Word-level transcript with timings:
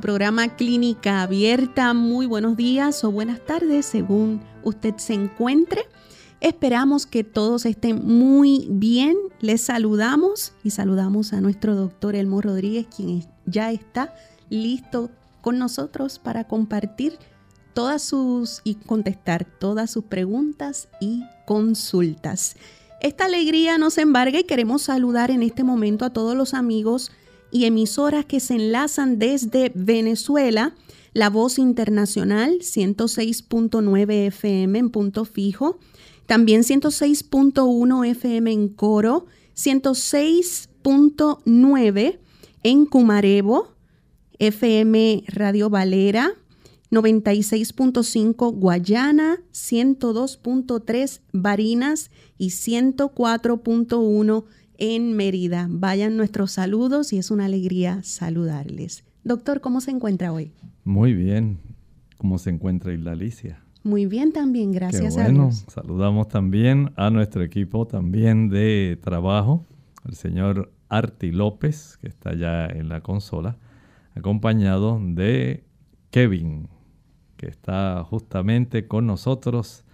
Programa 0.00 0.56
Clínica 0.56 1.22
Abierta. 1.22 1.94
Muy 1.94 2.26
buenos 2.26 2.56
días 2.56 3.04
o 3.04 3.12
buenas 3.12 3.44
tardes 3.44 3.86
según 3.86 4.40
usted 4.64 4.96
se 4.96 5.14
encuentre. 5.14 5.82
Esperamos 6.40 7.06
que 7.06 7.22
todos 7.22 7.66
estén 7.66 8.04
muy 8.04 8.66
bien. 8.70 9.16
Les 9.40 9.60
saludamos 9.60 10.54
y 10.64 10.70
saludamos 10.70 11.32
a 11.32 11.40
nuestro 11.40 11.74
doctor 11.74 12.16
Elmo 12.16 12.40
Rodríguez, 12.40 12.86
quien 12.94 13.24
ya 13.46 13.70
está 13.70 14.14
listo 14.48 15.10
con 15.42 15.58
nosotros 15.58 16.18
para 16.18 16.44
compartir 16.44 17.18
todas 17.74 18.02
sus 18.02 18.62
y 18.64 18.76
contestar 18.76 19.44
todas 19.44 19.90
sus 19.90 20.04
preguntas 20.04 20.88
y 21.00 21.22
consultas. 21.46 22.56
Esta 23.00 23.26
alegría 23.26 23.78
nos 23.78 23.98
embarga 23.98 24.40
y 24.40 24.44
queremos 24.44 24.82
saludar 24.82 25.30
en 25.30 25.42
este 25.42 25.64
momento 25.64 26.04
a 26.04 26.10
todos 26.10 26.36
los 26.36 26.54
amigos 26.54 27.12
y 27.50 27.64
emisoras 27.64 28.24
que 28.24 28.38
se 28.40 28.54
enlazan 28.54 29.18
desde 29.18 29.72
Venezuela, 29.74 30.74
La 31.12 31.28
Voz 31.30 31.58
Internacional 31.58 32.60
106.9 32.60 34.28
FM 34.28 34.78
en 34.78 34.90
punto 34.90 35.24
fijo, 35.24 35.80
también 36.26 36.62
106.1 36.62 38.06
FM 38.06 38.52
en 38.52 38.68
Coro, 38.68 39.26
106.9 39.56 42.18
en 42.62 42.86
Cumarebo, 42.86 43.74
FM 44.38 45.24
Radio 45.28 45.70
Valera, 45.70 46.34
96.5 46.90 48.54
Guayana, 48.54 49.40
102.3 49.52 51.20
Barinas 51.32 52.10
y 52.36 52.48
104.1 52.48 54.44
en 54.80 55.14
Mérida. 55.14 55.68
Vayan 55.70 56.16
nuestros 56.16 56.50
saludos 56.50 57.12
y 57.12 57.18
es 57.18 57.30
una 57.30 57.44
alegría 57.44 58.02
saludarles. 58.02 59.04
Doctor, 59.22 59.60
¿cómo 59.60 59.80
se 59.80 59.92
encuentra 59.92 60.32
hoy? 60.32 60.52
Muy 60.84 61.14
bien. 61.14 61.58
¿Cómo 62.16 62.38
se 62.38 62.50
encuentra 62.50 62.92
Isla 62.92 63.12
Alicia? 63.12 63.62
Muy 63.82 64.06
bien 64.06 64.32
también, 64.32 64.72
gracias 64.72 65.16
a 65.16 65.28
Dios. 65.28 65.64
Saludamos 65.68 66.28
también 66.28 66.92
a 66.96 67.08
nuestro 67.08 67.42
equipo 67.42 67.86
también 67.86 68.50
de 68.50 68.98
trabajo, 69.02 69.64
el 70.06 70.14
señor 70.16 70.70
Arti 70.90 71.30
López, 71.30 71.96
que 72.00 72.08
está 72.08 72.34
ya 72.34 72.66
en 72.66 72.90
la 72.90 73.00
consola, 73.00 73.56
acompañado 74.14 75.00
de 75.02 75.64
Kevin, 76.10 76.68
que 77.38 77.46
está 77.46 78.04
justamente 78.04 78.86
con 78.86 79.06
nosotros 79.06 79.84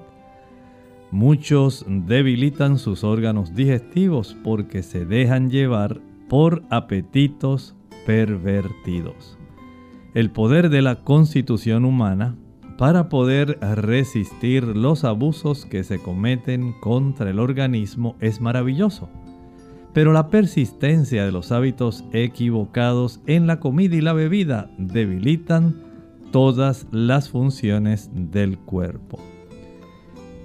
Muchos 1.12 1.86
debilitan 1.88 2.78
sus 2.78 3.04
órganos 3.04 3.54
digestivos 3.54 4.38
porque 4.46 4.82
se 4.82 5.06
dejan 5.06 5.50
llevar 5.50 6.00
por 6.30 6.64
apetitos 6.70 7.76
pervertidos. 8.06 9.38
El 10.14 10.32
poder 10.32 10.70
de 10.70 10.82
la 10.82 10.96
constitución 10.96 11.84
humana 11.84 12.38
para 12.78 13.10
poder 13.10 13.60
resistir 13.60 14.64
los 14.64 15.04
abusos 15.04 15.66
que 15.66 15.84
se 15.84 16.00
cometen 16.00 16.74
contra 16.80 17.30
el 17.30 17.40
organismo 17.40 18.16
es 18.22 18.40
maravilloso. 18.40 19.10
Pero 19.94 20.14
la 20.14 20.30
persistencia 20.30 21.26
de 21.26 21.34
los 21.34 21.52
hábitos 21.52 22.06
equivocados 22.14 23.20
en 23.28 23.48
la 23.48 23.60
comida 23.60 23.98
y 23.98 24.02
la 24.02 24.14
bebida 24.14 24.72
debilitan 24.78 25.76
todas 26.32 26.88
las 26.92 27.30
funciones 27.30 28.10
del 28.14 28.58
cuerpo. 28.58 29.20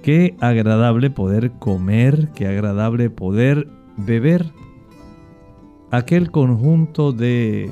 Qué 0.07 0.37
agradable 0.39 1.09
poder 1.09 1.51
comer, 1.59 2.29
qué 2.33 2.47
agradable 2.47 3.09
poder 3.09 3.67
beber 3.97 4.45
aquel 5.91 6.31
conjunto 6.31 7.11
de 7.11 7.69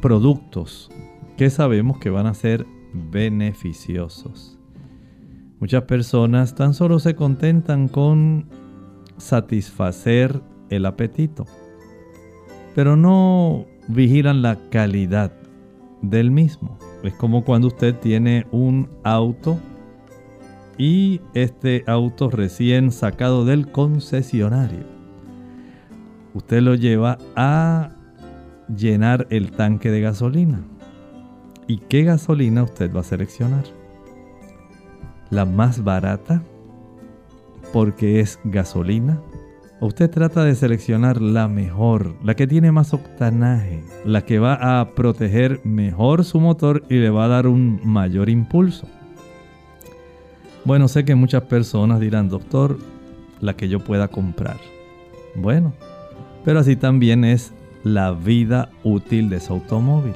productos 0.00 0.92
que 1.36 1.50
sabemos 1.50 1.98
que 1.98 2.08
van 2.08 2.28
a 2.28 2.34
ser 2.34 2.68
beneficiosos. 2.92 4.60
Muchas 5.58 5.82
personas 5.82 6.54
tan 6.54 6.72
solo 6.72 7.00
se 7.00 7.16
contentan 7.16 7.88
con 7.88 8.46
satisfacer 9.16 10.40
el 10.70 10.86
apetito, 10.86 11.46
pero 12.76 12.94
no 12.94 13.66
vigilan 13.88 14.40
la 14.40 14.56
calidad 14.70 15.32
del 16.00 16.30
mismo. 16.30 16.78
Es 17.02 17.14
como 17.14 17.44
cuando 17.44 17.66
usted 17.66 17.96
tiene 17.96 18.46
un 18.52 18.88
auto 19.02 19.58
y 20.78 21.20
este 21.34 21.84
auto 21.86 22.30
recién 22.30 22.92
sacado 22.92 23.44
del 23.44 23.70
concesionario. 23.70 24.84
Usted 26.34 26.60
lo 26.60 26.74
lleva 26.74 27.18
a 27.34 27.92
llenar 28.74 29.26
el 29.30 29.52
tanque 29.52 29.90
de 29.90 30.00
gasolina. 30.00 30.60
¿Y 31.66 31.78
qué 31.78 32.04
gasolina 32.04 32.62
usted 32.62 32.94
va 32.94 33.00
a 33.00 33.04
seleccionar? 33.04 33.64
¿La 35.30 35.44
más 35.44 35.82
barata? 35.82 36.42
porque 37.72 38.20
es 38.20 38.40
gasolina? 38.44 39.20
Usted 39.80 40.10
trata 40.10 40.44
de 40.44 40.54
seleccionar 40.54 41.20
la 41.20 41.48
mejor, 41.48 42.16
la 42.24 42.34
que 42.34 42.46
tiene 42.46 42.72
más 42.72 42.94
octanaje, 42.94 43.84
la 44.04 44.22
que 44.22 44.38
va 44.38 44.80
a 44.80 44.94
proteger 44.94 45.60
mejor 45.64 46.24
su 46.24 46.40
motor 46.40 46.82
y 46.88 46.94
le 46.94 47.10
va 47.10 47.26
a 47.26 47.28
dar 47.28 47.46
un 47.46 47.80
mayor 47.84 48.30
impulso. 48.30 48.88
Bueno, 50.66 50.88
sé 50.88 51.04
que 51.04 51.14
muchas 51.14 51.44
personas 51.44 52.00
dirán, 52.00 52.28
doctor, 52.28 52.76
la 53.40 53.54
que 53.56 53.68
yo 53.68 53.78
pueda 53.78 54.08
comprar. 54.08 54.56
Bueno, 55.36 55.72
pero 56.44 56.58
así 56.58 56.74
también 56.74 57.24
es 57.24 57.52
la 57.84 58.10
vida 58.10 58.70
útil 58.82 59.30
de 59.30 59.38
su 59.38 59.52
automóvil. 59.52 60.14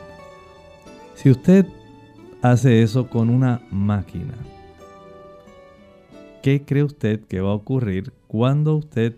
Si 1.14 1.31
usted 1.31 1.67
hace 2.43 2.82
eso 2.82 3.08
con 3.08 3.31
una 3.31 3.62
máquina, 3.70 4.35
¿qué 6.43 6.64
cree 6.64 6.82
usted 6.82 7.20
que 7.20 7.41
va 7.41 7.50
a 7.50 7.55
ocurrir 7.55 8.12
cuando 8.26 8.75
usted 8.75 9.14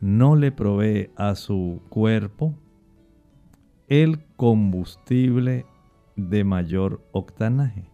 no 0.00 0.34
le 0.34 0.50
provee 0.50 1.08
a 1.14 1.36
su 1.36 1.82
cuerpo 1.88 2.52
el 3.86 4.18
combustible 4.34 5.66
de 6.16 6.42
mayor 6.42 7.00
octanaje? 7.12 7.93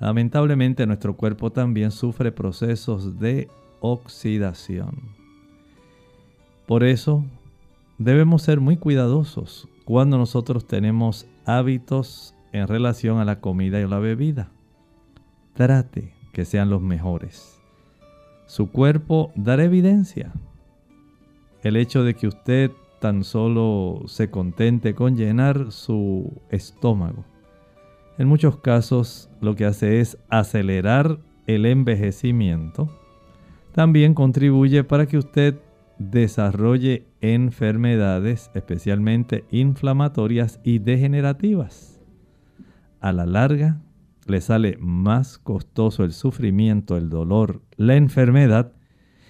Lamentablemente 0.00 0.86
nuestro 0.86 1.16
cuerpo 1.16 1.50
también 1.50 1.90
sufre 1.90 2.30
procesos 2.32 3.18
de 3.18 3.48
oxidación. 3.80 5.16
Por 6.66 6.84
eso 6.84 7.24
debemos 7.98 8.42
ser 8.42 8.60
muy 8.60 8.76
cuidadosos 8.76 9.68
cuando 9.84 10.18
nosotros 10.18 10.66
tenemos 10.66 11.26
hábitos 11.46 12.34
en 12.52 12.68
relación 12.68 13.18
a 13.18 13.24
la 13.24 13.40
comida 13.40 13.80
y 13.80 13.88
la 13.88 13.98
bebida. 13.98 14.50
Trate 15.54 16.12
que 16.32 16.44
sean 16.44 16.70
los 16.70 16.82
mejores. 16.82 17.60
Su 18.46 18.70
cuerpo 18.70 19.32
dará 19.34 19.64
evidencia. 19.64 20.32
El 21.62 21.76
hecho 21.76 22.04
de 22.04 22.14
que 22.14 22.28
usted 22.28 22.70
tan 23.00 23.24
solo 23.24 24.02
se 24.06 24.30
contente 24.30 24.94
con 24.94 25.16
llenar 25.16 25.72
su 25.72 26.32
estómago. 26.50 27.24
En 28.18 28.26
muchos 28.26 28.58
casos 28.58 29.30
lo 29.40 29.54
que 29.54 29.64
hace 29.64 30.00
es 30.00 30.18
acelerar 30.28 31.20
el 31.46 31.64
envejecimiento. 31.66 32.88
También 33.72 34.12
contribuye 34.12 34.82
para 34.82 35.06
que 35.06 35.18
usted 35.18 35.60
desarrolle 35.98 37.06
enfermedades 37.20 38.50
especialmente 38.54 39.44
inflamatorias 39.52 40.58
y 40.64 40.80
degenerativas. 40.80 42.00
A 43.00 43.12
la 43.12 43.24
larga, 43.24 43.80
le 44.26 44.40
sale 44.40 44.76
más 44.80 45.38
costoso 45.38 46.02
el 46.02 46.12
sufrimiento, 46.12 46.96
el 46.96 47.10
dolor, 47.10 47.62
la 47.76 47.94
enfermedad 47.94 48.72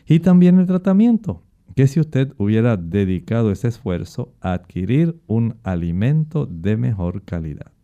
y 0.07 0.21
también 0.21 0.59
el 0.59 0.67
tratamiento 0.67 1.43
que 1.77 1.87
si 1.87 2.01
usted 2.01 2.33
hubiera 2.39 2.79
dedicado 2.79 3.53
ese 3.53 3.69
esfuerzo 3.69 4.35
a 4.41 4.55
adquirir 4.55 5.21
un 5.27 5.59
alimento 5.63 6.47
de 6.47 6.79
mejor 6.79 7.23
calidad. 7.23 7.78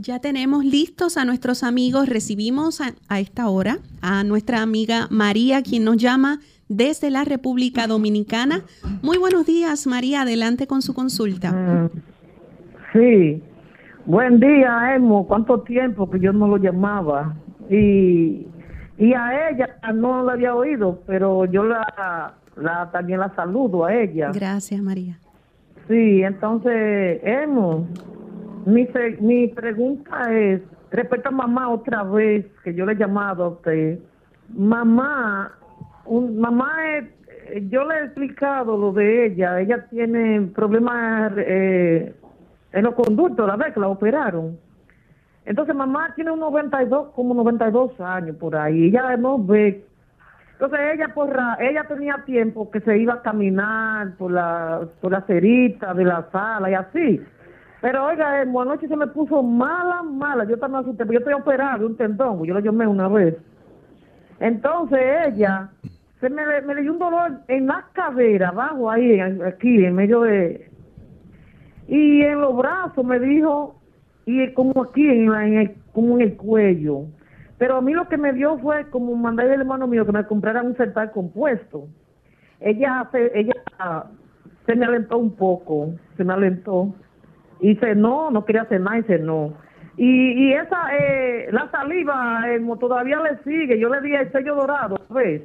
Ya 0.00 0.20
tenemos 0.20 0.64
listos 0.64 1.16
a 1.16 1.24
nuestros 1.24 1.64
amigos. 1.64 2.08
Recibimos 2.08 2.80
a, 2.80 2.92
a, 3.08 3.18
esta 3.18 3.48
hora 3.48 3.78
a 4.00 4.22
nuestra 4.22 4.62
amiga 4.62 5.08
María, 5.10 5.60
quien 5.62 5.82
nos 5.82 5.96
llama 5.96 6.38
desde 6.68 7.10
la 7.10 7.24
República 7.24 7.88
Dominicana. 7.88 8.60
Muy 9.02 9.18
buenos 9.18 9.44
días, 9.44 9.88
María. 9.88 10.22
Adelante 10.22 10.68
con 10.68 10.82
su 10.82 10.94
consulta. 10.94 11.50
Mm, 11.50 11.88
sí. 12.92 13.42
Buen 14.06 14.38
día, 14.38 14.94
Emo. 14.94 15.26
¿Cuánto 15.26 15.62
tiempo 15.62 16.08
que 16.08 16.20
yo 16.20 16.32
no 16.32 16.46
lo 16.46 16.58
llamaba? 16.58 17.34
Y, 17.68 18.46
y 18.98 19.14
a 19.14 19.50
ella 19.50 19.80
no 19.94 20.22
la 20.22 20.34
había 20.34 20.54
oído, 20.54 21.02
pero 21.08 21.44
yo 21.46 21.64
la, 21.64 22.34
la 22.54 22.88
también 22.92 23.18
la 23.18 23.34
saludo 23.34 23.84
a 23.84 23.92
ella. 23.92 24.30
Gracias, 24.32 24.80
María. 24.80 25.18
Sí, 25.88 26.22
entonces, 26.22 27.20
Emo, 27.24 27.88
mi, 28.68 28.88
mi 29.20 29.48
pregunta 29.48 30.32
es, 30.32 30.62
respecto 30.90 31.28
a 31.28 31.32
mamá 31.32 31.68
otra 31.70 32.02
vez, 32.02 32.46
que 32.62 32.74
yo 32.74 32.86
le 32.86 32.92
he 32.92 32.96
llamado 32.96 33.44
a 33.44 33.48
usted. 33.48 33.98
Mamá 34.54 35.58
un, 36.08 36.38
mamá, 36.38 36.72
eh, 36.88 37.66
yo 37.68 37.84
le 37.84 37.94
he 37.94 38.04
explicado 38.04 38.76
lo 38.76 38.92
de 38.92 39.26
ella. 39.26 39.60
Ella 39.60 39.86
tiene 39.88 40.40
problemas 40.54 41.32
eh, 41.36 42.14
en 42.72 42.84
los 42.84 42.94
conductos, 42.94 43.46
la 43.46 43.56
vez 43.56 43.74
que 43.74 43.80
la 43.80 43.88
operaron. 43.88 44.58
Entonces, 45.44 45.74
mamá 45.74 46.12
tiene 46.14 46.30
un 46.30 46.40
92, 46.40 47.10
como 47.14 47.34
92 47.34 47.98
años 48.00 48.36
por 48.36 48.56
ahí. 48.56 48.88
Ella 48.88 49.16
no 49.16 49.42
ve. 49.42 49.84
Entonces, 50.52 50.80
ella 50.94 51.14
por 51.14 51.34
ella 51.60 51.84
tenía 51.84 52.22
tiempo 52.26 52.70
que 52.70 52.80
se 52.80 52.98
iba 52.98 53.14
a 53.14 53.22
caminar 53.22 54.16
por 54.16 54.32
la, 54.32 54.86
por 55.00 55.12
la 55.12 55.22
cerita 55.22 55.94
de 55.94 56.04
la 56.04 56.26
sala 56.32 56.70
y 56.70 56.74
así. 56.74 57.22
Pero 57.80 58.06
oiga, 58.06 58.42
eh, 58.42 58.46
anoche 58.60 58.88
se 58.88 58.96
me 58.96 59.06
puso 59.06 59.42
mala, 59.42 60.02
mala. 60.02 60.44
Yo 60.44 60.58
también 60.58 60.82
asusté, 60.82 61.04
yo 61.10 61.18
estoy 61.18 61.34
operado 61.34 61.80
de 61.80 61.86
un 61.86 61.96
tendón, 61.96 62.42
yo 62.44 62.54
lo 62.54 62.60
llamé 62.60 62.86
una 62.86 63.08
vez. 63.08 63.36
Entonces 64.40 65.00
ella 65.26 65.70
se 66.20 66.28
me, 66.28 66.42
me 66.62 66.74
le 66.74 66.82
dio 66.82 66.92
un 66.92 66.98
dolor 66.98 67.40
en 67.48 67.66
la 67.66 67.86
cadera, 67.92 68.48
abajo 68.48 68.90
ahí, 68.90 69.20
aquí, 69.20 69.84
en 69.84 69.94
medio 69.94 70.22
de... 70.22 70.68
Y 71.86 72.22
en 72.22 72.40
los 72.40 72.56
brazos 72.56 73.04
me 73.04 73.18
dijo, 73.18 73.80
y 74.26 74.52
como 74.52 74.82
aquí, 74.82 75.08
en, 75.08 75.32
el, 75.32 75.74
como 75.92 76.16
en 76.16 76.22
el 76.22 76.36
cuello. 76.36 77.04
Pero 77.56 77.76
a 77.76 77.80
mí 77.80 77.92
lo 77.92 78.08
que 78.08 78.18
me 78.18 78.32
dio 78.32 78.58
fue 78.58 78.88
como 78.90 79.14
mandarle 79.16 79.54
al 79.54 79.60
hermano 79.60 79.86
mío 79.86 80.04
que 80.04 80.12
me 80.12 80.26
comprara 80.26 80.62
un 80.62 80.76
central 80.76 81.12
compuesto. 81.12 81.88
Ella 82.60 83.08
se, 83.10 83.38
ella 83.38 83.54
se 84.66 84.74
me 84.74 84.84
alentó 84.84 85.18
un 85.18 85.34
poco, 85.34 85.94
se 86.16 86.24
me 86.24 86.34
alentó. 86.34 86.94
Y 87.60 87.74
dice, 87.74 87.94
no, 87.94 88.30
no 88.30 88.44
quería 88.44 88.62
hacer 88.62 88.80
nada, 88.80 88.98
y 88.98 89.02
dice, 89.02 89.18
no. 89.18 89.54
Y, 89.96 90.48
y 90.48 90.52
esa, 90.52 90.96
eh, 90.96 91.48
la 91.50 91.70
saliva 91.70 92.42
eh, 92.48 92.60
todavía 92.78 93.20
le 93.20 93.38
sigue. 93.42 93.78
Yo 93.80 93.88
le 93.88 94.00
di 94.00 94.14
el 94.14 94.30
sello 94.30 94.54
dorado, 94.54 94.96
¿ves? 95.10 95.42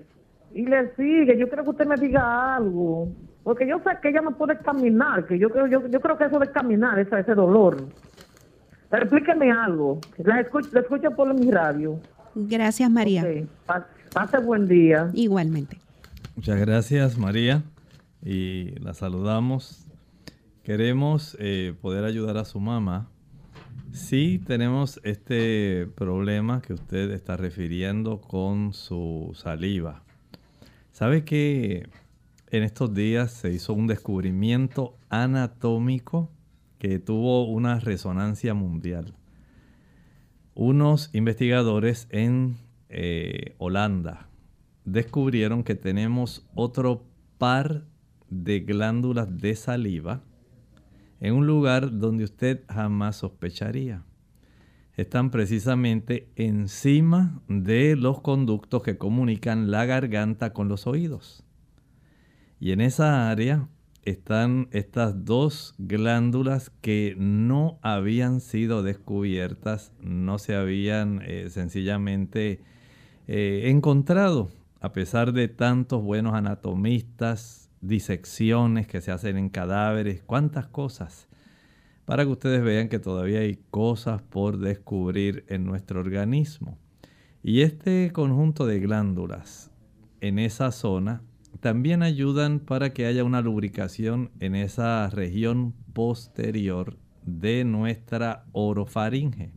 y 0.54 0.65
le 0.65 0.95
sigue. 0.95 1.38
Yo 1.38 1.50
creo 1.50 1.63
que 1.63 1.69
usted 1.71 1.86
me 1.86 1.95
diga 1.95 2.56
algo. 2.56 3.10
Porque 3.44 3.68
yo 3.68 3.80
sé 3.80 3.89
que 4.01 4.10
ella 4.10 4.22
no 4.22 4.38
puede 4.38 4.58
caminar, 4.60 5.25
que 5.25 5.38
yo 5.38 5.50
creo, 5.50 5.67
yo, 5.67 5.86
yo 5.88 6.00
creo 6.00 6.17
que 6.17 6.25
eso 6.25 6.39
de 6.39 6.50
caminar, 6.51 6.98
ese, 7.00 7.20
ese 7.20 7.36
dolor. 7.36 7.88
Pero 8.89 9.03
explíqueme 9.03 9.51
algo. 9.51 10.00
La 10.17 10.39
escucho, 10.39 10.70
la 10.72 10.82
escucho 10.82 11.12
por 11.12 11.34
mi 11.34 11.51
radio. 11.51 12.00
Gracias, 12.36 12.89
María. 12.89 13.25
Pase 14.13 14.38
buen 14.38 14.67
día. 14.67 15.10
Igualmente. 15.13 15.77
Muchas 16.36 16.60
gracias, 16.60 17.17
María. 17.17 17.63
Y 18.22 18.79
la 18.79 18.93
saludamos. 18.93 19.83
Queremos 20.63 21.36
eh, 21.41 21.75
poder 21.82 22.05
ayudar 22.05 22.38
a 22.38 22.46
su 22.46 22.62
mamá. 22.62 23.10
Sí, 23.91 24.41
tenemos 24.48 25.01
este 25.03 25.88
problema 25.88 26.62
que 26.62 26.72
usted 26.72 27.12
está 27.12 27.36
refiriendo 27.36 28.22
con 28.22 28.72
su 28.72 29.34
saliva. 29.36 30.03
¿Sabe 30.93 31.25
que 31.25 31.89
en 32.50 32.63
estos 32.63 32.93
días 32.93 33.34
se 33.34 33.51
hizo 33.51 33.74
un 33.74 33.88
descubrimiento 33.88 34.96
anatómico 35.10 36.32
que 36.79 36.98
tuvo 36.98 37.43
una 37.43 37.82
resonancia 37.82 38.53
mundial? 38.53 39.15
Unos 40.55 41.10
investigadores 41.13 42.08
en 42.10 42.55
eh, 42.88 43.53
Holanda 43.58 44.29
descubrieron 44.86 45.65
que 45.65 45.75
tenemos 45.75 46.48
otro 46.55 47.03
par 47.38 47.84
de 48.29 48.62
glándulas 48.62 49.41
de 49.41 49.58
saliva 49.58 50.24
en 51.24 51.34
un 51.36 51.48
lugar 51.48 52.00
donde 52.00 52.25
usted 52.25 52.65
jamás 52.68 53.15
sospecharía 53.15 54.03
están 54.98 55.32
precisamente 55.32 56.27
encima 56.36 57.42
de 57.48 57.96
los 57.96 58.20
conductos 58.20 58.84
que 58.84 58.98
comunican 58.98 59.72
la 59.72 59.86
garganta 59.86 60.51
con 60.51 60.68
los 60.68 60.86
oídos. 60.86 61.46
Y 62.60 62.74
en 62.74 62.82
esa 62.82 63.32
área 63.32 63.70
están 64.03 64.68
estas 64.72 65.24
dos 65.24 65.75
glándulas 65.77 66.72
que 66.82 67.15
no 67.18 67.80
habían 67.82 68.42
sido 68.42 68.84
descubiertas, 68.84 69.94
no 70.01 70.38
se 70.39 70.56
habían 70.56 71.22
eh, 71.24 71.50
sencillamente 71.50 72.60
eh, 73.27 73.63
encontrado, 73.68 74.51
a 74.82 74.92
pesar 74.92 75.32
de 75.32 75.48
tantos 75.48 76.03
buenos 76.03 76.34
anatomistas, 76.34 77.62
disecciones 77.84 78.88
que 78.88 79.02
se 79.02 79.12
hacen 79.12 79.38
en 79.38 79.50
cadáveres, 79.50 80.24
cuántas 80.24 80.68
cosas 80.68 81.28
para 82.06 82.25
que 82.25 82.32
ustedes 82.32 82.62
vean 82.63 82.90
que 82.90 83.00
todavía 83.00 83.40
hay 83.40 83.60
cosas 83.70 84.22
por 84.22 84.58
descubrir 84.58 85.46
en 85.48 85.66
nuestro 85.66 86.00
organismo. 86.00 86.78
Y 87.42 87.62
este 87.62 88.12
conjunto 88.12 88.66
de 88.66 88.80
glándulas 88.80 89.72
en 90.22 90.40
esa 90.40 90.72
zona 90.72 91.22
también 91.60 92.04
ayudan 92.04 92.60
para 92.60 92.94
que 92.94 93.06
haya 93.06 93.24
una 93.24 93.42
lubricación 93.42 94.32
en 94.40 94.56
esa 94.56 95.10
región 95.10 95.74
posterior 95.94 96.98
de 97.25 97.63
nuestra 97.63 98.46
orofaringe. 98.52 99.54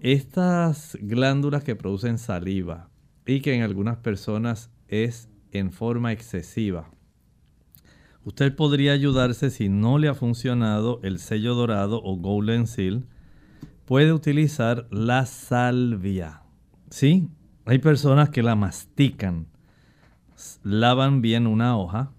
Estas 0.00 0.96
glándulas 1.00 1.64
que 1.64 1.74
producen 1.74 2.18
saliva 2.18 2.90
y 3.24 3.40
que 3.40 3.54
en 3.54 3.62
algunas 3.62 3.96
personas 3.96 4.70
es 4.86 5.28
en 5.50 5.72
forma 5.72 6.12
excesiva. 6.12 6.90
Usted 8.26 8.56
podría 8.56 8.92
ayudarse 8.92 9.50
si 9.50 9.68
no 9.68 9.98
le 9.98 10.08
ha 10.08 10.14
funcionado 10.14 10.98
el 11.04 11.20
sello 11.20 11.54
dorado 11.54 12.02
o 12.02 12.16
Golden 12.16 12.66
Seal. 12.66 13.06
Puede 13.84 14.12
utilizar 14.12 14.88
la 14.90 15.26
salvia. 15.26 16.42
¿Sí? 16.90 17.28
Hay 17.66 17.78
personas 17.78 18.30
que 18.30 18.42
la 18.42 18.56
mastican. 18.56 19.46
Lavan 20.64 21.22
bien 21.22 21.46
una 21.46 21.78
hoja. 21.78 22.10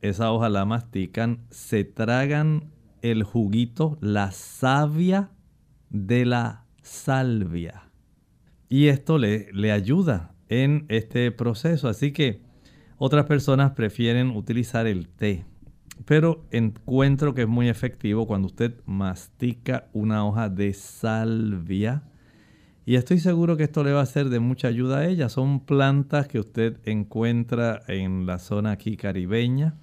Esa 0.00 0.32
hoja 0.32 0.48
la 0.48 0.64
mastican. 0.64 1.46
Se 1.50 1.84
tragan 1.84 2.72
el 3.02 3.22
juguito, 3.22 3.98
la 4.00 4.32
savia 4.32 5.30
de 5.90 6.26
la 6.26 6.64
salvia. 6.82 7.84
Y 8.68 8.88
esto 8.88 9.18
le, 9.18 9.52
le 9.52 9.70
ayuda 9.70 10.34
en 10.48 10.86
este 10.88 11.30
proceso. 11.30 11.88
Así 11.88 12.10
que 12.10 12.45
otras 12.98 13.26
personas 13.26 13.72
prefieren 13.72 14.30
utilizar 14.30 14.86
el 14.86 15.08
té. 15.08 15.44
Pero 16.04 16.44
encuentro 16.50 17.34
que 17.34 17.42
es 17.42 17.48
muy 17.48 17.68
efectivo 17.68 18.26
cuando 18.26 18.46
usted 18.46 18.74
mastica 18.84 19.88
una 19.92 20.26
hoja 20.26 20.48
de 20.48 20.72
salvia. 20.74 22.04
Y 22.84 22.96
estoy 22.96 23.18
seguro 23.18 23.56
que 23.56 23.64
esto 23.64 23.82
le 23.82 23.92
va 23.92 24.02
a 24.02 24.06
ser 24.06 24.28
de 24.28 24.38
mucha 24.38 24.68
ayuda 24.68 24.98
a 24.98 25.06
ella. 25.06 25.28
Son 25.28 25.60
plantas 25.60 26.28
que 26.28 26.38
usted 26.38 26.78
encuentra 26.84 27.82
en 27.88 28.26
la 28.26 28.38
zona 28.38 28.72
aquí 28.72 28.96
caribeña, 28.96 29.74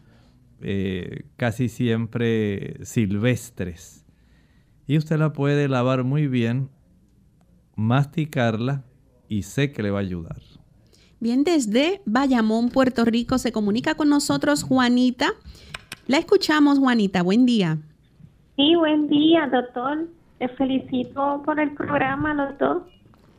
eh, 0.62 1.26
casi 1.36 1.68
siempre 1.68 2.78
silvestres. 2.86 4.06
Y 4.88 4.98
usted 4.98 5.18
la 5.18 5.34
puede 5.34 5.68
lavar 5.68 6.04
muy 6.04 6.28
bien, 6.28 6.70
masticarla 7.76 8.86
y 9.28 9.44
sé 9.44 9.72
que 9.72 9.84
le 9.84 9.92
va 9.92 10.00
a 10.00 10.02
ayudar. 10.02 10.42
Bien, 11.24 11.46
desde 11.46 12.02
Bayamón, 12.06 12.68
Puerto 12.68 13.06
Rico, 13.06 13.38
se 13.38 13.54
comunica 13.54 13.96
con 13.96 14.10
nosotros 14.10 14.62
Juanita. 14.62 15.28
La 16.06 16.18
escuchamos, 16.18 16.80
Juanita. 16.80 17.24
Buen 17.24 17.46
día. 17.46 17.78
Sí, 18.58 18.76
buen 18.76 19.08
día, 19.08 19.48
doctor. 19.50 20.10
Te 20.38 20.50
felicito 20.50 21.42
por 21.46 21.62
el 21.62 21.72
programa, 21.76 22.36
doctor. 22.36 22.86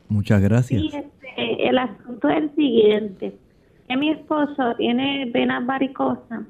Muchas 0.09 0.41
gracias. 0.41 0.81
Sí, 0.81 0.93
este, 0.95 1.69
el 1.69 1.77
asunto 1.77 2.27
es 2.31 2.39
el 2.39 2.55
siguiente. 2.55 3.37
Que 3.87 3.97
mi 3.99 4.13
esposo 4.13 4.75
tiene 4.79 5.31
venas 5.31 5.67
varicosas 5.67 6.41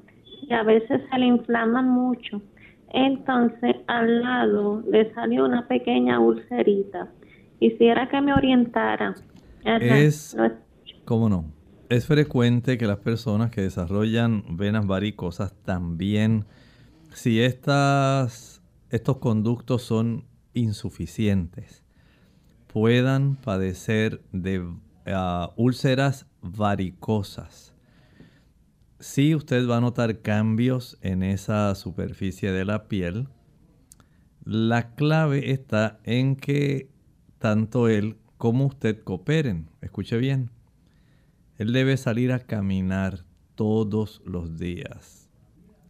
y 0.47 0.53
a 0.53 0.63
veces 0.63 1.01
se 1.11 1.19
le 1.19 1.25
inflaman 1.25 1.89
mucho. 1.89 2.41
Entonces, 2.93 3.75
al 3.87 4.21
lado 4.21 4.83
le 4.89 5.13
salió 5.13 5.43
una 5.43 5.67
pequeña 5.67 6.17
ulcerita. 6.17 7.09
Quisiera 7.59 8.07
que 8.07 8.21
me 8.21 8.33
orientara. 8.33 9.15
Es, 9.65 10.37
¿Cómo 11.05 11.29
no? 11.29 11.45
Es 11.89 12.07
frecuente 12.07 12.79
que 12.79 12.87
las 12.87 12.97
personas 12.97 13.51
que 13.51 13.61
desarrollan 13.61 14.57
venas 14.57 14.87
varicosas 14.87 15.53
también, 15.63 16.45
si 17.13 17.41
estas, 17.41 18.63
estos 18.89 19.17
conductos 19.17 19.83
son 19.83 20.25
insuficientes, 20.55 21.83
puedan 22.65 23.35
padecer 23.35 24.23
de 24.31 24.67
ah, 25.05 25.53
úlceras 25.57 26.25
varicosas. 26.41 27.75
Si 28.99 29.35
usted 29.35 29.69
va 29.69 29.77
a 29.77 29.81
notar 29.81 30.21
cambios 30.21 30.97
en 31.01 31.21
esa 31.21 31.75
superficie 31.75 32.51
de 32.51 32.65
la 32.65 32.87
piel, 32.87 33.27
la 34.43 34.95
clave 34.95 35.51
está 35.51 35.99
en 36.03 36.35
que 36.35 36.89
tanto 37.37 37.89
él 37.89 38.17
como 38.37 38.65
usted 38.65 39.03
cooperen. 39.03 39.69
Escuche 39.81 40.17
bien. 40.17 40.54
Él 41.57 41.71
debe 41.71 41.95
salir 41.95 42.33
a 42.33 42.39
caminar 42.39 43.23
todos 43.55 44.21
los 44.25 44.57
días. 44.57 45.29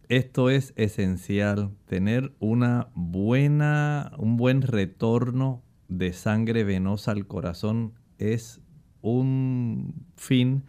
Esto 0.08 0.48
es 0.48 0.72
esencial, 0.76 1.72
tener 1.86 2.32
una 2.38 2.88
buena, 2.94 4.12
un 4.18 4.36
buen 4.36 4.62
retorno 4.62 5.64
de 5.88 6.12
sangre 6.12 6.62
venosa 6.62 7.10
al 7.10 7.26
corazón 7.26 7.94
es 8.18 8.60
un 9.02 10.06
fin 10.14 10.62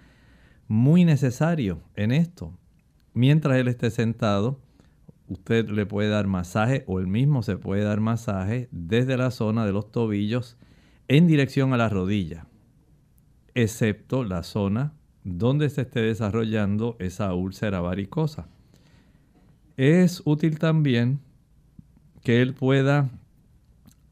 muy 0.68 1.06
necesario 1.06 1.84
en 1.96 2.12
esto. 2.12 2.58
Mientras 3.14 3.58
él 3.58 3.68
esté 3.68 3.92
sentado, 3.92 4.60
usted 5.28 5.70
le 5.70 5.86
puede 5.86 6.10
dar 6.10 6.26
masaje 6.26 6.84
o 6.88 7.00
él 7.00 7.06
mismo 7.06 7.44
se 7.44 7.58
puede 7.58 7.84
dar 7.84 8.00
masaje 8.00 8.68
desde 8.72 9.16
la 9.18 9.30
zona 9.30 9.64
de 9.64 9.74
los 9.74 9.92
tobillos 9.92 10.58
en 11.08 11.28
dirección 11.28 11.74
a 11.74 11.78
la 11.78 11.90
rodilla 11.90 12.48
excepto 13.58 14.24
la 14.24 14.44
zona 14.44 14.94
donde 15.24 15.70
se 15.70 15.82
esté 15.82 16.02
desarrollando 16.02 16.96
esa 17.00 17.34
úlcera 17.34 17.82
varicosa. 17.82 18.48
Es 19.78 20.22
útil 20.26 20.60
también 20.60 21.20
que 22.24 22.44
él 22.44 22.54
pueda 22.54 23.10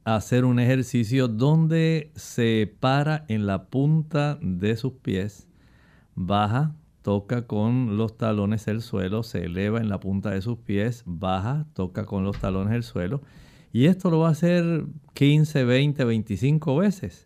hacer 0.03 0.45
un 0.45 0.59
ejercicio 0.59 1.27
donde 1.27 2.11
se 2.15 2.73
para 2.79 3.23
en 3.27 3.45
la 3.45 3.65
punta 3.65 4.39
de 4.41 4.75
sus 4.77 4.93
pies, 4.93 5.47
baja, 6.15 6.73
toca 7.03 7.45
con 7.45 7.97
los 7.97 8.17
talones 8.17 8.67
el 8.67 8.81
suelo, 8.81 9.21
se 9.21 9.45
eleva 9.45 9.79
en 9.79 9.89
la 9.89 9.99
punta 9.99 10.31
de 10.31 10.41
sus 10.41 10.57
pies, 10.57 11.03
baja, 11.05 11.67
toca 11.73 12.05
con 12.05 12.23
los 12.23 12.39
talones 12.39 12.73
el 12.73 12.83
suelo. 12.83 13.21
Y 13.71 13.85
esto 13.85 14.09
lo 14.09 14.19
va 14.19 14.29
a 14.29 14.31
hacer 14.31 14.85
15, 15.13 15.65
20, 15.65 16.03
25 16.03 16.77
veces. 16.77 17.24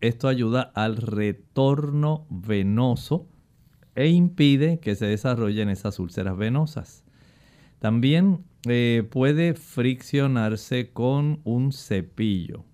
Esto 0.00 0.28
ayuda 0.28 0.72
al 0.74 0.96
retorno 0.96 2.26
venoso 2.30 3.28
e 3.94 4.08
impide 4.08 4.80
que 4.80 4.94
se 4.94 5.06
desarrollen 5.06 5.68
esas 5.68 5.98
úlceras 5.98 6.36
venosas. 6.36 7.04
También 7.80 8.44
eh, 8.66 9.06
puede 9.10 9.54
friccionarse 9.54 10.92
con 10.92 11.40
un 11.44 11.72
cepillo 11.72 12.64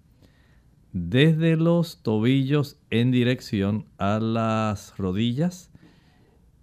desde 0.92 1.56
los 1.56 2.02
tobillos 2.02 2.78
en 2.88 3.10
dirección 3.10 3.86
a 3.98 4.18
las 4.18 4.96
rodillas. 4.96 5.70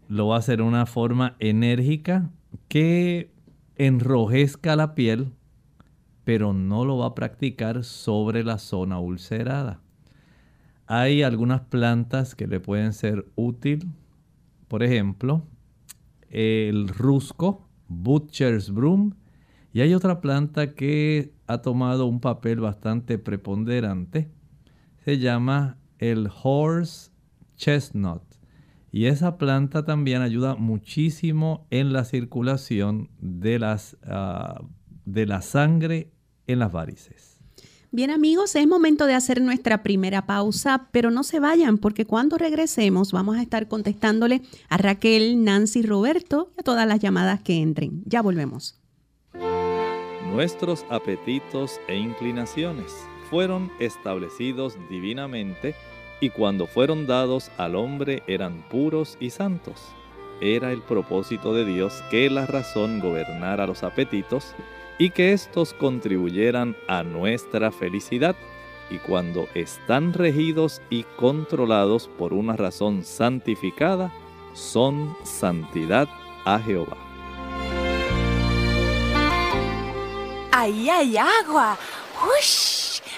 Lo 0.08 0.28
va 0.28 0.38
a 0.38 0.40
hacer 0.40 0.58
de 0.58 0.64
una 0.64 0.88
forma 0.88 1.36
enérgica 1.40 2.32
que 2.68 3.32
enrojezca 3.76 4.76
la 4.76 4.96
piel, 4.96 5.34
pero 6.24 6.52
no 6.54 6.84
lo 6.84 6.98
va 6.98 7.08
a 7.08 7.16
practicar 7.16 7.84
sobre 7.84 8.44
la 8.44 8.58
zona 8.58 9.00
ulcerada. 9.00 9.83
Hay 10.88 11.24
algunas 11.24 11.62
plantas 11.62 12.36
que 12.36 12.48
le 12.48 12.60
pueden 12.60 12.94
ser 12.94 13.26
útil. 13.36 13.92
Por 14.68 14.84
ejemplo, 14.84 15.46
el 16.30 16.88
rusco, 16.88 17.68
Butcher's 17.88 18.72
Broom. 18.72 19.16
Y 19.72 19.82
hay 19.82 19.94
otra 19.94 20.22
planta 20.22 20.76
que 20.76 21.34
ha 21.48 21.62
tomado 21.62 22.06
un 22.06 22.20
papel 22.20 22.60
bastante 22.60 23.18
preponderante. 23.18 24.30
Se 25.04 25.20
llama 25.20 25.78
el 26.00 26.30
Horse 26.44 27.12
Chestnut. 27.56 28.22
Y 28.92 29.06
esa 29.06 29.38
planta 29.40 29.86
también 29.86 30.22
ayuda 30.22 30.56
muchísimo 30.56 31.66
en 31.72 31.94
la 31.94 32.04
circulación 32.04 33.10
de, 33.20 33.60
ah, 34.06 34.62
de 35.06 35.26
la 35.26 35.42
sangre 35.42 36.12
en 36.46 36.60
las 36.60 36.72
varices. 36.72 37.33
Bien 37.96 38.10
amigos, 38.10 38.56
es 38.56 38.68
momento 38.68 39.06
de 39.06 39.14
hacer 39.14 39.40
nuestra 39.40 39.84
primera 39.84 40.26
pausa, 40.26 40.88
pero 40.92 41.12
no 41.12 41.22
se 41.22 41.40
vayan 41.40 41.78
porque 41.78 42.08
cuando 42.08 42.40
regresemos 42.40 43.12
vamos 43.12 43.38
a 43.38 43.44
estar 43.44 43.68
contestándole 43.68 44.42
a 44.68 44.78
Raquel, 44.78 45.44
Nancy, 45.44 45.84
Roberto 45.84 46.50
y 46.58 46.62
a 46.62 46.64
todas 46.64 46.88
las 46.88 46.98
llamadas 46.98 47.44
que 47.44 47.62
entren. 47.62 48.02
Ya 48.08 48.24
volvemos. 48.24 48.80
Nuestros 50.32 50.88
apetitos 50.90 51.80
e 51.88 51.96
inclinaciones 51.96 52.92
fueron 53.30 53.72
establecidos 53.80 54.76
divinamente 54.90 55.76
y 56.20 56.32
cuando 56.32 56.66
fueron 56.66 57.06
dados 57.06 57.52
al 57.60 57.76
hombre 57.76 58.24
eran 58.26 58.68
puros 58.70 59.20
y 59.20 59.30
santos. 59.30 59.80
Era 60.42 60.72
el 60.72 60.82
propósito 60.82 61.54
de 61.54 61.64
Dios 61.64 61.94
que 62.10 62.28
la 62.32 62.48
razón 62.48 63.02
gobernara 63.02 63.68
los 63.68 63.84
apetitos 63.84 64.56
y 65.04 65.10
que 65.10 65.34
éstos 65.34 65.74
contribuyeran 65.74 66.78
a 66.88 67.04
nuestra 67.04 67.74
felicidad 67.74 68.38
y 68.90 69.00
cuando 69.00 69.50
están 69.54 70.14
regidos 70.14 70.82
y 70.90 71.04
controlados 71.18 72.08
por 72.18 72.32
una 72.32 72.56
razón 72.56 73.04
santificada, 73.04 74.14
son 74.54 75.14
santidad 75.24 76.08
a 76.46 76.58
Jehová. 76.58 76.96
Ahí 80.54 80.90
hay 80.90 81.18
agua. 81.18 81.78
¡Ush! 82.40 82.93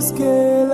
Sientes 0.00 0.69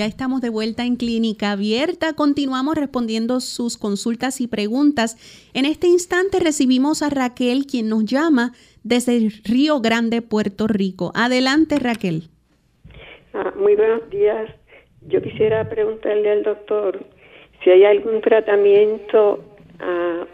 Ya 0.00 0.06
estamos 0.06 0.40
de 0.40 0.48
vuelta 0.48 0.86
en 0.86 0.96
Clínica 0.96 1.52
Abierta. 1.52 2.14
Continuamos 2.14 2.74
respondiendo 2.74 3.38
sus 3.40 3.76
consultas 3.76 4.40
y 4.40 4.48
preguntas. 4.48 5.18
En 5.52 5.66
este 5.66 5.88
instante 5.88 6.40
recibimos 6.40 7.02
a 7.02 7.10
Raquel, 7.10 7.66
quien 7.66 7.90
nos 7.90 8.06
llama 8.06 8.52
desde 8.82 9.28
Río 9.44 9.80
Grande, 9.80 10.22
Puerto 10.22 10.68
Rico. 10.68 11.12
Adelante, 11.14 11.78
Raquel. 11.78 12.30
Ah, 13.34 13.52
muy 13.58 13.76
buenos 13.76 14.08
días. 14.08 14.50
Yo 15.06 15.20
quisiera 15.20 15.68
preguntarle 15.68 16.30
al 16.30 16.44
doctor 16.44 17.04
si 17.62 17.68
hay 17.68 17.84
algún 17.84 18.22
tratamiento 18.22 19.44
a, 19.80 20.24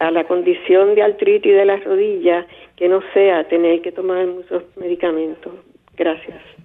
a 0.00 0.10
la 0.10 0.26
condición 0.26 0.96
de 0.96 1.02
artritis 1.02 1.52
de 1.52 1.64
la 1.66 1.76
rodilla 1.76 2.44
que 2.74 2.88
no 2.88 3.00
sea 3.14 3.46
tener 3.46 3.80
que 3.82 3.92
tomar 3.92 4.26
muchos 4.26 4.64
medicamentos. 4.74 5.52
Gracias. 5.96 6.55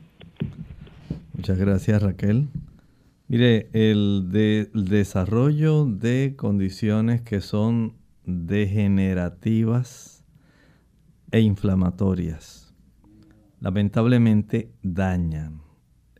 Muchas 1.52 1.66
gracias 1.68 2.02
Raquel. 2.02 2.48
Mire, 3.28 3.70
el, 3.74 4.30
de- 4.32 4.72
el 4.74 4.86
desarrollo 4.88 5.84
de 5.84 6.36
condiciones 6.38 7.24
que 7.24 7.42
son 7.42 7.98
degenerativas 8.26 10.24
e 11.30 11.42
inflamatorias, 11.42 12.74
lamentablemente 13.60 14.72
dañan. 14.82 15.60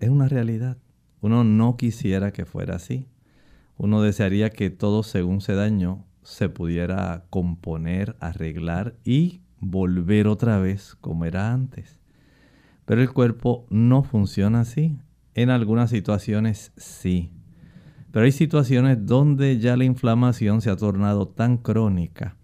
Es 0.02 0.10
una 0.10 0.28
realidad. 0.28 0.80
Uno 1.22 1.46
no 1.46 1.78
quisiera 1.78 2.34
que 2.34 2.44
fuera 2.44 2.76
así. 2.76 3.08
Uno 3.78 4.02
desearía 4.02 4.50
que 4.50 4.70
todo 4.70 5.02
según 5.02 5.40
se 5.40 5.56
dañó 5.56 6.04
se 6.24 6.50
pudiera 6.50 7.24
componer, 7.30 8.18
arreglar 8.20 8.98
y 9.06 9.40
volver 9.62 10.28
otra 10.28 10.60
vez 10.60 10.98
como 11.00 11.24
era 11.24 11.54
antes. 11.54 12.02
Pero 12.84 13.02
el 13.02 13.14
cuerpo 13.14 13.66
no 13.70 14.04
funciona 14.04 14.60
así. 14.60 14.98
En 15.34 15.50
algunas 15.50 15.90
situaciones 15.90 16.72
sí. 16.78 17.32
Pero 18.12 18.26
hay 18.26 18.32
situaciones 18.32 19.06
donde 19.06 19.60
ya 19.60 19.78
la 19.78 19.86
inflamación 19.86 20.62
se 20.62 20.70
ha 20.70 20.76
tornado 20.76 21.28
tan 21.28 21.58
crónica 21.58 22.38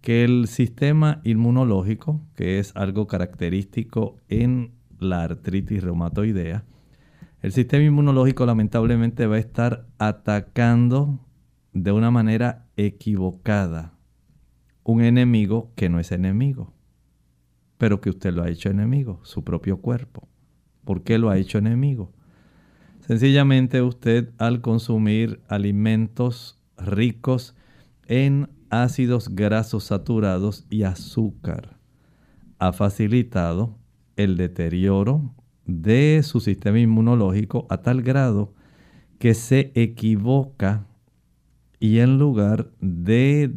que 0.00 0.24
el 0.24 0.48
sistema 0.48 1.20
inmunológico, 1.24 2.20
que 2.34 2.58
es 2.58 2.74
algo 2.74 3.06
característico 3.06 4.16
en 4.28 4.72
la 4.98 5.22
artritis 5.22 5.82
reumatoidea, 5.82 6.64
el 7.42 7.52
sistema 7.52 7.84
inmunológico 7.84 8.44
lamentablemente 8.44 9.26
va 9.26 9.36
a 9.36 9.40
estar 9.40 9.86
atacando 9.98 11.20
de 11.72 11.92
una 11.92 12.10
manera 12.10 12.66
equivocada 12.76 13.94
un 14.82 15.02
enemigo 15.02 15.72
que 15.76 15.88
no 15.88 16.00
es 16.00 16.10
enemigo, 16.12 16.72
pero 17.78 18.00
que 18.00 18.10
usted 18.10 18.32
lo 18.32 18.42
ha 18.42 18.50
hecho 18.50 18.70
enemigo, 18.70 19.20
su 19.22 19.44
propio 19.44 19.80
cuerpo. 19.80 20.29
¿Por 20.84 21.02
qué 21.02 21.18
lo 21.18 21.30
ha 21.30 21.38
hecho 21.38 21.58
enemigo? 21.58 22.12
Sencillamente 23.00 23.82
usted 23.82 24.30
al 24.38 24.60
consumir 24.60 25.40
alimentos 25.48 26.58
ricos 26.76 27.54
en 28.06 28.48
ácidos 28.70 29.34
grasos 29.34 29.84
saturados 29.84 30.66
y 30.70 30.84
azúcar 30.84 31.80
ha 32.58 32.72
facilitado 32.72 33.78
el 34.16 34.36
deterioro 34.36 35.34
de 35.64 36.20
su 36.22 36.40
sistema 36.40 36.78
inmunológico 36.78 37.66
a 37.70 37.78
tal 37.78 38.02
grado 38.02 38.52
que 39.18 39.34
se 39.34 39.72
equivoca 39.74 40.86
y 41.78 41.98
en 41.98 42.18
lugar 42.18 42.70
de 42.80 43.54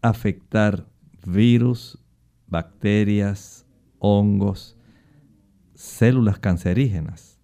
afectar 0.00 0.86
virus, 1.26 1.98
bacterias, 2.46 3.66
hongos, 3.98 4.77
células 5.78 6.40
cancerígenas, 6.40 7.38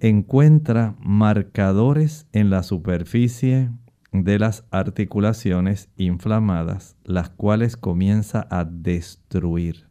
encuentra 0.00 0.96
marcadores 0.98 2.26
en 2.32 2.50
la 2.50 2.64
superficie 2.64 3.70
de 4.10 4.40
las 4.40 4.64
articulaciones 4.72 5.88
inflamadas, 5.96 6.96
las 7.04 7.30
cuales 7.30 7.76
comienza 7.76 8.48
a 8.50 8.64
destruir. 8.64 9.88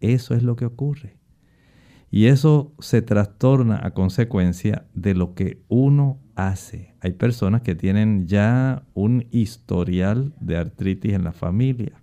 Eso 0.00 0.34
es 0.34 0.42
lo 0.42 0.54
que 0.54 0.66
ocurre. 0.66 1.16
Y 2.10 2.26
eso 2.26 2.74
se 2.78 3.00
trastorna 3.00 3.80
a 3.82 3.94
consecuencia 3.94 4.86
de 4.92 5.14
lo 5.14 5.34
que 5.34 5.62
uno 5.68 6.20
hace. 6.34 6.94
Hay 7.00 7.12
personas 7.12 7.62
que 7.62 7.74
tienen 7.74 8.26
ya 8.26 8.84
un 8.92 9.28
historial 9.30 10.34
de 10.40 10.58
artritis 10.58 11.14
en 11.14 11.24
la 11.24 11.32
familia. 11.32 12.01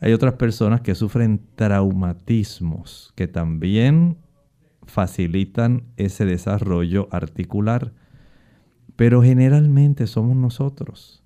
Hay 0.00 0.12
otras 0.12 0.34
personas 0.34 0.80
que 0.80 0.94
sufren 0.94 1.40
traumatismos 1.56 3.12
que 3.16 3.26
también 3.26 4.18
facilitan 4.84 5.84
ese 5.96 6.24
desarrollo 6.24 7.08
articular. 7.10 7.92
Pero 8.96 9.22
generalmente 9.22 10.06
somos 10.06 10.36
nosotros. 10.36 11.22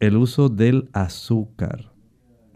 El 0.00 0.16
uso 0.16 0.48
del 0.48 0.88
azúcar, 0.92 1.92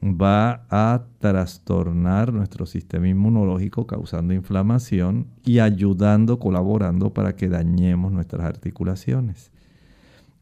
va 0.03 0.67
a 0.71 1.07
trastornar 1.19 2.33
nuestro 2.33 2.67
sistema 2.67 3.09
inmunológico 3.09 3.87
causando 3.87 4.35
inflamación 4.35 5.29
y 5.45 5.59
ayudando, 5.59 6.39
colaborando 6.39 7.13
para 7.13 7.35
que 7.35 7.49
dañemos 7.49 8.13
nuestras 8.13 8.45
articulaciones. 8.45 9.51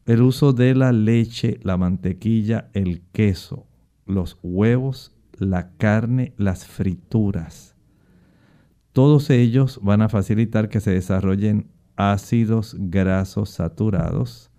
El 0.05 0.21
uso 0.21 0.53
de 0.53 0.75
la 0.75 0.91
leche, 0.91 1.59
la 1.63 1.77
mantequilla, 1.77 2.69
el 2.73 3.01
queso, 3.11 3.65
los 4.05 4.37
huevos, 4.43 5.15
la 5.37 5.71
carne, 5.77 6.33
las 6.37 6.65
frituras. 6.65 7.75
Todos 8.93 9.29
ellos 9.29 9.79
van 9.83 10.01
a 10.01 10.09
facilitar 10.09 10.69
que 10.69 10.79
se 10.79 10.91
desarrollen 10.91 11.67
ácidos 11.95 12.75
grasos 12.79 13.49
saturados 13.49 14.51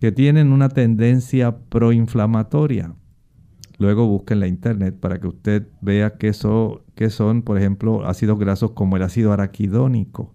que 0.00 0.10
tienen 0.10 0.52
una 0.52 0.68
tendencia 0.68 1.56
proinflamatoria. 1.68 2.94
Luego 3.78 4.08
busquen 4.08 4.40
la 4.40 4.48
internet 4.48 4.98
para 4.98 5.20
que 5.20 5.28
usted 5.28 5.68
vea 5.80 6.16
qué 6.18 6.32
son, 6.32 6.80
qué 6.94 7.08
son, 7.08 7.42
por 7.42 7.56
ejemplo, 7.56 8.04
ácidos 8.04 8.38
grasos 8.38 8.72
como 8.72 8.96
el 8.96 9.04
ácido 9.04 9.32
araquidónico. 9.32 10.34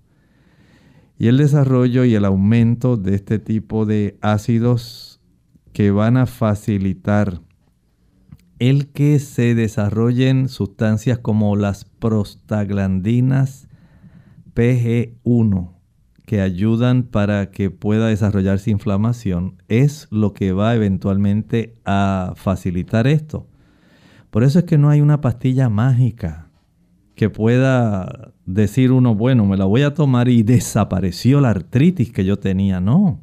Y 1.19 1.27
el 1.27 1.37
desarrollo 1.37 2.05
y 2.05 2.15
el 2.15 2.25
aumento 2.25 2.95
de 2.95 3.15
este 3.15 3.39
tipo 3.39 3.85
de 3.85 4.17
ácidos 4.21 5.19
que 5.73 5.91
van 5.91 6.15
a 6.17 6.27
facilitar 6.27 7.41
el 8.59 8.87
que 8.87 9.19
se 9.19 9.55
desarrollen 9.55 10.49
sustancias 10.49 11.19
como 11.19 11.55
las 11.55 11.85
prostaglandinas 11.85 13.67
PG1 14.55 15.77
que 16.25 16.41
ayudan 16.41 17.03
para 17.03 17.51
que 17.51 17.69
pueda 17.69 18.07
desarrollarse 18.07 18.69
inflamación 18.69 19.61
es 19.69 20.07
lo 20.11 20.33
que 20.33 20.51
va 20.51 20.75
eventualmente 20.75 21.75
a 21.85 22.33
facilitar 22.35 23.07
esto. 23.07 23.47
Por 24.29 24.43
eso 24.43 24.59
es 24.59 24.65
que 24.65 24.77
no 24.77 24.89
hay 24.89 24.99
una 24.99 25.21
pastilla 25.21 25.69
mágica 25.69 26.49
que 27.15 27.29
pueda 27.29 28.33
decir 28.45 28.91
uno, 28.91 29.15
bueno, 29.15 29.45
me 29.45 29.57
la 29.57 29.65
voy 29.65 29.83
a 29.83 29.93
tomar 29.93 30.27
y 30.27 30.43
desapareció 30.43 31.39
la 31.39 31.51
artritis 31.51 32.11
que 32.11 32.25
yo 32.25 32.37
tenía. 32.37 32.81
No. 32.81 33.21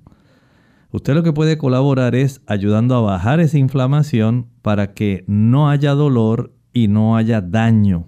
Usted 0.94 1.14
lo 1.14 1.24
que 1.24 1.32
puede 1.32 1.58
colaborar 1.58 2.14
es 2.14 2.40
ayudando 2.46 2.94
a 2.94 3.00
bajar 3.00 3.40
esa 3.40 3.58
inflamación 3.58 4.46
para 4.62 4.94
que 4.94 5.24
no 5.26 5.68
haya 5.68 5.92
dolor 5.92 6.54
y 6.72 6.86
no 6.86 7.16
haya 7.16 7.40
daño 7.40 8.06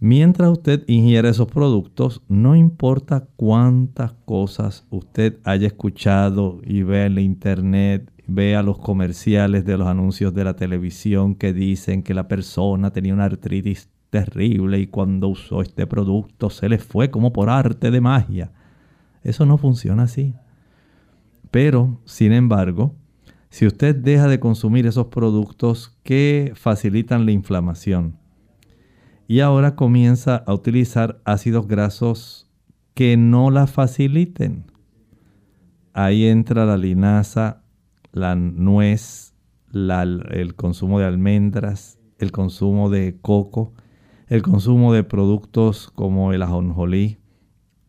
Mientras 0.00 0.50
usted 0.50 0.82
ingiere 0.88 1.28
esos 1.28 1.46
productos, 1.46 2.22
no 2.26 2.56
importa 2.56 3.28
cuántas 3.36 4.14
cosas 4.24 4.84
usted 4.90 5.38
haya 5.44 5.68
escuchado 5.68 6.60
y 6.64 6.82
vea 6.82 7.06
en 7.06 7.14
la 7.14 7.20
internet, 7.20 8.12
vea 8.26 8.64
los 8.64 8.78
comerciales 8.78 9.64
de 9.64 9.78
los 9.78 9.86
anuncios 9.86 10.34
de 10.34 10.42
la 10.42 10.56
televisión 10.56 11.36
que 11.36 11.52
dicen 11.52 12.02
que 12.02 12.14
la 12.14 12.26
persona 12.26 12.90
tenía 12.90 13.14
una 13.14 13.26
artritis 13.26 13.90
terrible 14.10 14.80
y 14.80 14.88
cuando 14.88 15.28
usó 15.28 15.62
este 15.62 15.86
producto 15.86 16.50
se 16.50 16.68
le 16.68 16.78
fue 16.78 17.12
como 17.12 17.32
por 17.32 17.48
arte 17.48 17.92
de 17.92 18.00
magia. 18.00 18.50
Eso 19.22 19.46
no 19.46 19.56
funciona 19.56 20.02
así. 20.02 20.34
Pero, 21.50 22.00
sin 22.04 22.32
embargo, 22.32 22.94
si 23.50 23.66
usted 23.66 23.94
deja 23.94 24.28
de 24.28 24.40
consumir 24.40 24.86
esos 24.86 25.06
productos 25.06 25.96
que 26.02 26.52
facilitan 26.54 27.26
la 27.26 27.32
inflamación, 27.32 28.18
y 29.28 29.40
ahora 29.40 29.76
comienza 29.76 30.36
a 30.36 30.54
utilizar 30.54 31.20
ácidos 31.24 31.68
grasos 31.68 32.50
que 32.94 33.18
no 33.18 33.50
la 33.50 33.66
faciliten. 33.66 34.64
Ahí 35.92 36.24
entra 36.24 36.64
la 36.64 36.78
linaza, 36.78 37.62
la 38.10 38.34
nuez, 38.34 39.34
el 39.72 40.54
consumo 40.56 40.98
de 40.98 41.04
almendras, 41.04 41.98
el 42.18 42.32
consumo 42.32 42.88
de 42.88 43.18
coco, 43.20 43.74
el 44.28 44.40
consumo 44.40 44.94
de 44.94 45.04
productos 45.04 45.90
como 45.94 46.32
el 46.32 46.42
ajonjolí, 46.42 47.18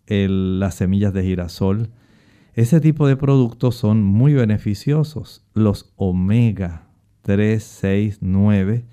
las 0.08 0.76
semillas 0.76 1.13
de 1.13 1.24
girasol. 1.24 1.89
Ese 2.60 2.82
tipo 2.82 3.08
de 3.08 3.15
productos 3.15 3.76
son 3.76 4.04
muy 4.04 4.34
beneficiosos. 4.34 5.45
Los 5.54 5.93
omega 5.95 6.89
3, 7.22 7.63
6, 7.63 8.17
9 8.19 8.84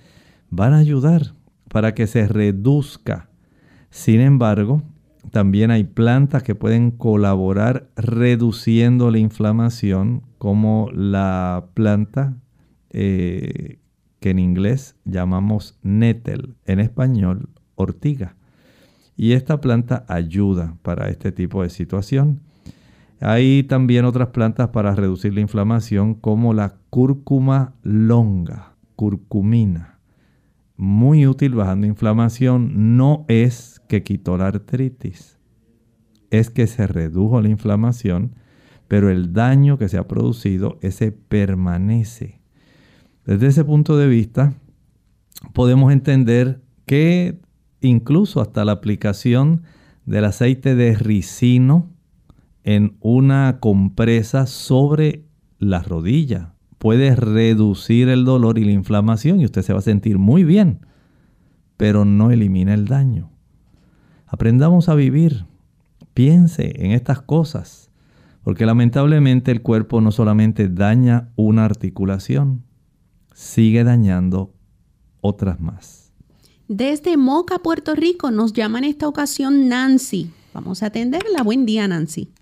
van 0.51 0.73
a 0.73 0.79
ayudar 0.79 1.35
para 1.69 1.93
que 1.93 2.07
se 2.07 2.29
reduzca. 2.29 3.29
Sin 3.91 4.21
embargo, 4.21 4.85
también 5.33 5.73
hay 5.73 5.83
plantas 5.83 6.45
que 6.45 6.55
pueden 6.55 6.93
colaborar 6.93 7.89
reduciendo 7.97 9.11
la 9.11 9.19
inflamación, 9.19 10.23
como 10.39 10.89
la 10.93 11.71
planta 11.75 12.37
eh, 12.91 13.81
que 14.21 14.31
en 14.31 14.39
inglés 14.39 14.95
llamamos 15.05 15.77
nettle, 15.83 16.51
en 16.67 16.79
español 16.79 17.49
ortiga. 17.75 18.37
Y 19.17 19.33
esta 19.33 19.61
planta 19.61 20.05
ayuda 20.07 20.77
para 20.83 21.09
este 21.09 21.33
tipo 21.33 21.65
de 21.65 21.71
situación. 21.71 22.46
Hay 23.21 23.63
también 23.63 24.05
otras 24.05 24.29
plantas 24.29 24.69
para 24.69 24.95
reducir 24.95 25.35
la 25.35 25.41
inflamación 25.41 26.15
como 26.15 26.53
la 26.53 26.77
cúrcuma 26.91 27.75
longa, 27.83 28.75
curcumina 28.95 29.97
muy 30.77 31.27
útil 31.27 31.55
bajando 31.55 31.87
inflamación 31.87 32.97
no 32.97 33.25
es 33.29 33.81
que 33.89 34.03
quitó 34.03 34.37
la 34.37 34.49
artritis, 34.49 35.39
es 36.31 36.51
que 36.51 36.67
se 36.67 36.87
redujo 36.87 37.41
la 37.41 37.49
inflamación, 37.49 38.35
pero 38.89 39.11
el 39.11 39.33
daño 39.33 39.79
que 39.79 39.89
se 39.89 39.99
ha 39.99 40.07
producido, 40.07 40.79
ese 40.83 41.13
permanece. 41.13 42.41
Desde 43.25 43.49
ese 43.49 43.65
punto 43.65 43.97
de 43.97 44.07
vista, 44.07 44.55
podemos 45.53 45.93
entender 45.93 46.61
que 46.85 47.41
incluso 47.81 48.41
hasta 48.41 48.65
la 48.65 48.73
aplicación 48.73 49.63
del 50.05 50.25
aceite 50.25 50.75
de 50.75 50.95
ricino 50.95 51.91
en 52.67 52.97
una 53.01 53.61
compresa 53.61 54.47
sobre 54.47 55.25
la 55.59 55.83
rodilla 55.83 56.53
puede 56.79 57.15
reducir 57.15 58.09
el 58.09 58.25
dolor 58.25 58.59
y 58.59 58.65
la 58.65 58.73
inflamación 58.73 59.41
y 59.41 59.45
usted 59.45 59.63
se 59.63 59.73
va 59.73 59.79
a 59.79 59.83
sentir 59.83 60.19
muy 60.19 60.43
bien, 60.43 60.81
pero 61.77 62.05
no 62.05 62.33
elimina 62.33 62.75
el 62.75 62.87
daño. 62.87 63.31
Aprendamos 64.27 64.89
a 64.89 64.97
vivir. 64.97 65.47
Piense 66.13 66.85
en 66.85 66.91
estas 66.91 67.21
cosas, 67.21 67.91
porque 68.43 68.67
lamentablemente 68.67 69.53
el 69.53 69.63
cuerpo 69.63 70.01
no 70.01 70.11
solamente 70.11 70.69
daña 70.69 71.31
una 71.37 71.65
articulación, 71.65 72.65
sigue 73.33 73.85
dañando 73.85 74.53
otras 75.21 75.61
más. 75.61 76.13
Desde 76.67 77.17
Moca, 77.17 77.61
Puerto 77.61 77.95
Rico, 77.95 78.33
nos 78.33 78.53
llama 78.53 78.79
en 78.79 78.85
esta 78.85 79.07
ocasión 79.07 79.69
Nancy. 79.69 80.33
Vamos 80.53 80.83
a 80.83 80.87
atenderla. 80.87 81.43
Buen 81.45 81.65
día, 81.65 81.87
Nancy. 81.87 82.33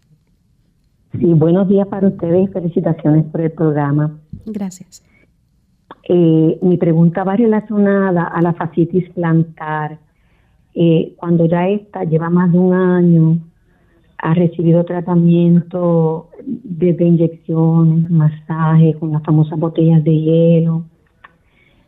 Sí, 1.18 1.32
buenos 1.32 1.68
días 1.68 1.86
para 1.86 2.08
ustedes 2.08 2.48
y 2.48 2.52
felicitaciones 2.52 3.24
por 3.26 3.40
el 3.40 3.52
programa. 3.52 4.18
Gracias. 4.46 5.04
Eh, 6.08 6.58
mi 6.60 6.76
pregunta 6.76 7.22
va 7.22 7.36
relacionada 7.36 8.24
a 8.24 8.42
la 8.42 8.52
fascitis 8.52 9.08
plantar. 9.10 9.98
Eh, 10.74 11.14
cuando 11.16 11.46
ya 11.46 11.68
esta 11.68 12.02
lleva 12.04 12.30
más 12.30 12.50
de 12.50 12.58
un 12.58 12.74
año, 12.74 13.38
ha 14.18 14.34
recibido 14.34 14.84
tratamiento 14.84 16.30
desde 16.44 17.06
inyecciones, 17.06 18.10
masaje 18.10 18.94
con 18.94 19.12
las 19.12 19.22
famosas 19.22 19.58
botellas 19.58 20.02
de 20.02 20.20
hielo, 20.20 20.84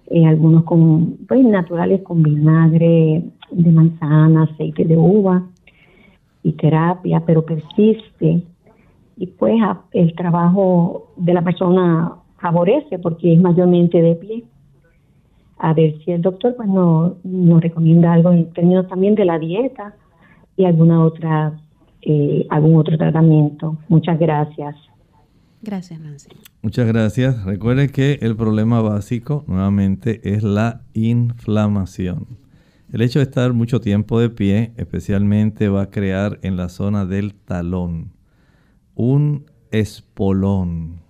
eh, 0.09 0.25
algunos 0.25 0.63
con, 0.63 1.17
pues, 1.27 1.45
naturales 1.45 2.03
con 2.03 2.23
vinagre 2.23 3.25
de 3.51 3.73
manzana, 3.73 4.45
aceite 4.45 4.85
de 4.85 4.97
uva 4.97 5.43
y 6.45 6.53
terapia, 6.53 7.23
pero 7.27 7.45
persiste 7.45 8.45
y 9.17 9.27
pues 9.27 9.55
el 9.93 10.15
trabajo 10.15 11.13
de 11.17 11.33
la 11.33 11.43
persona 11.43 12.13
favorece 12.39 12.99
porque 12.99 13.33
es 13.33 13.41
mayormente 13.41 14.01
de 14.01 14.15
pie. 14.15 14.45
A 15.59 15.73
ver 15.73 15.97
si 16.05 16.13
el 16.13 16.21
doctor 16.21 16.55
pues 16.55 16.69
nos, 16.69 17.15
recomienda 17.61 18.13
algo 18.13 18.31
en 18.31 18.53
términos 18.53 18.87
también 18.89 19.15
de 19.15 19.25
la 19.25 19.39
dieta 19.39 19.95
y 20.57 20.67
alguna 20.67 21.03
otra 21.03 21.59
eh, 22.03 22.47
algún 22.51 22.77
otro 22.77 22.97
tratamiento. 22.99 23.79
Muchas 23.89 24.19
gracias. 24.19 24.77
Gracias, 25.63 25.99
Nancy. 25.99 26.29
Muchas 26.63 26.87
gracias. 26.87 27.45
Recuerde 27.45 27.89
que 27.89 28.19
el 28.21 28.37
problema 28.37 28.83
básico 28.83 29.45
nuevamente 29.47 30.21
es 30.35 30.43
la 30.43 30.83
inflamación. 30.93 32.27
El 32.93 33.01
hecho 33.01 33.19
de 33.19 33.25
estar 33.25 33.53
mucho 33.55 33.81
tiempo 33.81 34.21
de 34.21 34.29
pie 34.29 34.73
especialmente 34.77 35.69
va 35.69 35.83
a 35.83 35.91
crear 35.91 36.39
en 36.43 36.57
la 36.57 36.69
zona 36.69 37.07
del 37.07 37.35
talón 37.35 38.16
un 38.97 39.47
espolón. 39.71 41.03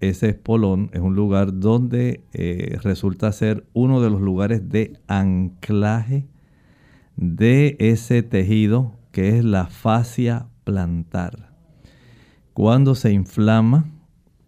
Ese 0.00 0.28
espolón 0.28 0.90
es 0.92 1.00
un 1.00 1.16
lugar 1.16 1.58
donde 1.58 2.22
eh, 2.32 2.78
resulta 2.82 3.32
ser 3.32 3.66
uno 3.72 4.02
de 4.02 4.10
los 4.10 4.20
lugares 4.20 4.68
de 4.68 4.98
anclaje 5.06 6.26
de 7.16 7.76
ese 7.80 8.22
tejido 8.22 8.92
que 9.12 9.38
es 9.38 9.44
la 9.44 9.66
fascia 9.66 10.46
plantar. 10.64 11.54
Cuando 12.52 12.94
se 12.94 13.12
inflama, 13.12 13.86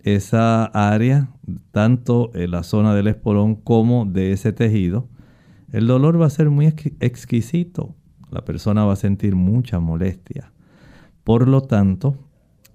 esa 0.03 0.65
área, 0.65 1.31
tanto 1.73 2.31
en 2.35 2.51
la 2.51 2.63
zona 2.63 2.95
del 2.95 3.09
espolón 3.09 3.55
como 3.55 4.07
de 4.07 4.33
ese 4.33 4.53
tejido, 4.53 5.09
el 5.73 5.87
dolor 5.87 6.21
va 6.21 6.27
a 6.27 6.31
ser 6.31 6.51
muy 6.51 6.67
exquisito. 6.67 7.95
La 8.31 8.45
persona 8.45 8.85
va 8.85 8.95
a 8.95 8.97
sentir 8.97 9.37
mucha 9.37 9.79
molestia. 9.81 10.53
Por 11.25 11.49
lo 11.49 11.63
tanto, 11.63 12.17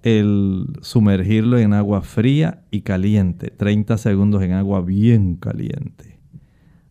el 0.06 0.68
sumergirlo 0.82 1.58
en 1.58 1.72
agua 1.72 2.00
fría 2.00 2.62
y 2.70 2.82
caliente, 2.82 3.50
30 3.50 3.98
segundos 3.98 4.40
en 4.44 4.52
agua 4.52 4.80
bien 4.80 5.34
caliente, 5.34 6.20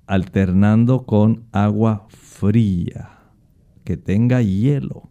alternando 0.05 1.05
con 1.05 1.45
agua 1.53 2.07
fría, 2.09 3.11
que 3.85 3.95
tenga 3.95 4.41
hielo, 4.41 5.03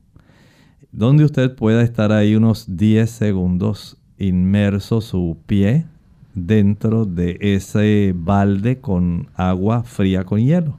donde 0.93 1.25
usted 1.25 1.55
pueda 1.55 1.81
estar 1.81 2.13
ahí 2.13 2.37
unos 2.37 2.77
10 2.77 3.09
segundos 3.09 3.97
inmerso 4.19 5.01
su 5.01 5.39
pie 5.47 5.87
dentro 6.35 7.07
de 7.07 7.39
ese 7.41 8.13
balde 8.15 8.83
con 8.83 9.29
agua 9.35 9.83
fría 9.83 10.25
con 10.25 10.41
hielo. 10.41 10.77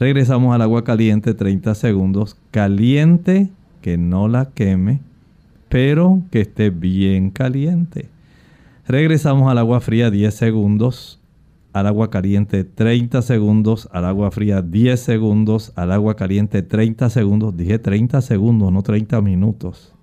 Regresamos 0.00 0.52
al 0.52 0.62
agua 0.62 0.82
caliente 0.82 1.32
30 1.32 1.76
segundos, 1.76 2.36
caliente, 2.50 3.52
que 3.82 3.98
no 3.98 4.26
la 4.26 4.46
queme 4.50 5.05
pero 5.76 6.22
que 6.30 6.40
esté 6.40 6.70
bien 6.70 7.28
caliente. 7.28 8.08
Regresamos 8.88 9.50
al 9.50 9.58
agua 9.58 9.78
fría 9.82 10.10
10 10.10 10.32
segundos, 10.32 11.20
al 11.74 11.86
agua 11.86 12.08
caliente 12.08 12.64
30 12.64 13.20
segundos, 13.20 13.86
al 13.92 14.06
agua 14.06 14.30
fría 14.30 14.62
10 14.62 14.98
segundos, 14.98 15.74
al 15.76 15.92
agua 15.92 16.16
caliente 16.16 16.62
30 16.62 17.10
segundos, 17.10 17.54
dije 17.58 17.78
30 17.78 18.22
segundos, 18.22 18.72
no 18.72 18.82
30 18.82 19.20
minutos. 19.20 19.94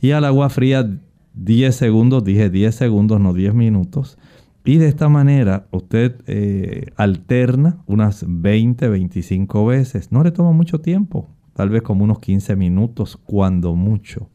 Y 0.00 0.10
al 0.10 0.24
agua 0.24 0.50
fría 0.50 0.90
10 1.34 1.72
segundos, 1.72 2.24
dije 2.24 2.50
10 2.50 2.74
segundos, 2.74 3.20
no 3.20 3.32
10 3.32 3.54
minutos. 3.54 4.18
Y 4.64 4.78
de 4.78 4.88
esta 4.88 5.08
manera 5.08 5.68
usted 5.70 6.16
eh, 6.26 6.86
alterna 6.96 7.78
unas 7.86 8.24
20, 8.26 8.88
25 8.88 9.66
veces. 9.66 10.10
No 10.10 10.24
le 10.24 10.32
toma 10.32 10.50
mucho 10.50 10.80
tiempo, 10.80 11.28
tal 11.54 11.68
vez 11.70 11.82
como 11.82 12.02
unos 12.02 12.18
15 12.18 12.56
minutos, 12.56 13.16
cuando 13.24 13.76
mucho. 13.76 14.31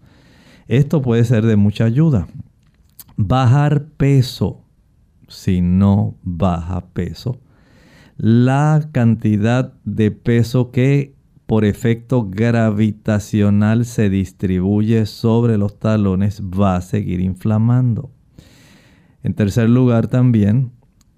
Esto 0.67 1.01
puede 1.01 1.23
ser 1.23 1.45
de 1.45 1.55
mucha 1.55 1.85
ayuda. 1.85 2.27
Bajar 3.15 3.85
peso, 3.97 4.61
si 5.27 5.61
no 5.61 6.15
baja 6.23 6.87
peso, 6.87 7.39
la 8.17 8.89
cantidad 8.91 9.73
de 9.85 10.11
peso 10.11 10.71
que 10.71 11.15
por 11.45 11.63
efecto 11.63 12.27
gravitacional 12.29 13.85
se 13.85 14.09
distribuye 14.09 15.05
sobre 15.05 15.57
los 15.57 15.79
talones 15.79 16.41
va 16.41 16.75
a 16.75 16.81
seguir 16.81 17.21
inflamando. 17.21 18.11
En 19.23 19.33
tercer 19.33 19.69
lugar 19.69 20.07
también, 20.07 20.71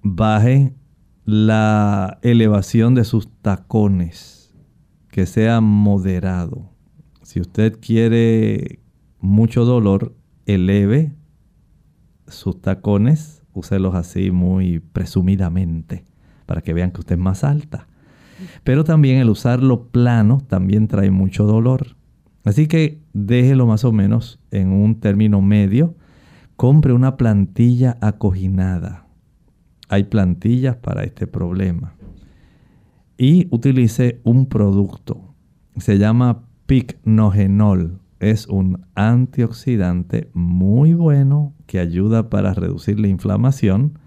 baje 0.03 0.73
la 1.25 2.19
elevación 2.21 2.93
de 2.93 3.03
sus 3.05 3.29
tacones, 3.41 4.53
que 5.09 5.25
sea 5.25 5.61
moderado. 5.61 6.69
Si 7.23 7.39
usted 7.39 7.79
quiere 7.79 8.79
mucho 9.19 9.65
dolor, 9.65 10.15
eleve 10.45 11.13
sus 12.27 12.61
tacones, 12.61 13.43
úselos 13.53 13.95
así 13.95 14.31
muy 14.31 14.79
presumidamente 14.79 16.05
para 16.45 16.61
que 16.61 16.73
vean 16.73 16.91
que 16.91 17.01
usted 17.01 17.15
es 17.15 17.21
más 17.21 17.43
alta. 17.43 17.87
Pero 18.63 18.83
también 18.83 19.19
el 19.19 19.29
usarlo 19.29 19.87
plano 19.89 20.41
también 20.47 20.87
trae 20.87 21.11
mucho 21.11 21.45
dolor. 21.45 21.95
Así 22.43 22.67
que 22.67 23.01
déjelo 23.13 23.67
más 23.67 23.83
o 23.83 23.91
menos 23.91 24.39
en 24.49 24.71
un 24.71 24.99
término 24.99 25.41
medio. 25.41 25.95
Compre 26.55 26.93
una 26.93 27.17
plantilla 27.17 27.97
acoginada. 28.01 29.05
Hay 29.89 30.05
plantillas 30.05 30.75
para 30.77 31.03
este 31.03 31.27
problema. 31.27 31.93
Y 33.17 33.47
utilice 33.51 34.19
un 34.23 34.47
producto. 34.47 35.35
Se 35.77 35.97
llama 35.97 36.45
Picnogenol 36.65 37.99
es 38.19 38.47
un 38.47 38.85
antioxidante 38.95 40.29
muy 40.33 40.93
bueno 40.93 41.53
que 41.67 41.79
ayuda 41.79 42.29
para 42.29 42.53
reducir 42.53 42.99
la 42.99 43.07
inflamación. 43.07 43.99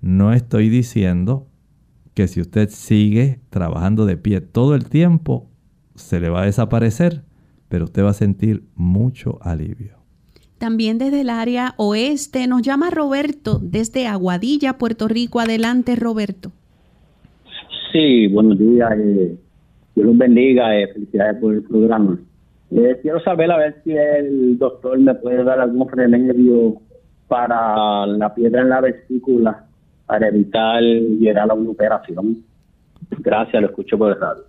No 0.00 0.32
estoy 0.32 0.68
diciendo 0.68 1.46
que 2.14 2.28
si 2.28 2.40
usted 2.40 2.68
sigue 2.70 3.40
trabajando 3.50 4.06
de 4.06 4.16
pie 4.16 4.40
todo 4.40 4.74
el 4.74 4.88
tiempo, 4.88 5.48
se 5.94 6.20
le 6.20 6.28
va 6.28 6.42
a 6.42 6.46
desaparecer, 6.46 7.22
pero 7.68 7.84
usted 7.84 8.04
va 8.04 8.10
a 8.10 8.14
sentir 8.14 8.64
mucho 8.74 9.38
alivio. 9.42 9.96
También 10.58 10.98
desde 10.98 11.22
el 11.22 11.30
área 11.30 11.74
oeste 11.76 12.46
nos 12.46 12.62
llama 12.62 12.90
Roberto 12.90 13.58
desde 13.60 14.06
Aguadilla, 14.06 14.78
Puerto 14.78 15.08
Rico. 15.08 15.40
Adelante, 15.40 15.96
Roberto. 15.96 16.52
Sí, 17.92 18.28
buenos 18.28 18.58
días. 18.58 18.92
Eh, 18.96 19.36
Dios 19.94 20.06
los 20.06 20.16
bendiga. 20.16 20.78
Eh, 20.78 20.86
felicidades 20.92 21.40
por 21.40 21.54
el 21.54 21.62
programa. 21.62 22.18
Eh, 22.74 22.98
quiero 23.02 23.20
saber 23.20 23.50
a 23.52 23.58
ver 23.58 23.82
si 23.84 23.92
el 23.92 24.58
doctor 24.58 24.98
me 24.98 25.14
puede 25.14 25.44
dar 25.44 25.60
algún 25.60 25.88
remedio 25.90 26.80
para 27.28 28.06
la 28.06 28.34
piedra 28.34 28.62
en 28.62 28.70
la 28.70 28.80
vesícula 28.80 29.66
para 30.06 30.28
evitar 30.28 30.82
llegar 30.82 31.50
a 31.50 31.54
una 31.54 31.70
operación. 31.70 32.44
Gracias, 33.18 33.60
lo 33.60 33.68
escucho 33.68 33.98
por 33.98 34.12
el 34.12 34.20
radio. 34.20 34.44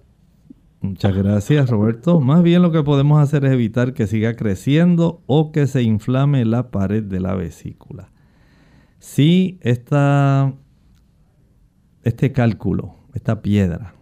Muchas 0.79 1.15
gracias, 1.15 1.69
Roberto. 1.69 2.21
Más 2.21 2.43
bien 2.43 2.62
lo 2.62 2.71
que 2.71 2.83
podemos 2.83 3.21
hacer 3.21 3.43
es 3.45 3.51
evitar 3.51 3.93
que 3.93 4.07
siga 4.07 4.36
creciendo 4.36 5.21
o 5.27 5.51
que 5.51 5.67
se 5.67 5.81
inflame 5.81 6.45
la 6.45 6.71
pared 6.71 7.03
de 7.03 7.19
la 7.19 7.36
vesícula. 7.36 8.09
Si 8.99 9.59
esta, 9.62 10.53
este 12.03 12.31
cálculo, 12.31 12.95
esta 13.13 13.41
piedra, 13.41 13.95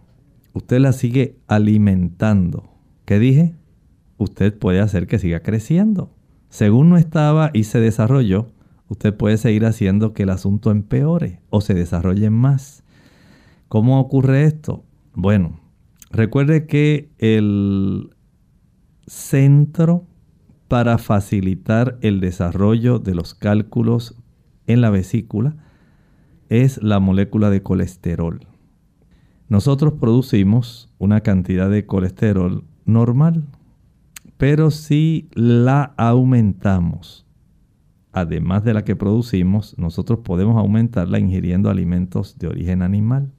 usted 0.52 0.78
la 0.78 0.92
sigue 0.92 1.38
alimentando, 1.48 2.70
¿qué 3.04 3.18
dije? 3.18 3.54
Usted 4.22 4.56
puede 4.56 4.80
hacer 4.80 5.06
que 5.06 5.18
siga 5.18 5.40
creciendo. 5.40 6.10
Según 6.48 6.90
no 6.90 6.96
estaba 6.96 7.50
y 7.52 7.64
se 7.64 7.80
desarrolló, 7.80 8.48
usted 8.88 9.14
puede 9.14 9.36
seguir 9.36 9.64
haciendo 9.64 10.12
que 10.12 10.24
el 10.24 10.30
asunto 10.30 10.70
empeore 10.70 11.40
o 11.50 11.60
se 11.60 11.74
desarrolle 11.74 12.30
más. 12.30 12.84
¿Cómo 13.68 14.00
ocurre 14.00 14.44
esto? 14.44 14.84
Bueno, 15.14 15.60
recuerde 16.10 16.66
que 16.66 17.10
el 17.18 18.10
centro 19.06 20.06
para 20.68 20.98
facilitar 20.98 21.98
el 22.00 22.20
desarrollo 22.20 22.98
de 22.98 23.14
los 23.14 23.34
cálculos 23.34 24.16
en 24.66 24.80
la 24.80 24.90
vesícula 24.90 25.56
es 26.48 26.82
la 26.82 27.00
molécula 27.00 27.50
de 27.50 27.62
colesterol. 27.62 28.46
Nosotros 29.48 29.94
producimos 30.00 30.90
una 30.98 31.20
cantidad 31.20 31.68
de 31.68 31.84
colesterol 31.84 32.64
normal, 32.84 33.44
pero 34.42 34.72
si 34.72 35.28
la 35.34 35.94
aumentamos, 35.96 37.24
además 38.12 38.64
de 38.64 38.74
la 38.74 38.82
que 38.82 38.96
producimos, 38.96 39.78
nosotros 39.78 40.18
podemos 40.24 40.56
aumentarla 40.56 41.20
ingiriendo 41.20 41.70
alimentos 41.70 42.36
de 42.40 42.48
origen 42.48 42.82
animal. 42.82 43.30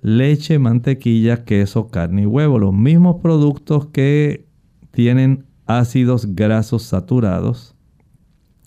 Leche, 0.00 0.58
mantequilla, 0.58 1.44
queso, 1.44 1.86
carne 1.86 2.22
y 2.22 2.26
huevo, 2.26 2.58
los 2.58 2.74
mismos 2.74 3.20
productos 3.22 3.86
que 3.92 4.44
tienen 4.90 5.44
ácidos 5.66 6.34
grasos 6.34 6.82
saturados, 6.82 7.76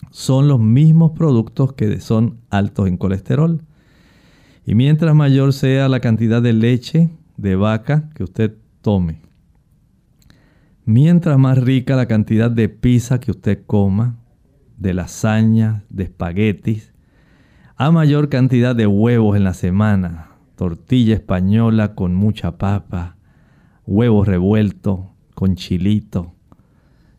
son 0.09 0.47
los 0.47 0.61
mismos 0.61 1.11
productos 1.11 1.73
que 1.73 1.99
son 1.99 2.37
altos 2.49 2.87
en 2.87 2.95
colesterol. 2.95 3.61
Y 4.65 4.73
mientras 4.73 5.13
mayor 5.15 5.51
sea 5.51 5.89
la 5.89 5.99
cantidad 5.99 6.41
de 6.41 6.53
leche 6.53 7.09
de 7.35 7.57
vaca 7.57 8.09
que 8.15 8.23
usted 8.23 8.55
tome, 8.81 9.19
Mientras 10.93 11.37
más 11.37 11.57
rica 11.57 11.95
la 11.95 12.05
cantidad 12.05 12.51
de 12.51 12.67
pizza 12.67 13.21
que 13.21 13.31
usted 13.31 13.63
coma, 13.65 14.17
de 14.77 14.93
lasaña, 14.93 15.85
de 15.89 16.03
espaguetis, 16.03 16.91
a 17.77 17.91
mayor 17.91 18.27
cantidad 18.27 18.75
de 18.75 18.87
huevos 18.87 19.37
en 19.37 19.45
la 19.45 19.53
semana, 19.53 20.31
tortilla 20.57 21.13
española 21.13 21.95
con 21.95 22.13
mucha 22.13 22.57
papa, 22.57 23.15
huevos 23.87 24.27
revueltos 24.27 24.99
con 25.33 25.55
chilito, 25.55 26.35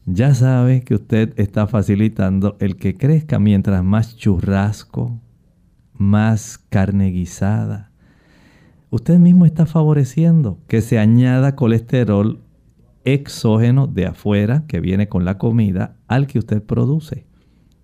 ya 0.05 0.35
sabe 0.35 0.83
que 0.83 0.97
usted 0.97 1.33
está 1.39 1.67
facilitando 1.67 2.59
el 2.61 2.77
que 2.77 2.95
crezca 2.99 3.39
mientras 3.39 3.83
más 3.83 4.19
churrasco, 4.19 5.19
más 5.95 6.59
carne 6.59 7.07
guisada. 7.07 7.91
Usted 8.91 9.19
mismo 9.19 9.47
está 9.47 9.65
favoreciendo 9.65 10.59
que 10.69 10.83
se 10.83 10.99
añada 10.99 11.57
colesterol 11.57 12.43
exógeno 13.05 13.87
de 13.87 14.07
afuera 14.07 14.65
que 14.67 14.81
viene 14.81 15.09
con 15.09 15.25
la 15.25 15.39
comida 15.39 15.97
al 16.09 16.27
que 16.27 16.39
usted 16.39 16.63
produce. 16.63 17.27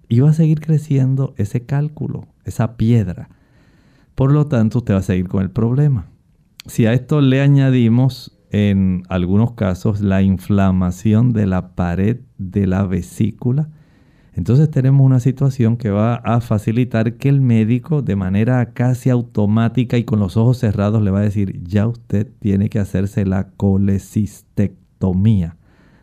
Y 0.08 0.20
va 0.20 0.30
a 0.30 0.34
seguir 0.34 0.60
creciendo 0.60 1.34
ese 1.36 1.66
cálculo, 1.66 2.28
esa 2.44 2.76
piedra. 2.76 3.28
Por 4.14 4.32
lo 4.32 4.46
tanto, 4.46 4.78
usted 4.78 4.94
va 4.94 4.98
a 4.98 5.02
seguir 5.02 5.28
con 5.28 5.42
el 5.42 5.50
problema. 5.50 6.06
Si 6.66 6.86
a 6.86 6.92
esto 6.92 7.20
le 7.20 7.40
añadimos 7.40 8.38
en 8.50 9.02
algunos 9.08 9.52
casos 9.52 10.00
la 10.00 10.22
inflamación 10.22 11.32
de 11.32 11.46
la 11.46 11.74
pared 11.74 12.20
de 12.38 12.66
la 12.66 12.84
vesícula, 12.84 13.68
Entonces 14.38 14.70
tenemos 14.70 15.04
una 15.04 15.18
situación 15.18 15.76
que 15.76 15.90
va 15.90 16.14
a 16.14 16.40
facilitar 16.40 17.16
que 17.16 17.28
el 17.28 17.40
médico 17.40 18.02
de 18.02 18.14
manera 18.14 18.72
casi 18.72 19.10
automática 19.10 19.98
y 19.98 20.04
con 20.04 20.20
los 20.20 20.36
ojos 20.36 20.58
cerrados 20.58 21.02
le 21.02 21.10
va 21.10 21.18
a 21.18 21.22
decir, 21.22 21.60
ya 21.64 21.88
usted 21.88 22.28
tiene 22.38 22.68
que 22.70 22.78
hacerse 22.78 23.26
la 23.26 23.48
colecistectomía, 23.56 24.78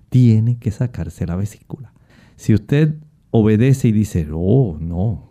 tiene 0.10 0.58
que 0.58 0.72
sacarse 0.72 1.26
la 1.26 1.36
vesícula. 1.36 1.94
Si 2.36 2.54
usted 2.54 2.96
obedece 3.32 3.90
y 3.90 3.92
dice, 3.92 4.28
oh, 4.34 4.78
no, 4.80 5.30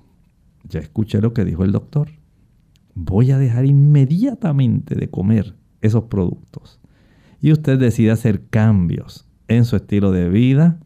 ya 0.69 0.81
escuché 0.81 1.21
lo 1.21 1.33
que 1.33 1.45
dijo 1.45 1.65
el 1.65 1.73
doctor, 1.73 2.11
voy 2.95 3.31
a 3.31 3.39
dejar 3.39 3.65
inmediatamente 3.65 4.95
de 4.95 5.09
comer 5.09 5.55
esos 5.81 6.05
productos. 6.05 6.81
Y 7.41 7.53
usted 7.53 7.79
decide 7.79 8.11
hacer 8.11 8.47
cambios 8.49 9.27
en 9.49 9.65
su 9.65 9.77
estilo 9.77 10.13
de 10.13 10.29
vida, 10.29 10.81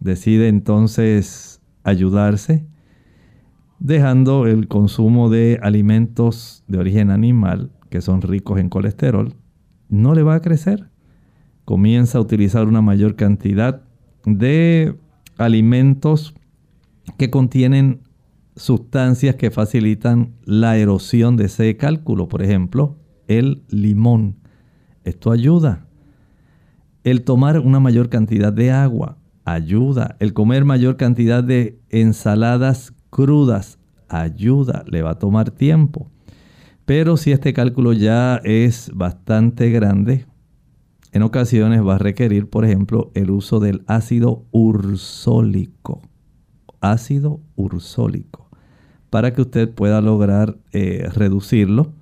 decide 0.00 0.48
entonces 0.48 1.60
ayudarse, 1.82 2.66
dejando 3.80 4.46
el 4.46 4.68
consumo 4.68 5.30
de 5.30 5.58
alimentos 5.62 6.64
de 6.68 6.78
origen 6.78 7.10
animal 7.10 7.72
que 7.90 8.00
son 8.00 8.22
ricos 8.22 8.60
en 8.60 8.68
colesterol, 8.68 9.34
no 9.88 10.14
le 10.14 10.22
va 10.22 10.34
a 10.34 10.42
crecer. 10.42 10.90
Comienza 11.68 12.16
a 12.16 12.22
utilizar 12.22 12.66
una 12.66 12.80
mayor 12.80 13.14
cantidad 13.14 13.82
de 14.24 14.94
alimentos 15.36 16.34
que 17.18 17.28
contienen 17.28 18.00
sustancias 18.56 19.34
que 19.34 19.50
facilitan 19.50 20.32
la 20.46 20.78
erosión 20.78 21.36
de 21.36 21.44
ese 21.44 21.76
cálculo, 21.76 22.26
por 22.26 22.40
ejemplo, 22.40 22.96
el 23.26 23.64
limón. 23.68 24.36
Esto 25.04 25.30
ayuda. 25.30 25.86
El 27.04 27.22
tomar 27.22 27.60
una 27.60 27.80
mayor 27.80 28.08
cantidad 28.08 28.50
de 28.50 28.70
agua 28.70 29.18
ayuda. 29.44 30.16
El 30.20 30.32
comer 30.32 30.64
mayor 30.64 30.96
cantidad 30.96 31.44
de 31.44 31.78
ensaladas 31.90 32.94
crudas 33.10 33.78
ayuda. 34.08 34.84
Le 34.86 35.02
va 35.02 35.10
a 35.10 35.18
tomar 35.18 35.50
tiempo. 35.50 36.10
Pero 36.86 37.18
si 37.18 37.30
este 37.30 37.52
cálculo 37.52 37.92
ya 37.92 38.40
es 38.42 38.90
bastante 38.94 39.68
grande, 39.68 40.24
en 41.12 41.22
ocasiones 41.22 41.86
va 41.86 41.94
a 41.94 41.98
requerir, 41.98 42.48
por 42.48 42.64
ejemplo, 42.64 43.10
el 43.14 43.30
uso 43.30 43.60
del 43.60 43.82
ácido 43.86 44.44
ursólico. 44.50 46.02
Ácido 46.80 47.40
ursólico. 47.56 48.48
Para 49.10 49.32
que 49.32 49.42
usted 49.42 49.70
pueda 49.70 50.00
lograr 50.00 50.58
eh, 50.72 51.08
reducirlo. 51.14 51.92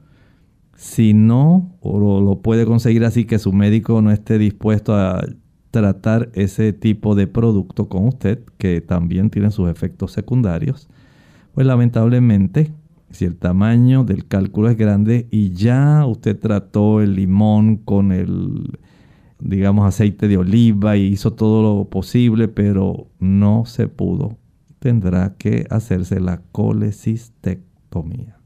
Si 0.76 1.14
no, 1.14 1.74
o 1.80 2.20
lo 2.20 2.42
puede 2.42 2.66
conseguir 2.66 3.04
así 3.04 3.24
que 3.24 3.38
su 3.38 3.52
médico 3.52 4.02
no 4.02 4.10
esté 4.10 4.38
dispuesto 4.38 4.94
a 4.94 5.24
tratar 5.70 6.30
ese 6.34 6.72
tipo 6.72 7.14
de 7.14 7.26
producto 7.26 7.88
con 7.88 8.08
usted, 8.08 8.40
que 8.58 8.80
también 8.80 9.30
tiene 9.30 9.50
sus 9.50 9.70
efectos 9.70 10.12
secundarios, 10.12 10.88
pues 11.54 11.66
lamentablemente, 11.66 12.72
si 13.10 13.24
el 13.24 13.36
tamaño 13.36 14.04
del 14.04 14.26
cálculo 14.26 14.68
es 14.68 14.76
grande 14.76 15.26
y 15.30 15.50
ya 15.50 16.04
usted 16.06 16.38
trató 16.38 17.00
el 17.00 17.14
limón 17.14 17.76
con 17.76 18.12
el, 18.12 18.78
digamos, 19.38 19.86
aceite 19.86 20.28
de 20.28 20.36
oliva 20.36 20.96
y 20.96 21.06
hizo 21.06 21.32
todo 21.32 21.62
lo 21.62 21.88
posible, 21.88 22.48
pero 22.48 23.08
no 23.18 23.64
se 23.66 23.88
pudo, 23.88 24.38
tendrá 24.78 25.34
que 25.36 25.66
hacerse 25.70 26.20
la 26.20 26.42
colecistectomía. 26.52 28.36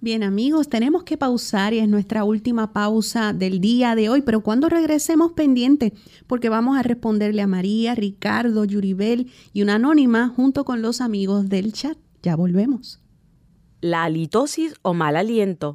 Bien 0.00 0.22
amigos, 0.22 0.68
tenemos 0.68 1.02
que 1.02 1.16
pausar 1.16 1.74
y 1.74 1.80
es 1.80 1.88
nuestra 1.88 2.22
última 2.22 2.72
pausa 2.72 3.32
del 3.32 3.60
día 3.60 3.96
de 3.96 4.08
hoy, 4.08 4.22
pero 4.22 4.44
cuando 4.44 4.68
regresemos 4.68 5.32
pendiente, 5.32 5.92
porque 6.28 6.48
vamos 6.48 6.78
a 6.78 6.84
responderle 6.84 7.42
a 7.42 7.48
María, 7.48 7.96
Ricardo, 7.96 8.64
Yuribel 8.64 9.28
y 9.52 9.62
una 9.62 9.74
anónima 9.74 10.28
junto 10.28 10.64
con 10.64 10.82
los 10.82 11.00
amigos 11.00 11.48
del 11.48 11.72
chat. 11.72 11.98
Ya 12.22 12.36
volvemos. 12.36 13.00
La 13.80 14.04
halitosis 14.04 14.74
o 14.82 14.94
mal 14.94 15.16
aliento. 15.16 15.74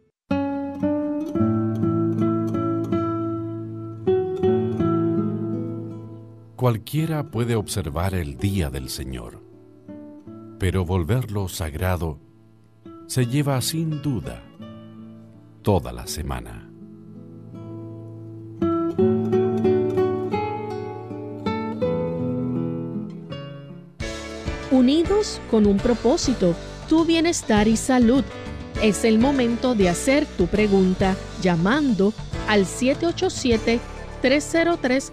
Cualquiera 6.69 7.31
puede 7.31 7.55
observar 7.55 8.13
el 8.13 8.37
día 8.37 8.69
del 8.69 8.91
Señor, 8.91 9.43
pero 10.59 10.85
volverlo 10.85 11.49
sagrado 11.49 12.19
se 13.07 13.25
lleva 13.25 13.59
sin 13.63 14.03
duda 14.03 14.43
toda 15.63 15.93
la 15.93 16.07
semana. 16.07 16.71
Unidos 24.71 25.41
con 25.51 25.67
un 25.67 25.79
propósito, 25.79 26.55
tu 26.87 27.07
bienestar 27.07 27.67
y 27.67 27.79
salud. 27.79 28.25
Es 28.83 29.07
el 29.07 29.19
momento 29.19 29.75
de 29.75 29.89
hacer 29.89 30.27
tu 30.27 30.47
pregunta 30.49 31.17
llamando 31.41 32.13
al 32.47 32.67
787 32.67 33.81
303 34.21 35.13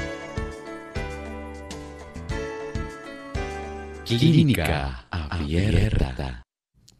Clínica 4.19 5.05
Abierta. 5.09 6.43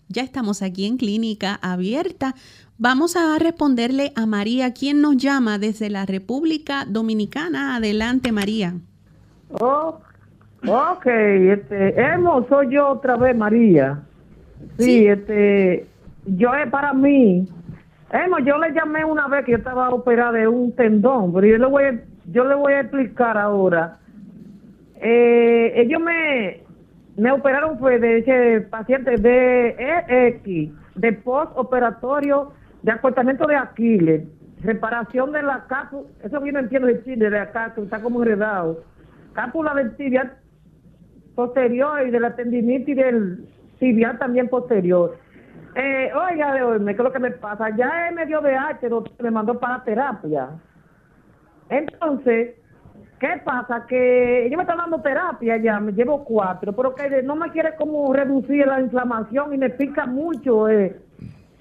Ya 0.07 0.23
estamos 0.23 0.61
aquí 0.61 0.85
en 0.85 0.95
Clínica 0.95 1.59
Abierta. 1.61 2.35
Vamos 2.77 3.17
a 3.17 3.37
responderle 3.37 4.13
a 4.15 4.25
María, 4.25 4.71
quien 4.71 5.01
nos 5.01 5.17
llama 5.17 5.57
desde 5.57 5.89
la 5.89 6.05
República 6.05 6.85
Dominicana. 6.87 7.75
Adelante, 7.75 8.31
María. 8.31 8.75
Oh, 9.59 9.99
ok, 10.65 11.05
este, 11.05 12.01
Emo, 12.01 12.45
soy 12.47 12.75
yo 12.75 12.87
otra 12.87 13.17
vez, 13.17 13.35
María. 13.35 14.03
Sí, 14.79 15.05
este, 15.05 15.85
yo 16.25 16.53
es 16.55 16.69
para 16.69 16.93
mí. 16.93 17.45
Emo, 18.13 18.39
yo 18.39 18.57
le 18.57 18.73
llamé 18.73 19.03
una 19.03 19.27
vez 19.27 19.43
que 19.43 19.51
yo 19.51 19.57
estaba 19.57 19.89
operada 19.89 20.31
de 20.31 20.47
un 20.47 20.71
tendón, 20.71 21.33
pero 21.33 21.45
yo 21.45 21.57
le 21.57 21.65
voy 21.65 21.83
a, 21.83 22.01
yo 22.31 22.45
le 22.45 22.55
voy 22.55 22.71
a 22.71 22.79
explicar 22.79 23.37
ahora. 23.37 23.97
Eh, 25.03 25.73
ellos 25.75 25.99
me, 25.99 26.61
me 27.21 27.31
operaron 27.31 27.77
fue 27.77 27.99
de 27.99 28.17
ese 28.17 28.61
paciente 28.61 29.15
de 29.15 29.75
EX, 29.77 30.73
de 30.95 31.13
postoperatorio 31.13 32.51
de 32.81 32.91
acortamiento 32.91 33.45
de 33.45 33.55
Aquiles, 33.57 34.23
reparación 34.63 35.31
de 35.31 35.43
la 35.43 35.67
cápsula, 35.67 36.09
eso 36.23 36.41
viene 36.41 36.61
entiendo 36.61 36.87
de 36.87 37.03
Chile, 37.03 37.29
de 37.29 37.37
acá, 37.37 37.75
que 37.75 37.81
está 37.81 38.01
como 38.01 38.23
enredado, 38.23 38.83
cápsula 39.33 39.75
del 39.75 39.95
tibial 39.97 40.33
posterior 41.35 42.07
y 42.07 42.09
de 42.09 42.19
la 42.19 42.35
tendinitis 42.35 42.95
del 42.95 43.47
tibial 43.77 44.17
también 44.17 44.49
posterior. 44.49 45.15
Eh, 45.75 46.09
oiga, 46.15 46.55
de 46.55 46.63
hoy, 46.63 46.83
¿qué 46.83 46.91
es 46.91 46.97
lo 46.97 47.11
que 47.11 47.19
me 47.19 47.29
pasa? 47.29 47.69
Ya 47.77 48.09
me 48.15 48.25
dio 48.25 48.41
VH, 48.41 48.89
doctor, 48.89 49.23
me 49.23 49.29
mandó 49.29 49.59
para 49.59 49.83
terapia. 49.83 50.49
Entonces, 51.69 52.55
¿qué 53.21 53.39
pasa? 53.45 53.85
Que 53.87 54.49
yo 54.49 54.57
me 54.57 54.63
está 54.63 54.75
dando 54.75 54.99
terapia 54.99 55.55
ya, 55.57 55.79
me 55.79 55.91
llevo 55.91 56.25
cuatro, 56.25 56.75
pero 56.75 56.95
que 56.95 57.21
no 57.21 57.35
me 57.35 57.51
quiere 57.51 57.75
como 57.75 58.11
reducir 58.11 58.65
la 58.65 58.81
inflamación 58.81 59.53
y 59.53 59.59
me 59.59 59.69
pica 59.69 60.07
mucho 60.07 60.67
eh, 60.67 60.99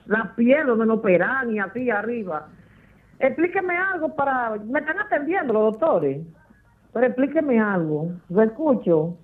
la 0.06 0.34
piel 0.34 0.66
donde 0.66 0.86
me 0.86 0.94
operan 0.94 1.54
y 1.54 1.58
así 1.58 1.90
arriba. 1.90 2.48
Explíqueme 3.18 3.76
algo 3.76 4.16
para... 4.16 4.56
Me 4.56 4.80
están 4.80 4.98
atendiendo 5.00 5.52
los 5.52 5.72
doctores, 5.72 6.22
pero 6.94 7.06
explíqueme 7.06 7.60
algo. 7.60 8.10
Lo 8.30 8.42
escucho. 8.42 9.18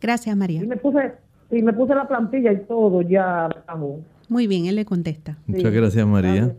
Gracias, 0.00 0.34
María. 0.34 0.62
Y 0.62 0.66
me 0.66 0.78
puse, 0.78 1.12
y 1.50 1.62
me 1.62 1.74
puse 1.74 1.94
la 1.94 2.08
plantilla 2.08 2.50
y 2.50 2.60
todo 2.64 3.02
ya. 3.02 3.50
Muy 4.30 4.46
bien, 4.46 4.64
él 4.64 4.76
le 4.76 4.86
contesta. 4.86 5.36
Muchas 5.46 5.70
gracias, 5.70 6.06
María. 6.06 6.54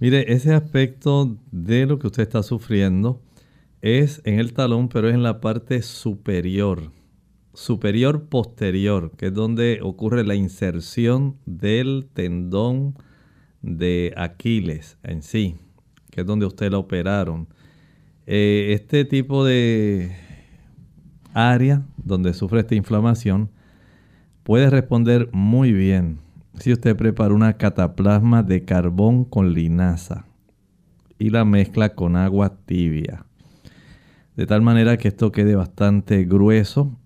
Mire, 0.00 0.32
ese 0.32 0.52
aspecto 0.52 1.36
de 1.52 1.86
lo 1.86 2.00
que 2.00 2.08
usted 2.08 2.24
está 2.24 2.42
sufriendo 2.42 3.20
es 3.82 4.22
en 4.24 4.38
el 4.38 4.54
talón, 4.54 4.88
pero 4.88 5.08
es 5.08 5.14
en 5.14 5.24
la 5.24 5.40
parte 5.40 5.82
superior, 5.82 6.92
superior 7.52 8.28
posterior, 8.28 9.10
que 9.16 9.26
es 9.26 9.34
donde 9.34 9.80
ocurre 9.82 10.24
la 10.24 10.36
inserción 10.36 11.36
del 11.46 12.08
tendón 12.14 12.94
de 13.60 14.14
Aquiles 14.16 14.98
en 15.02 15.22
sí, 15.22 15.56
que 16.10 16.20
es 16.20 16.26
donde 16.26 16.46
usted 16.46 16.70
la 16.70 16.78
operaron. 16.78 17.48
Eh, 18.26 18.68
este 18.70 19.04
tipo 19.04 19.44
de 19.44 20.16
área 21.34 21.82
donde 21.96 22.34
sufre 22.34 22.60
esta 22.60 22.76
inflamación 22.76 23.50
puede 24.44 24.70
responder 24.70 25.28
muy 25.32 25.72
bien 25.72 26.20
si 26.56 26.72
usted 26.72 26.96
prepara 26.96 27.34
una 27.34 27.56
cataplasma 27.56 28.44
de 28.44 28.64
carbón 28.64 29.24
con 29.24 29.54
linaza 29.54 30.26
y 31.18 31.30
la 31.30 31.44
mezcla 31.44 31.94
con 31.96 32.14
agua 32.14 32.56
tibia. 32.64 33.26
De 34.36 34.46
tal 34.46 34.62
manera 34.62 34.96
que 34.96 35.08
esto 35.08 35.30
quede 35.30 35.56
bastante 35.56 36.24
grueso, 36.24 36.98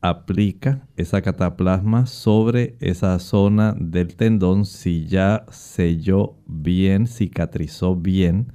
aplica 0.00 0.88
esa 0.96 1.22
cataplasma 1.22 2.06
sobre 2.06 2.76
esa 2.80 3.16
zona 3.20 3.76
del 3.78 4.16
tendón 4.16 4.64
si 4.64 5.06
ya 5.06 5.44
selló 5.50 6.36
bien, 6.46 7.06
cicatrizó 7.06 7.94
bien. 7.94 8.52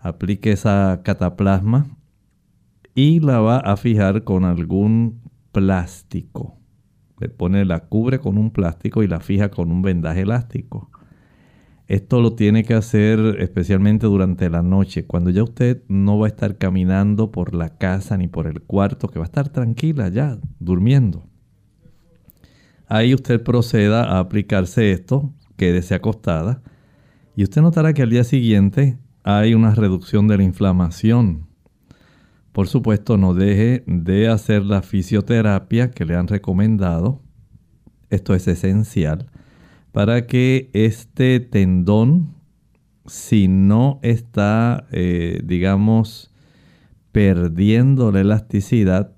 Aplique 0.00 0.50
esa 0.50 1.02
cataplasma 1.04 1.86
y 2.94 3.20
la 3.20 3.38
va 3.40 3.58
a 3.58 3.76
fijar 3.76 4.24
con 4.24 4.44
algún 4.44 5.20
plástico. 5.52 6.56
Le 7.20 7.28
pone, 7.28 7.64
la 7.64 7.80
cubre 7.80 8.18
con 8.18 8.38
un 8.38 8.50
plástico 8.50 9.04
y 9.04 9.06
la 9.06 9.20
fija 9.20 9.50
con 9.50 9.70
un 9.70 9.82
vendaje 9.82 10.22
elástico. 10.22 10.90
Esto 11.90 12.20
lo 12.20 12.34
tiene 12.34 12.62
que 12.62 12.74
hacer 12.74 13.18
especialmente 13.40 14.06
durante 14.06 14.48
la 14.48 14.62
noche, 14.62 15.06
cuando 15.06 15.30
ya 15.30 15.42
usted 15.42 15.82
no 15.88 16.20
va 16.20 16.26
a 16.26 16.28
estar 16.28 16.56
caminando 16.56 17.32
por 17.32 17.52
la 17.52 17.78
casa 17.78 18.16
ni 18.16 18.28
por 18.28 18.46
el 18.46 18.62
cuarto, 18.62 19.08
que 19.08 19.18
va 19.18 19.24
a 19.24 19.26
estar 19.26 19.48
tranquila 19.48 20.08
ya, 20.08 20.38
durmiendo. 20.60 21.26
Ahí 22.86 23.12
usted 23.12 23.42
proceda 23.42 24.04
a 24.04 24.20
aplicarse 24.20 24.92
esto, 24.92 25.32
quédese 25.56 25.96
acostada, 25.96 26.62
y 27.34 27.42
usted 27.42 27.60
notará 27.60 27.92
que 27.92 28.02
al 28.02 28.10
día 28.10 28.22
siguiente 28.22 28.96
hay 29.24 29.54
una 29.54 29.74
reducción 29.74 30.28
de 30.28 30.36
la 30.36 30.44
inflamación. 30.44 31.48
Por 32.52 32.68
supuesto, 32.68 33.16
no 33.16 33.34
deje 33.34 33.82
de 33.88 34.28
hacer 34.28 34.62
la 34.62 34.82
fisioterapia 34.82 35.90
que 35.90 36.04
le 36.04 36.14
han 36.14 36.28
recomendado. 36.28 37.20
Esto 38.10 38.36
es 38.36 38.46
esencial 38.46 39.29
para 39.92 40.26
que 40.26 40.70
este 40.72 41.38
tendón, 41.40 42.34
si 43.06 43.48
no 43.48 43.98
está, 44.02 44.86
eh, 44.92 45.40
digamos, 45.44 46.30
perdiendo 47.12 48.10
la 48.12 48.20
elasticidad, 48.20 49.16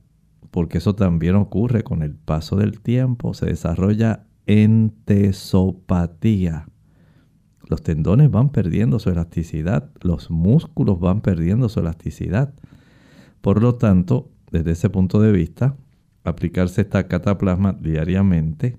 porque 0.50 0.78
eso 0.78 0.94
también 0.94 1.34
ocurre 1.36 1.82
con 1.82 2.02
el 2.02 2.14
paso 2.14 2.56
del 2.56 2.80
tiempo, 2.80 3.34
se 3.34 3.46
desarrolla 3.46 4.24
entesopatía. 4.46 6.68
Los 7.66 7.82
tendones 7.82 8.30
van 8.30 8.50
perdiendo 8.50 8.98
su 8.98 9.10
elasticidad, 9.10 9.90
los 10.00 10.30
músculos 10.30 11.00
van 11.00 11.20
perdiendo 11.22 11.68
su 11.68 11.80
elasticidad. 11.80 12.54
Por 13.40 13.62
lo 13.62 13.74
tanto, 13.76 14.30
desde 14.50 14.72
ese 14.72 14.90
punto 14.90 15.20
de 15.20 15.30
vista, 15.32 15.76
aplicarse 16.24 16.82
esta 16.82 17.08
cataplasma 17.08 17.72
diariamente, 17.72 18.78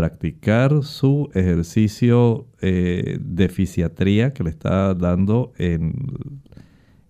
practicar 0.00 0.82
su 0.82 1.28
ejercicio 1.34 2.46
eh, 2.62 3.18
de 3.20 3.50
fisiatría 3.50 4.32
que 4.32 4.42
le 4.42 4.48
está 4.48 4.94
dando 4.94 5.52
en 5.58 6.40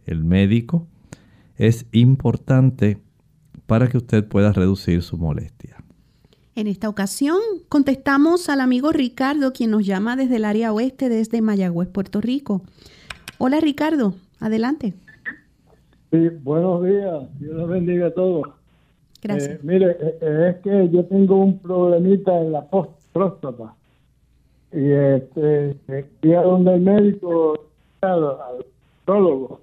el 0.07 0.25
médico, 0.25 0.89
es 1.57 1.87
importante 1.93 2.99
para 3.67 3.87
que 3.87 3.97
usted 3.97 4.27
pueda 4.27 4.53
reducir 4.53 5.03
su 5.03 5.17
molestia. 5.17 5.77
En 6.57 6.67
esta 6.67 6.89
ocasión 6.89 7.39
contestamos 7.69 8.49
al 8.49 8.61
amigo 8.61 8.91
Ricardo, 8.91 9.53
quien 9.53 9.71
nos 9.71 9.87
llama 9.87 10.17
desde 10.17 10.35
el 10.37 10.45
área 10.45 10.73
oeste, 10.73 11.09
desde 11.09 11.43
Mayagüez, 11.43 11.89
Puerto 11.91 12.21
Rico. 12.21 12.63
Hola 13.39 13.61
Ricardo, 13.61 14.15
adelante. 14.41 14.95
Sí, 16.11 16.29
buenos 16.43 16.85
días. 16.85 17.39
Dios 17.39 17.55
los 17.55 17.69
bendiga 17.69 18.09
a 18.09 18.15
todos. 18.15 18.60
Eh, 19.23 19.59
mire, 19.63 19.91
eh, 20.01 20.19
eh, 20.21 20.51
es 20.51 20.63
que 20.63 20.89
yo 20.91 21.05
tengo 21.05 21.37
un 21.37 21.59
problemita 21.59 22.41
en 22.41 22.53
la 22.53 22.67
próstata. 23.13 23.75
Y 24.73 24.91
este, 24.91 25.77
fui 26.21 26.35
a 26.35 26.43
donde 26.43 26.75
el 26.75 26.81
médico, 26.81 27.67
al, 28.01 28.65
prólogo. 29.05 29.61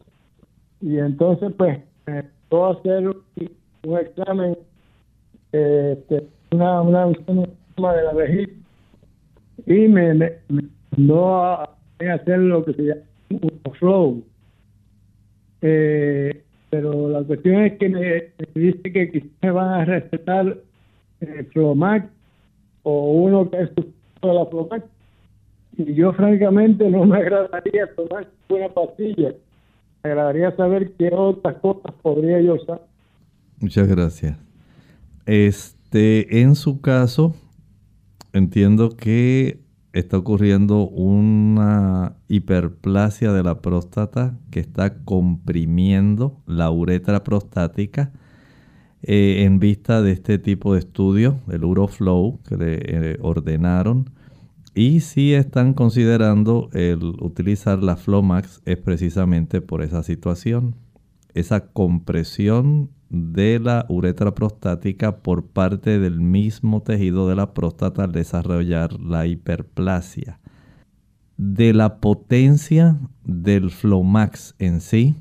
Y 0.82 1.00
entonces, 1.00 1.52
pues, 1.58 1.80
me 2.06 2.24
puedo 2.50 2.78
hacer 2.78 3.08
un, 3.08 3.98
examen, 3.98 4.58
este, 5.52 6.28
una, 6.52 6.82
una 6.82 7.94
de 7.94 8.04
la 8.04 8.14
vejiga. 8.14 8.52
Y 9.66 9.88
me, 9.88 10.14
me, 10.14 10.34
me 10.50 11.14
a, 11.14 11.64
a 11.64 12.14
hacer 12.14 12.40
lo 12.40 12.64
que 12.64 12.74
se 12.74 12.82
llama 12.84 13.02
un 13.30 13.74
flow. 13.74 14.24
Eh, 15.62 16.44
pero 16.70 17.10
la 17.10 17.24
cuestión 17.24 17.64
es 17.64 17.78
que 17.78 17.90
me, 17.90 18.24
dice 18.54 18.92
que 18.92 19.12
quizás 19.12 19.30
me 19.42 19.52
van 19.52 19.82
a 19.82 19.86
recetar 19.86 20.58
eh, 21.22 21.48
Flomax 21.54 22.08
o 22.84 23.12
uno 23.14 23.50
que 23.50 23.62
es 23.62 23.76
de 23.76 23.84
la 24.22 24.46
Flomax. 24.46 24.86
Y 25.78 25.94
yo 25.94 26.12
francamente 26.14 26.90
no 26.90 27.06
me 27.06 27.18
agradaría 27.18 27.88
tomar 27.96 28.28
una 28.50 28.70
pastilla. 28.70 29.34
Me 30.04 30.10
agradaría 30.10 30.56
saber 30.56 30.92
qué 30.94 31.10
otras 31.14 31.56
cosas 31.58 31.94
podría 32.02 32.42
yo 32.42 32.56
usar. 32.56 32.82
Muchas 33.60 33.88
gracias. 33.88 34.38
Este, 35.26 36.42
en 36.42 36.56
su 36.56 36.82
caso, 36.82 37.36
entiendo 38.34 38.96
que 38.96 39.60
está 40.00 40.18
ocurriendo 40.18 40.88
una 40.88 42.16
hiperplasia 42.28 43.32
de 43.34 43.44
la 43.44 43.62
próstata 43.62 44.38
que 44.52 44.60
está 44.60 45.04
comprimiendo 45.04 46.42
la 46.46 46.70
uretra 46.72 47.24
prostática 47.24 48.12
eh, 49.04 49.44
en 49.44 49.60
vista 49.60 50.02
de 50.02 50.12
este 50.12 50.40
tipo 50.40 50.74
de 50.74 50.80
estudio, 50.80 51.40
el 51.50 51.64
Uroflow 51.64 52.40
que 52.44 52.58
le 52.58 52.80
eh, 52.82 53.18
ordenaron. 53.22 54.10
Y 54.76 55.00
si 55.00 55.34
están 55.34 55.74
considerando 55.74 56.70
el 56.74 57.04
utilizar 57.20 57.82
la 57.82 57.96
Flomax 57.96 58.62
es 58.66 58.78
precisamente 58.78 59.62
por 59.62 59.82
esa 59.82 60.04
situación, 60.04 60.76
esa 61.34 61.68
compresión 61.68 62.92
de 63.10 63.60
la 63.60 63.86
uretra 63.90 64.34
prostática 64.34 65.18
por 65.18 65.48
parte 65.48 66.00
del 66.00 66.20
mismo 66.20 66.82
tejido 66.82 67.28
de 67.28 67.36
la 67.36 67.54
próstata 67.54 68.04
al 68.04 68.12
desarrollar 68.12 69.00
la 69.00 69.26
hiperplasia. 69.28 70.40
De 71.38 71.74
la 71.74 72.00
potencia 72.00 73.00
del 73.24 73.70
Flomax 73.72 74.56
en 74.60 74.82
sí, 74.82 75.16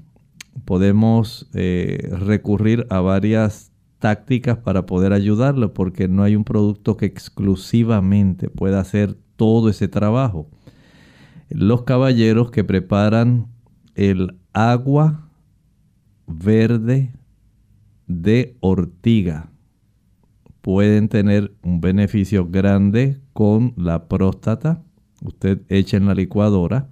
podemos 0.64 1.48
eh, 1.54 2.08
recurrir 2.12 2.86
a 2.90 3.00
varias 3.00 3.70
tácticas 3.98 4.58
para 4.58 4.86
poder 4.86 5.12
ayudarlo 5.12 5.74
porque 5.74 6.08
no 6.08 6.22
hay 6.22 6.36
un 6.36 6.44
producto 6.44 6.96
que 6.96 7.06
exclusivamente 7.06 8.48
pueda 8.48 8.80
hacer 8.80 9.16
todo 9.36 9.68
ese 9.68 9.88
trabajo. 9.88 10.48
Los 11.48 11.82
caballeros 11.82 12.50
que 12.50 12.64
preparan 12.64 13.48
el 13.94 14.36
agua 14.52 15.28
verde 16.26 17.12
de 18.06 18.56
ortiga 18.60 19.50
pueden 20.66 21.08
tener 21.08 21.52
un 21.62 21.80
beneficio 21.80 22.48
grande 22.50 23.20
con 23.32 23.72
la 23.76 24.08
próstata. 24.08 24.82
Usted 25.22 25.62
echa 25.68 25.96
en 25.96 26.06
la 26.06 26.14
licuadora 26.14 26.88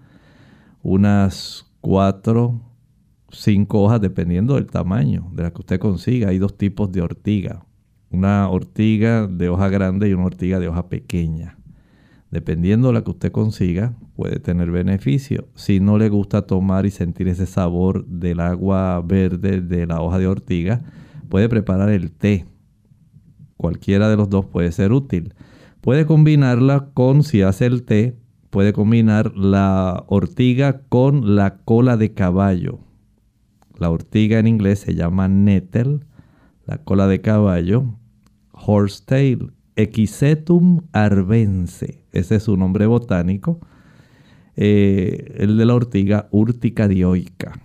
unas 0.83 1.67
cuatro, 1.81 2.61
cinco 3.33 3.83
hojas, 3.83 4.01
dependiendo 4.01 4.55
del 4.55 4.67
tamaño 4.67 5.29
de 5.33 5.43
la 5.43 5.51
que 5.51 5.61
usted 5.61 5.81
consiga. 5.81 6.29
Hay 6.29 6.39
dos 6.39 6.57
tipos 6.57 6.93
de 6.93 7.03
ortiga. 7.03 7.67
Una 8.11 8.49
ortiga 8.49 9.27
de 9.27 9.49
hoja 9.49 9.69
grande 9.69 10.09
y 10.09 10.13
una 10.13 10.27
ortiga 10.27 10.61
de 10.61 10.69
hoja 10.69 10.89
pequeña. 10.89 11.59
Dependiendo 12.31 12.89
de 12.89 12.95
la 12.95 13.03
que 13.03 13.11
usted 13.11 13.33
consiga, 13.33 13.95
puede 14.15 14.39
tener 14.39 14.71
beneficio. 14.71 15.49
Si 15.57 15.81
no 15.81 15.99
le 15.99 16.11
gusta 16.11 16.43
tomar 16.43 16.87
y 16.87 16.93
sentir 16.93 17.27
ese 17.27 17.47
sabor 17.47 18.07
del 18.07 18.39
agua 18.39 19.03
verde 19.05 19.61
de 19.61 19.87
la 19.87 20.01
hoja 20.01 20.19
de 20.19 20.29
ortiga, 20.29 20.83
puede 21.29 21.49
preparar 21.49 21.91
el 21.91 22.13
té. 22.13 22.47
Cualquiera 23.57 24.09
de 24.09 24.17
los 24.17 24.29
dos 24.29 24.47
puede 24.47 24.73
ser 24.73 24.93
útil. 24.93 25.35
Puede 25.81 26.07
combinarla 26.07 26.91
con, 26.95 27.23
si 27.23 27.43
hace 27.43 27.67
el 27.67 27.85
té, 27.85 28.17
puede 28.51 28.73
combinar 28.73 29.37
la 29.37 30.05
ortiga 30.07 30.83
con 30.89 31.37
la 31.37 31.57
cola 31.59 31.97
de 31.97 32.15
caballo. 32.15 32.79
La 33.79 33.91
ortiga 33.91 34.39
en 34.39 34.47
inglés 34.47 34.79
se 34.79 34.95
llama 34.95 35.29
nettle, 35.29 36.01
la 36.65 36.79
cola 36.79 37.07
de 37.07 37.21
caballo, 37.21 37.97
horsetail, 38.53 39.53
Equisetum 39.77 40.83
arvense, 40.93 42.05
ese 42.13 42.37
es 42.37 42.45
su 42.45 42.57
nombre 42.57 42.87
botánico. 42.87 43.59
Eh, 44.57 45.35
el 45.37 45.57
de 45.59 45.67
la 45.67 45.75
ortiga 45.75 46.29
urtica 46.31 46.87
dioica. 46.87 47.61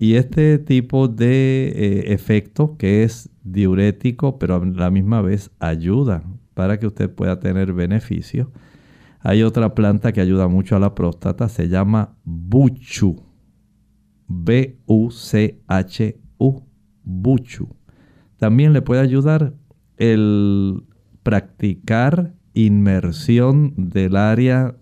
Y 0.00 0.14
este 0.14 0.58
tipo 0.58 1.08
de 1.08 1.72
eh, 1.74 2.12
efecto 2.12 2.76
que 2.76 3.02
es 3.02 3.30
diurético, 3.42 4.38
pero 4.38 4.54
a 4.54 4.64
la 4.64 4.90
misma 4.90 5.22
vez 5.22 5.50
ayuda 5.58 6.22
para 6.54 6.78
que 6.78 6.86
usted 6.86 7.10
pueda 7.10 7.40
tener 7.40 7.72
beneficio. 7.72 8.52
Hay 9.20 9.42
otra 9.42 9.74
planta 9.74 10.12
que 10.12 10.20
ayuda 10.20 10.46
mucho 10.46 10.76
a 10.76 10.78
la 10.78 10.94
próstata, 10.94 11.48
se 11.48 11.68
llama 11.68 12.14
buchu. 12.24 13.24
B-U-C-H-U. 14.28 14.92
Buchu. 17.02 17.74
También 18.36 18.72
le 18.74 18.82
puede 18.82 19.00
ayudar 19.00 19.54
el 19.96 20.84
practicar 21.24 22.34
inmersión 22.54 23.74
del 23.76 24.16
área 24.16 24.76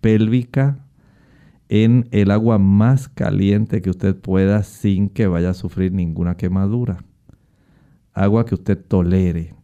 pélvica 0.00 0.87
en 1.68 2.08
el 2.12 2.30
agua 2.30 2.58
más 2.58 3.08
caliente 3.08 3.82
que 3.82 3.90
usted 3.90 4.16
pueda 4.16 4.62
sin 4.62 5.08
que 5.08 5.26
vaya 5.26 5.50
a 5.50 5.54
sufrir 5.54 5.92
ninguna 5.92 6.36
quemadura. 6.36 7.04
Agua 8.14 8.46
que 8.46 8.54
usted 8.54 8.78
tolere. 8.78 9.54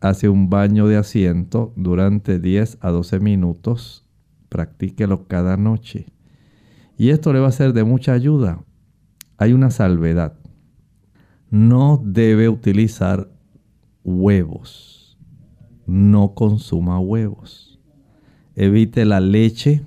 Hace 0.00 0.28
un 0.28 0.48
baño 0.48 0.86
de 0.86 0.96
asiento 0.96 1.72
durante 1.76 2.38
10 2.38 2.78
a 2.80 2.90
12 2.90 3.18
minutos. 3.18 4.06
Practíquelo 4.48 5.26
cada 5.26 5.56
noche. 5.56 6.06
Y 6.96 7.10
esto 7.10 7.32
le 7.32 7.40
va 7.40 7.48
a 7.48 7.52
ser 7.52 7.72
de 7.72 7.84
mucha 7.84 8.12
ayuda. 8.12 8.64
Hay 9.36 9.52
una 9.52 9.70
salvedad. 9.70 10.38
No 11.50 12.00
debe 12.04 12.48
utilizar 12.48 13.30
huevos. 14.04 15.18
No 15.86 16.34
consuma 16.34 17.00
huevos. 17.00 17.80
Evite 18.54 19.04
la 19.04 19.20
leche. 19.20 19.84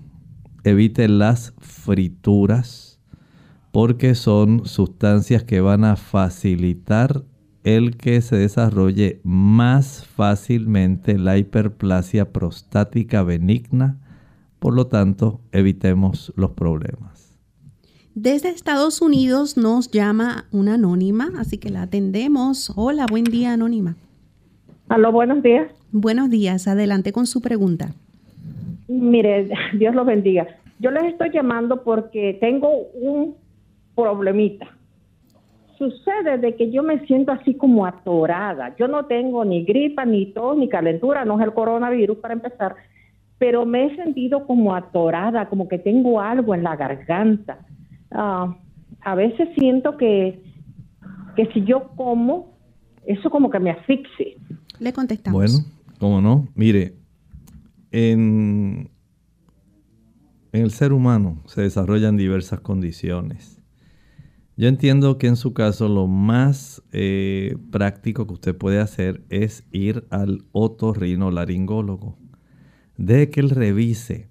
Evite 0.63 1.07
las 1.07 1.53
frituras. 1.59 2.99
Porque 3.71 4.15
son 4.15 4.65
sustancias 4.65 5.43
que 5.43 5.61
van 5.61 5.85
a 5.85 5.95
facilitar 5.95 7.23
el 7.63 7.97
que 7.97 8.21
se 8.21 8.35
desarrolle 8.35 9.21
más 9.23 10.05
fácilmente 10.05 11.17
la 11.17 11.37
hiperplasia 11.37 12.31
prostática 12.31 13.23
benigna. 13.23 13.99
Por 14.59 14.73
lo 14.73 14.87
tanto, 14.87 15.41
evitemos 15.51 16.33
los 16.35 16.51
problemas. 16.51 17.39
Desde 18.13 18.49
Estados 18.49 19.01
Unidos 19.01 19.55
nos 19.55 19.89
llama 19.89 20.45
una 20.51 20.73
anónima, 20.73 21.31
así 21.37 21.57
que 21.57 21.69
la 21.69 21.83
atendemos. 21.83 22.73
Hola, 22.75 23.05
buen 23.09 23.23
día, 23.23 23.53
anónima. 23.53 23.95
Aló, 24.89 25.11
buenos 25.13 25.41
días. 25.41 25.71
Buenos 25.93 26.29
días, 26.29 26.67
adelante 26.67 27.13
con 27.13 27.25
su 27.25 27.41
pregunta. 27.41 27.93
Mire, 28.91 29.49
Dios 29.73 29.95
los 29.95 30.05
bendiga. 30.05 30.47
Yo 30.79 30.91
les 30.91 31.03
estoy 31.05 31.29
llamando 31.31 31.83
porque 31.83 32.37
tengo 32.41 32.69
un 32.93 33.35
problemita. 33.95 34.67
Sucede 35.77 36.37
de 36.37 36.55
que 36.55 36.71
yo 36.71 36.83
me 36.83 37.05
siento 37.05 37.31
así 37.31 37.55
como 37.55 37.85
atorada. 37.85 38.75
Yo 38.77 38.87
no 38.87 39.05
tengo 39.05 39.45
ni 39.45 39.63
gripa, 39.63 40.05
ni 40.05 40.27
tos, 40.27 40.57
ni 40.57 40.69
calentura, 40.69 41.25
no 41.25 41.39
es 41.39 41.45
el 41.45 41.53
coronavirus 41.53 42.17
para 42.17 42.33
empezar, 42.33 42.75
pero 43.39 43.65
me 43.65 43.85
he 43.85 43.95
sentido 43.95 44.45
como 44.45 44.75
atorada, 44.75 45.49
como 45.49 45.67
que 45.67 45.79
tengo 45.79 46.19
algo 46.19 46.53
en 46.53 46.63
la 46.63 46.75
garganta. 46.75 47.59
Ah, 48.11 48.55
a 49.01 49.15
veces 49.15 49.49
siento 49.57 49.97
que, 49.97 50.39
que 51.35 51.47
si 51.47 51.63
yo 51.63 51.89
como, 51.95 52.53
eso 53.05 53.29
como 53.31 53.49
que 53.49 53.59
me 53.59 53.71
asfixie. 53.71 54.37
Le 54.79 54.93
contestamos. 54.93 55.39
Bueno, 55.39 55.65
cómo 55.99 56.21
no. 56.21 56.47
Mire, 56.53 56.93
en, 57.91 58.89
el 60.51 60.71
ser 60.71 60.93
humano 60.93 61.41
se 61.45 61.61
desarrollan 61.61 62.17
diversas 62.17 62.61
condiciones. 62.61 63.61
Yo 64.57 64.67
entiendo 64.67 65.17
que 65.17 65.27
en 65.27 65.37
su 65.37 65.53
caso 65.53 65.87
lo 65.87 66.07
más 66.07 66.83
eh, 66.91 67.55
práctico 67.71 68.27
que 68.27 68.33
usted 68.33 68.57
puede 68.57 68.79
hacer 68.79 69.23
es 69.29 69.63
ir 69.71 70.05
al 70.09 70.45
otorrinolaringólogo. 70.51 72.17
De 72.97 73.29
que 73.29 73.39
él 73.39 73.49
revise. 73.49 74.29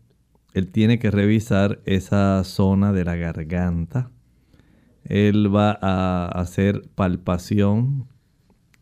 Él 0.52 0.70
tiene 0.70 0.98
que 0.98 1.10
revisar 1.10 1.80
esa 1.84 2.44
zona 2.44 2.92
de 2.92 3.04
la 3.04 3.16
garganta. 3.16 4.10
Él 5.04 5.52
va 5.54 5.78
a 5.80 6.26
hacer 6.26 6.82
palpación, 6.94 8.06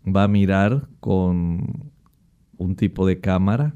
va 0.04 0.24
a 0.24 0.28
mirar 0.28 0.88
con 1.00 1.92
un 2.56 2.76
tipo 2.76 3.06
de 3.06 3.20
cámara 3.20 3.74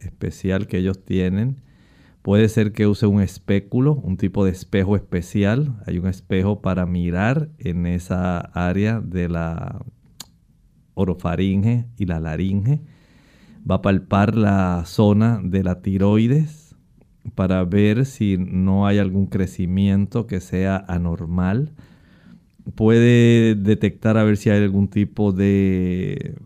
especial 0.00 0.66
que 0.66 0.78
ellos 0.78 1.04
tienen. 1.04 1.62
Puede 2.22 2.48
ser 2.48 2.72
que 2.72 2.86
use 2.86 3.06
un 3.06 3.22
espéculo, 3.22 3.94
un 3.94 4.16
tipo 4.16 4.44
de 4.44 4.50
espejo 4.50 4.96
especial. 4.96 5.80
Hay 5.86 5.98
un 5.98 6.08
espejo 6.08 6.60
para 6.60 6.84
mirar 6.84 7.48
en 7.58 7.86
esa 7.86 8.38
área 8.38 9.00
de 9.00 9.28
la 9.28 9.80
orofaringe 10.94 11.86
y 11.96 12.06
la 12.06 12.20
laringe. 12.20 12.80
Va 13.68 13.76
a 13.76 13.82
palpar 13.82 14.34
la 14.34 14.82
zona 14.84 15.40
de 15.42 15.62
la 15.62 15.80
tiroides 15.80 16.74
para 17.34 17.64
ver 17.64 18.04
si 18.04 18.36
no 18.38 18.86
hay 18.86 18.98
algún 18.98 19.26
crecimiento 19.26 20.26
que 20.26 20.40
sea 20.40 20.84
anormal. 20.88 21.72
Puede 22.74 23.54
detectar 23.54 24.18
a 24.18 24.24
ver 24.24 24.36
si 24.36 24.50
hay 24.50 24.62
algún 24.62 24.88
tipo 24.88 25.32
de 25.32 26.36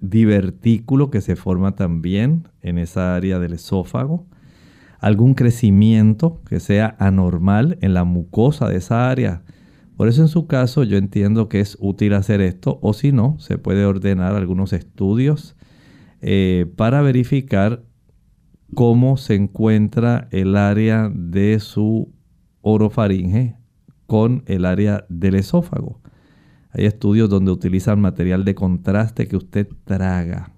divertículo 0.00 1.10
que 1.10 1.20
se 1.20 1.36
forma 1.36 1.74
también 1.74 2.48
en 2.62 2.78
esa 2.78 3.14
área 3.14 3.38
del 3.38 3.54
esófago, 3.54 4.26
algún 5.00 5.34
crecimiento 5.34 6.42
que 6.48 6.60
sea 6.60 6.96
anormal 6.98 7.78
en 7.80 7.94
la 7.94 8.04
mucosa 8.04 8.68
de 8.68 8.76
esa 8.76 9.10
área. 9.10 9.42
Por 9.96 10.08
eso 10.08 10.22
en 10.22 10.28
su 10.28 10.46
caso 10.46 10.84
yo 10.84 10.96
entiendo 10.96 11.48
que 11.48 11.60
es 11.60 11.76
útil 11.80 12.14
hacer 12.14 12.40
esto 12.40 12.78
o 12.82 12.92
si 12.92 13.12
no, 13.12 13.38
se 13.38 13.58
puede 13.58 13.84
ordenar 13.84 14.34
algunos 14.34 14.72
estudios 14.72 15.56
eh, 16.20 16.66
para 16.76 17.02
verificar 17.02 17.82
cómo 18.74 19.16
se 19.16 19.34
encuentra 19.34 20.28
el 20.30 20.56
área 20.56 21.10
de 21.14 21.58
su 21.60 22.12
orofaringe 22.60 23.56
con 24.06 24.42
el 24.46 24.64
área 24.64 25.04
del 25.08 25.36
esófago. 25.36 26.00
Hay 26.70 26.84
estudios 26.84 27.30
donde 27.30 27.50
utilizan 27.50 28.00
material 28.00 28.44
de 28.44 28.54
contraste 28.54 29.26
que 29.26 29.36
usted 29.36 29.68
traga 29.84 30.52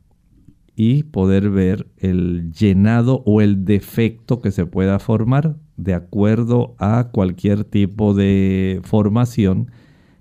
y 0.74 1.02
poder 1.04 1.50
ver 1.50 1.88
el 1.98 2.52
llenado 2.52 3.22
o 3.26 3.40
el 3.40 3.64
defecto 3.64 4.40
que 4.40 4.50
se 4.50 4.66
pueda 4.66 4.98
formar 4.98 5.56
de 5.76 5.94
acuerdo 5.94 6.74
a 6.78 7.08
cualquier 7.12 7.64
tipo 7.64 8.14
de 8.14 8.80
formación 8.84 9.70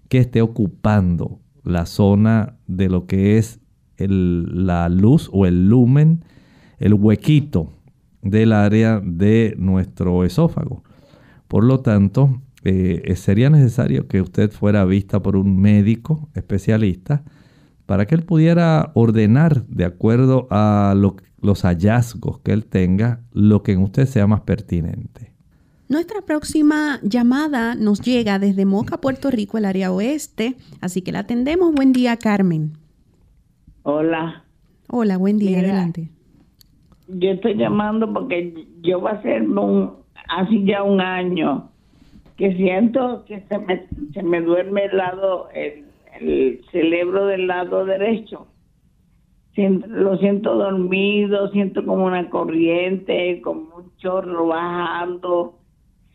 que 0.10 0.18
esté 0.18 0.42
ocupando 0.42 1.40
la 1.64 1.86
zona 1.86 2.58
de 2.68 2.90
lo 2.90 3.06
que 3.06 3.38
es 3.38 3.60
la 3.98 4.90
luz 4.90 5.30
o 5.32 5.46
el 5.46 5.70
lumen, 5.70 6.24
el 6.78 6.94
huequito 6.94 7.74
del 8.22 8.54
área 8.54 9.02
de 9.04 9.56
nuestro 9.58 10.24
esófago. 10.24 10.84
Por 11.48 11.64
lo 11.64 11.80
tanto, 11.80 12.42
eh, 12.70 13.16
sería 13.16 13.50
necesario 13.50 14.08
que 14.08 14.22
usted 14.22 14.52
fuera 14.52 14.86
vista 14.86 15.22
por 15.22 15.36
un 15.36 15.60
médico 15.60 16.30
especialista 16.36 17.24
para 17.86 18.06
que 18.06 18.16
él 18.16 18.24
pudiera 18.24 18.92
ordenar 18.94 19.66
de 19.66 19.86
acuerdo 19.86 20.48
a 20.52 20.96
los 21.42 21.62
hallazgos 21.64 22.40
que 22.40 22.52
él 22.54 22.66
tenga, 22.66 23.22
lo 23.34 23.64
que 23.64 23.72
en 23.72 23.82
usted 23.82 24.06
sea 24.06 24.28
más 24.28 24.42
pertinente. 24.42 25.32
Nuestra 25.88 26.22
próxima 26.22 27.00
llamada 27.02 27.74
nos 27.74 28.02
llega 28.02 28.38
desde 28.38 28.66
Moca, 28.66 29.02
Puerto 29.02 29.32
Rico, 29.32 29.58
el 29.58 29.66
área 29.66 29.92
oeste, 29.92 30.56
así 30.82 31.02
que 31.02 31.12
la 31.12 31.20
atendemos. 31.20 31.74
Buen 31.74 31.94
día, 31.94 32.16
Carmen. 32.18 32.74
Hola. 33.82 34.44
Hola, 34.88 35.18
buen 35.18 35.40
día, 35.40 35.58
Mira, 35.58 35.70
adelante. 35.70 36.12
Yo 37.08 37.32
estoy 37.32 37.56
llamando 37.56 38.14
porque 38.14 38.68
yo 38.84 39.02
va 39.02 39.14
a 39.14 39.22
ser 39.24 39.42
un, 39.42 39.94
hace 40.28 40.64
ya 40.64 40.84
un 40.84 41.02
año 41.02 41.72
que 42.40 42.56
siento 42.56 43.26
que 43.26 43.42
se 43.42 43.60
me, 43.60 43.86
se 44.14 44.24
me 44.24 44.40
duerme 44.40 44.86
el 44.86 44.96
lado, 44.96 45.50
el, 45.54 45.84
el 46.22 46.62
cerebro 46.72 47.26
del 47.26 47.48
lado 47.48 47.84
derecho. 47.84 48.48
Lo 49.58 50.16
siento 50.20 50.56
dormido, 50.56 51.50
siento 51.50 51.86
como 51.86 52.06
una 52.06 52.30
corriente, 52.30 53.42
como 53.42 53.76
un 53.76 53.98
chorro 53.98 54.48
bajando. 54.48 55.56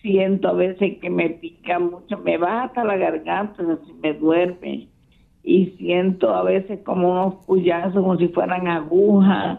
Siento 0.00 0.48
a 0.48 0.52
veces 0.54 0.96
que 0.98 1.10
me 1.10 1.28
pica 1.28 1.78
mucho, 1.78 2.16
me 2.16 2.38
baja 2.38 2.64
hasta 2.64 2.84
la 2.84 2.96
garganta, 2.96 3.62
así 3.62 3.92
me 4.02 4.14
duerme. 4.14 4.88
Y 5.42 5.66
siento 5.76 6.34
a 6.34 6.42
veces 6.42 6.80
como 6.86 7.10
unos 7.10 7.44
puyazos, 7.44 8.02
como 8.02 8.16
si 8.16 8.28
fueran 8.28 8.66
agujas 8.66 9.58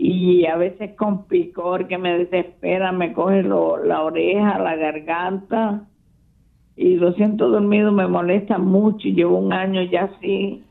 y 0.00 0.46
a 0.46 0.56
veces 0.56 0.96
con 0.96 1.26
picor 1.26 1.88
que 1.88 1.98
me 1.98 2.18
desespera, 2.18 2.92
me 2.92 3.12
coge 3.14 3.42
lo- 3.42 3.78
la 3.84 4.04
oreja, 4.04 4.58
la 4.60 4.76
garganta 4.76 5.88
y 6.76 6.96
lo 6.96 7.12
siento 7.14 7.48
dormido, 7.50 7.92
me 7.92 8.08
molesta 8.08 8.58
mucho 8.58 9.08
y 9.08 9.14
llevo 9.14 9.38
un 9.38 9.52
año 9.52 9.82
ya 9.84 10.04
así, 10.04 10.64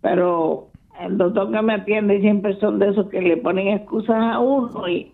pero 0.00 0.72
el 1.00 1.18
doctor 1.18 1.52
que 1.52 1.62
me 1.62 1.74
atiende 1.74 2.20
siempre 2.20 2.58
son 2.60 2.78
de 2.78 2.90
esos 2.90 3.08
que 3.10 3.20
le 3.22 3.36
ponen 3.38 3.68
excusas 3.68 4.16
a 4.22 4.38
uno 4.40 4.88
y, 4.88 5.12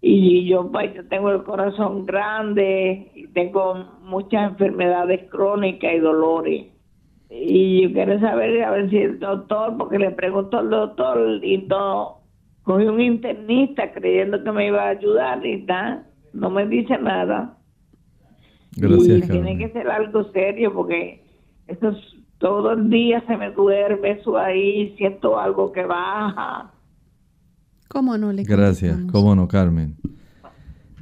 y 0.00 0.46
yo 0.48 0.70
pues 0.70 0.94
yo 0.94 1.08
tengo 1.08 1.30
el 1.30 1.44
corazón 1.44 2.06
grande 2.06 3.10
y 3.14 3.28
tengo 3.28 3.74
muchas 4.02 4.52
enfermedades 4.52 5.30
crónicas 5.30 5.94
y 5.94 5.98
dolores. 5.98 6.73
Y 7.36 7.82
yo 7.82 7.92
quiero 7.92 8.20
saber, 8.20 8.62
a 8.62 8.70
ver 8.70 8.90
si 8.90 8.98
el 8.98 9.18
doctor, 9.18 9.76
porque 9.76 9.98
le 9.98 10.12
preguntó 10.12 10.58
al 10.58 10.70
doctor 10.70 11.44
y 11.44 11.58
no, 11.58 12.20
cogí 12.62 12.84
un 12.84 13.00
internista 13.00 13.92
creyendo 13.92 14.42
que 14.42 14.52
me 14.52 14.68
iba 14.68 14.84
a 14.84 14.90
ayudar 14.90 15.44
y 15.44 15.62
nada, 15.62 16.06
no 16.32 16.50
me 16.50 16.66
dice 16.66 16.96
nada. 16.98 17.58
Gracias, 18.76 19.18
y 19.18 19.20
Carmen. 19.20 19.44
tiene 19.44 19.58
que 19.58 19.72
ser 19.72 19.88
algo 19.88 20.30
serio 20.32 20.72
porque 20.72 21.24
eso 21.66 21.88
es, 21.88 21.96
todo 22.38 22.72
el 22.72 22.88
día 22.88 23.22
se 23.26 23.36
me 23.36 23.50
duerme 23.50 24.12
eso 24.12 24.38
ahí, 24.38 24.94
siento 24.96 25.38
algo 25.38 25.72
que 25.72 25.84
baja. 25.84 26.70
¿Cómo 27.88 28.16
no 28.16 28.32
le 28.32 28.44
Gracias, 28.44 28.96
cómo 29.10 29.34
no, 29.34 29.48
Carmen. 29.48 29.96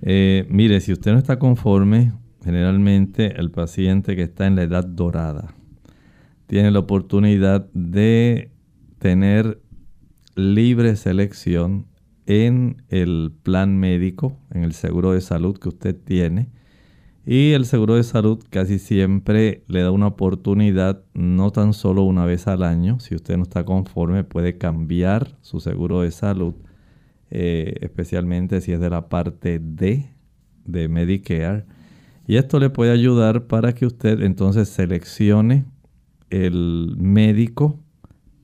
Eh, 0.01 0.47
mire, 0.49 0.80
si 0.80 0.93
usted 0.93 1.12
no 1.12 1.18
está 1.18 1.39
conforme, 1.39 2.12
generalmente 2.43 3.39
el 3.39 3.51
paciente 3.51 4.16
que 4.16 4.22
está 4.22 4.47
en 4.47 4.57
la 4.57 4.62
edad 4.62 4.85
dorada 4.85 5.55
tiene 6.53 6.70
la 6.70 6.80
oportunidad 6.80 7.70
de 7.72 8.50
tener 8.98 9.62
libre 10.34 10.96
selección 10.96 11.86
en 12.26 12.82
el 12.90 13.32
plan 13.42 13.78
médico, 13.78 14.36
en 14.50 14.62
el 14.62 14.74
seguro 14.74 15.12
de 15.12 15.22
salud 15.22 15.57
que 15.57 15.70
usted 15.70 15.96
tiene. 15.96 16.50
Y 17.24 17.53
el 17.53 17.64
seguro 17.64 17.94
de 17.94 18.03
salud 18.03 18.38
casi 18.50 18.78
siempre 18.78 19.64
le 19.66 19.80
da 19.80 19.90
una 19.92 20.09
oportunidad, 20.09 21.03
no 21.14 21.53
tan 21.53 21.72
solo 21.72 22.03
una 22.03 22.26
vez 22.26 22.46
al 22.46 22.64
año, 22.64 23.00
si 23.00 23.14
usted 23.14 23.38
no 23.38 23.44
está 23.44 23.64
conforme 23.64 24.22
puede 24.22 24.59
cambiar 24.59 25.38
su 25.40 25.59
seguro 25.59 26.03
de 26.03 26.11
salud, 26.11 26.53
eh, 27.30 27.76
especialmente 27.80 28.61
si 28.61 28.72
es 28.72 28.80
de 28.80 28.90
la 28.90 29.09
parte 29.09 29.59
D 29.59 30.12
de 30.66 30.88
Medicare. 30.88 31.64
Y 32.26 32.36
esto 32.36 32.61
le 32.61 32.68
puede 32.68 32.92
ayudar 32.92 33.46
para 33.46 33.72
que 33.74 33.86
usted 33.86 34.20
entonces 34.20 34.68
seleccione 34.68 35.64
el 36.33 36.95
médico 36.99 37.78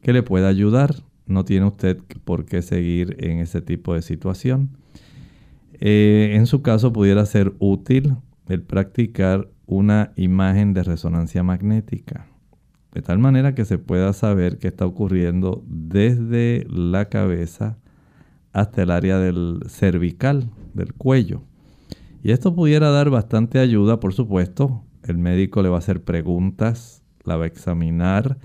que 0.02 0.12
le 0.12 0.22
pueda 0.22 0.48
ayudar. 0.48 0.94
No 1.26 1.44
tiene 1.44 1.66
usted 1.66 1.98
por 2.24 2.44
qué 2.44 2.62
seguir 2.62 3.16
en 3.18 3.38
ese 3.38 3.60
tipo 3.60 3.94
de 3.94 4.02
situación. 4.02 4.70
Eh, 5.80 6.32
en 6.34 6.46
su 6.46 6.62
caso 6.62 6.92
pudiera 6.92 7.24
ser 7.26 7.54
útil 7.58 8.16
el 8.48 8.62
practicar 8.62 9.48
una 9.66 10.12
imagen 10.16 10.72
de 10.72 10.82
resonancia 10.82 11.42
magnética, 11.42 12.26
de 12.94 13.02
tal 13.02 13.18
manera 13.18 13.54
que 13.54 13.64
se 13.64 13.78
pueda 13.78 14.12
saber 14.12 14.58
qué 14.58 14.68
está 14.68 14.86
ocurriendo 14.86 15.62
desde 15.66 16.66
la 16.70 17.08
cabeza 17.10 17.78
hasta 18.52 18.82
el 18.82 18.90
área 18.90 19.18
del 19.18 19.60
cervical, 19.68 20.50
del 20.74 20.94
cuello. 20.94 21.42
Y 22.22 22.32
esto 22.32 22.54
pudiera 22.54 22.90
dar 22.90 23.10
bastante 23.10 23.58
ayuda, 23.58 24.00
por 24.00 24.14
supuesto. 24.14 24.82
El 25.04 25.18
médico 25.18 25.62
le 25.62 25.68
va 25.68 25.76
a 25.76 25.78
hacer 25.78 26.02
preguntas, 26.02 27.02
la 27.28 27.36
va 27.36 27.44
a 27.44 27.48
examinar 27.48 28.38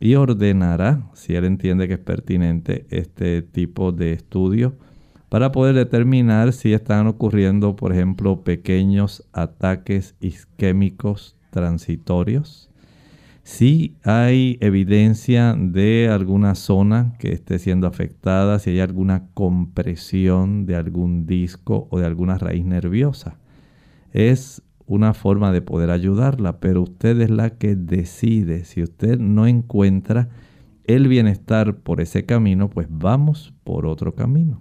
y 0.00 0.16
ordenará, 0.16 1.08
si 1.14 1.36
él 1.36 1.44
entiende 1.44 1.86
que 1.86 1.94
es 1.94 2.00
pertinente, 2.00 2.86
este 2.90 3.42
tipo 3.42 3.92
de 3.92 4.12
estudio 4.12 4.76
para 5.32 5.50
poder 5.50 5.74
determinar 5.74 6.52
si 6.52 6.74
están 6.74 7.06
ocurriendo, 7.06 7.74
por 7.74 7.90
ejemplo, 7.90 8.44
pequeños 8.44 9.26
ataques 9.32 10.14
isquémicos 10.20 11.38
transitorios. 11.48 12.68
Si 13.42 13.96
hay 14.04 14.58
evidencia 14.60 15.54
de 15.58 16.10
alguna 16.12 16.54
zona 16.54 17.14
que 17.18 17.32
esté 17.32 17.58
siendo 17.58 17.86
afectada, 17.86 18.58
si 18.58 18.72
hay 18.72 18.80
alguna 18.80 19.28
compresión 19.32 20.66
de 20.66 20.76
algún 20.76 21.24
disco 21.24 21.88
o 21.90 21.98
de 21.98 22.04
alguna 22.04 22.36
raíz 22.36 22.66
nerviosa. 22.66 23.38
Es 24.12 24.60
una 24.86 25.14
forma 25.14 25.52
de 25.52 25.62
poder 25.62 25.90
ayudarla, 25.90 26.60
pero 26.60 26.82
usted 26.82 27.20
es 27.20 27.30
la 27.30 27.50
que 27.50 27.76
decide. 27.76 28.64
Si 28.64 28.82
usted 28.82 29.18
no 29.18 29.46
encuentra 29.46 30.28
el 30.84 31.08
bienestar 31.08 31.76
por 31.78 32.00
ese 32.00 32.24
camino, 32.24 32.68
pues 32.68 32.86
vamos 32.90 33.52
por 33.64 33.86
otro 33.86 34.14
camino. 34.14 34.60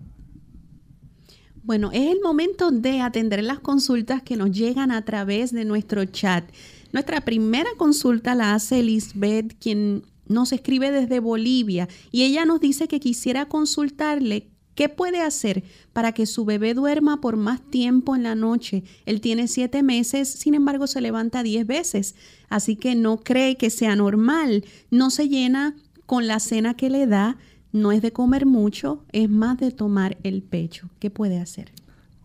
Bueno, 1.63 1.91
es 1.91 2.11
el 2.11 2.21
momento 2.21 2.71
de 2.71 3.01
atender 3.01 3.43
las 3.43 3.59
consultas 3.59 4.23
que 4.23 4.35
nos 4.35 4.51
llegan 4.51 4.91
a 4.91 5.03
través 5.05 5.51
de 5.51 5.63
nuestro 5.63 6.03
chat. 6.05 6.43
Nuestra 6.91 7.21
primera 7.21 7.69
consulta 7.77 8.35
la 8.35 8.53
hace 8.55 8.81
Lisbeth, 8.81 9.55
quien 9.59 10.03
nos 10.27 10.51
escribe 10.53 10.91
desde 10.91 11.19
Bolivia, 11.19 11.87
y 12.11 12.23
ella 12.23 12.45
nos 12.45 12.61
dice 12.61 12.87
que 12.87 12.99
quisiera 12.99 13.45
consultarle 13.47 14.50
qué 14.81 14.89
puede 14.89 15.21
hacer 15.21 15.63
para 15.93 16.11
que 16.11 16.25
su 16.25 16.43
bebé 16.43 16.73
duerma 16.73 17.21
por 17.21 17.37
más 17.37 17.61
tiempo 17.61 18.15
en 18.15 18.23
la 18.23 18.33
noche. 18.33 18.83
Él 19.05 19.21
tiene 19.21 19.47
siete 19.47 19.83
meses, 19.83 20.27
sin 20.27 20.55
embargo 20.55 20.87
se 20.87 21.01
levanta 21.01 21.43
diez 21.43 21.67
veces, 21.67 22.15
así 22.49 22.75
que 22.75 22.95
no 22.95 23.17
cree 23.17 23.57
que 23.57 23.69
sea 23.69 23.95
normal. 23.95 24.65
No 24.89 25.11
se 25.11 25.29
llena 25.29 25.75
con 26.07 26.25
la 26.25 26.39
cena 26.39 26.73
que 26.73 26.89
le 26.89 27.05
da, 27.05 27.37
no 27.71 27.91
es 27.91 28.01
de 28.01 28.11
comer 28.11 28.47
mucho, 28.47 29.05
es 29.11 29.29
más 29.29 29.59
de 29.59 29.69
tomar 29.69 30.17
el 30.23 30.41
pecho. 30.41 30.89
¿Qué 30.97 31.11
puede 31.11 31.37
hacer? 31.37 31.71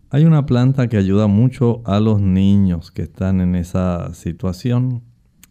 Hay 0.09 0.25
una 0.25 0.47
planta 0.47 0.87
que 0.87 0.97
ayuda 0.97 1.27
mucho 1.27 1.83
a 1.85 1.99
los 1.99 2.19
niños 2.19 2.89
que 2.89 3.03
están 3.03 3.39
en 3.39 3.53
esa 3.53 4.15
situación. 4.15 5.03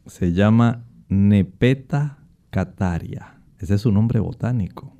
Se 0.07 0.33
llama 0.33 0.83
Nepeta 1.09 2.19
cataria. 2.51 3.39
Ese 3.61 3.77
es 3.77 3.83
su 3.83 3.93
nombre 3.93 4.19
botánico. 4.19 4.96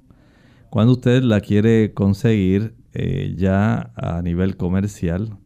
Cuando 0.77 0.93
usted 0.93 1.23
la 1.23 1.41
quiere 1.41 1.95
conseguir 1.95 2.75
eh, 2.93 3.35
ya 3.35 3.95
a 3.97 4.21
nivel 4.21 4.59
comercial, 4.59 5.39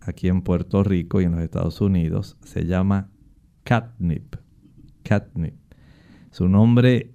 aquí 0.00 0.26
en 0.26 0.42
Puerto 0.42 0.82
Rico 0.82 1.20
y 1.20 1.24
en 1.24 1.30
los 1.30 1.40
Estados 1.40 1.80
Unidos, 1.80 2.36
se 2.42 2.66
llama 2.66 3.08
catnip. 3.62 4.34
Catnip. 5.04 5.54
Su 6.32 6.48
nombre 6.48 7.14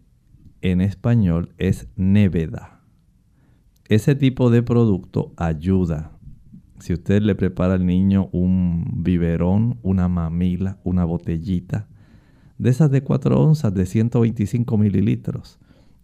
en 0.62 0.80
español 0.80 1.54
es 1.58 1.90
néveda. 1.98 2.86
Ese 3.90 4.16
tipo 4.16 4.50
de 4.50 4.64
producto 4.64 5.34
ayuda. 5.36 6.18
Si 6.80 6.94
usted 6.94 7.22
le 7.22 7.36
prepara 7.36 7.74
al 7.74 7.86
niño 7.86 8.30
un 8.32 9.04
biberón, 9.04 9.78
una 9.82 10.08
mamila, 10.08 10.80
una 10.86 11.04
botellita, 11.04 11.90
de 12.60 12.70
esas 12.70 12.90
de 12.92 13.04
4 13.04 13.38
onzas 13.38 13.74
de 13.74 13.86
125 13.86 14.78
mililitros, 14.78 15.60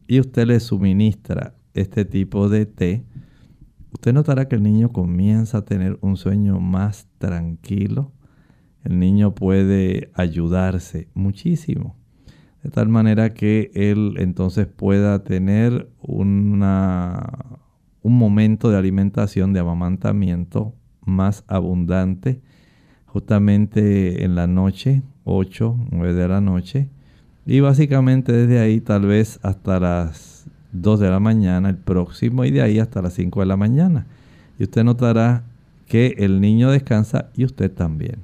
y 0.08 0.20
usted 0.20 0.48
le 0.48 0.60
suministra 0.60 1.56
este 1.74 2.06
tipo 2.06 2.50
de 2.50 2.66
té, 2.66 3.06
usted 3.92 4.14
notará 4.14 4.48
que 4.48 4.56
el 4.56 4.64
niño 4.64 4.92
comienza 4.92 5.60
a 5.60 5.66
tener 5.66 5.98
un 6.02 6.18
sueño 6.18 6.60
más 6.60 7.08
tranquilo. 7.18 8.12
El 8.84 9.00
niño 9.00 9.34
puede 9.34 10.12
ayudarse 10.14 11.08
muchísimo. 11.14 11.96
De 12.64 12.70
tal 12.70 12.90
manera 12.90 13.34
que 13.34 13.72
él 13.74 14.16
entonces 14.18 14.68
pueda 14.68 15.24
tener 15.24 15.90
una, 16.02 17.60
un 18.02 18.18
momento 18.18 18.70
de 18.70 18.78
alimentación, 18.78 19.54
de 19.54 19.60
amamantamiento 19.60 20.74
más 21.02 21.44
abundante, 21.48 22.42
justamente 23.06 24.24
en 24.24 24.36
la 24.36 24.48
noche, 24.48 25.02
8, 25.26 25.88
9 25.92 26.14
de 26.14 26.28
la 26.28 26.42
noche. 26.42 26.90
Y 27.46 27.60
básicamente 27.60 28.32
desde 28.32 28.60
ahí 28.60 28.80
tal 28.80 29.06
vez 29.06 29.40
hasta 29.42 29.80
las 29.80 30.46
2 30.72 31.00
de 31.00 31.10
la 31.10 31.20
mañana 31.20 31.70
el 31.70 31.78
próximo 31.78 32.46
y 32.46 32.52
de 32.52 32.62
ahí 32.62 32.80
hasta 32.80 33.02
las 33.02 33.14
5 33.14 33.42
de 33.42 33.46
la 33.46 33.58
mañana. 33.58 34.06
Y 34.58 34.64
usted 34.64 34.84
notará 34.84 35.44
que 35.88 36.16
el 36.18 36.42
niño 36.42 36.72
descansa 36.72 37.30
y 37.36 37.46
usted 37.46 37.72
también. 37.72 38.18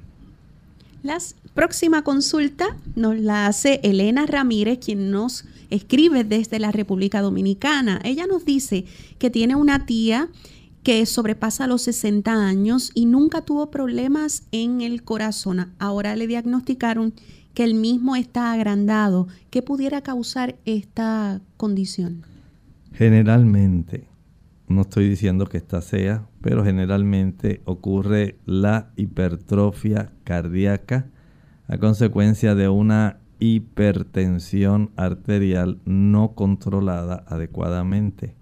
La 1.02 1.18
próxima 1.54 2.02
consulta 2.02 2.76
nos 2.94 3.18
la 3.18 3.46
hace 3.46 3.80
Elena 3.82 4.26
Ramírez, 4.26 4.78
quien 4.84 5.10
nos 5.10 5.44
escribe 5.70 6.24
desde 6.24 6.58
la 6.58 6.72
República 6.72 7.22
Dominicana. 7.22 8.00
Ella 8.04 8.26
nos 8.26 8.44
dice 8.44 8.84
que 9.18 9.30
tiene 9.30 9.54
una 9.54 9.86
tía 9.86 10.28
que 10.82 11.04
sobrepasa 11.06 11.66
los 11.66 11.82
60 11.82 12.32
años 12.32 12.90
y 12.94 13.06
nunca 13.06 13.42
tuvo 13.42 13.70
problemas 13.70 14.44
en 14.50 14.80
el 14.80 15.02
corazón. 15.02 15.72
Ahora 15.78 16.16
le 16.16 16.26
diagnosticaron 16.26 17.14
que 17.54 17.64
el 17.64 17.74
mismo 17.74 18.16
está 18.16 18.52
agrandado. 18.52 19.28
¿Qué 19.50 19.62
pudiera 19.62 20.02
causar 20.02 20.56
esta 20.64 21.40
condición? 21.56 22.22
Generalmente, 22.92 24.08
no 24.68 24.82
estoy 24.82 25.08
diciendo 25.08 25.46
que 25.46 25.58
esta 25.58 25.80
sea, 25.80 26.26
pero 26.40 26.64
generalmente 26.64 27.60
ocurre 27.64 28.36
la 28.46 28.90
hipertrofia 28.96 30.12
cardíaca 30.24 31.06
a 31.66 31.78
consecuencia 31.78 32.54
de 32.54 32.68
una 32.68 33.18
hipertensión 33.40 34.90
arterial 34.96 35.80
no 35.84 36.34
controlada 36.34 37.24
adecuadamente. 37.26 38.34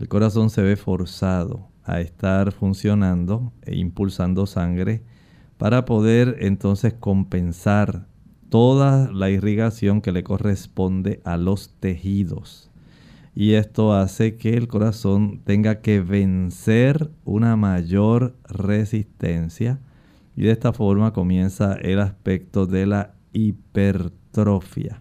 El 0.00 0.08
corazón 0.08 0.50
se 0.50 0.62
ve 0.62 0.76
forzado 0.76 1.68
a 1.84 2.00
estar 2.00 2.52
funcionando 2.52 3.52
e 3.62 3.76
impulsando 3.76 4.46
sangre 4.46 5.02
para 5.58 5.84
poder 5.84 6.38
entonces 6.40 6.94
compensar 6.94 8.06
toda 8.52 9.10
la 9.10 9.30
irrigación 9.30 10.02
que 10.02 10.12
le 10.12 10.22
corresponde 10.22 11.22
a 11.24 11.38
los 11.38 11.70
tejidos. 11.80 12.70
Y 13.34 13.54
esto 13.54 13.94
hace 13.94 14.36
que 14.36 14.58
el 14.58 14.68
corazón 14.68 15.40
tenga 15.42 15.80
que 15.80 16.02
vencer 16.02 17.10
una 17.24 17.56
mayor 17.56 18.36
resistencia 18.46 19.80
y 20.36 20.42
de 20.42 20.50
esta 20.50 20.74
forma 20.74 21.14
comienza 21.14 21.72
el 21.76 21.98
aspecto 21.98 22.66
de 22.66 22.84
la 22.84 23.14
hipertrofia. 23.32 25.00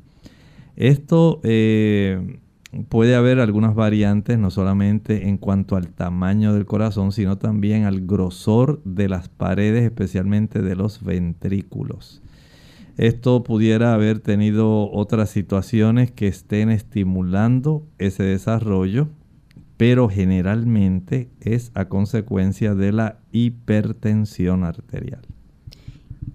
Esto 0.78 1.42
eh, 1.44 2.40
puede 2.88 3.16
haber 3.16 3.42
algunas 3.42 3.76
variantes, 3.76 4.40
no 4.40 4.50
solamente 4.50 5.28
en 5.28 5.38
cuanto 5.38 5.76
al 5.76 5.90
tamaño 5.90 6.54
del 6.54 6.66
corazón, 6.66 7.12
sino 7.12 7.38
también 7.38 7.84
al 7.84 8.00
grosor 8.08 8.82
de 8.86 9.10
las 9.10 9.28
paredes, 9.28 9.84
especialmente 9.84 10.62
de 10.62 10.78
los 10.78 11.04
ventrículos. 11.04 12.21
Esto 12.98 13.44
pudiera 13.44 13.94
haber 13.94 14.20
tenido 14.20 14.92
otras 14.92 15.30
situaciones 15.30 16.12
que 16.12 16.28
estén 16.28 16.70
estimulando 16.70 17.88
ese 17.98 18.24
desarrollo, 18.24 19.10
pero 19.78 20.10
generalmente 20.10 21.30
es 21.40 21.72
a 21.74 21.86
consecuencia 21.86 22.76
de 22.76 22.92
la 22.92 23.20
hipertensión 23.32 24.64
arterial. 24.64 25.22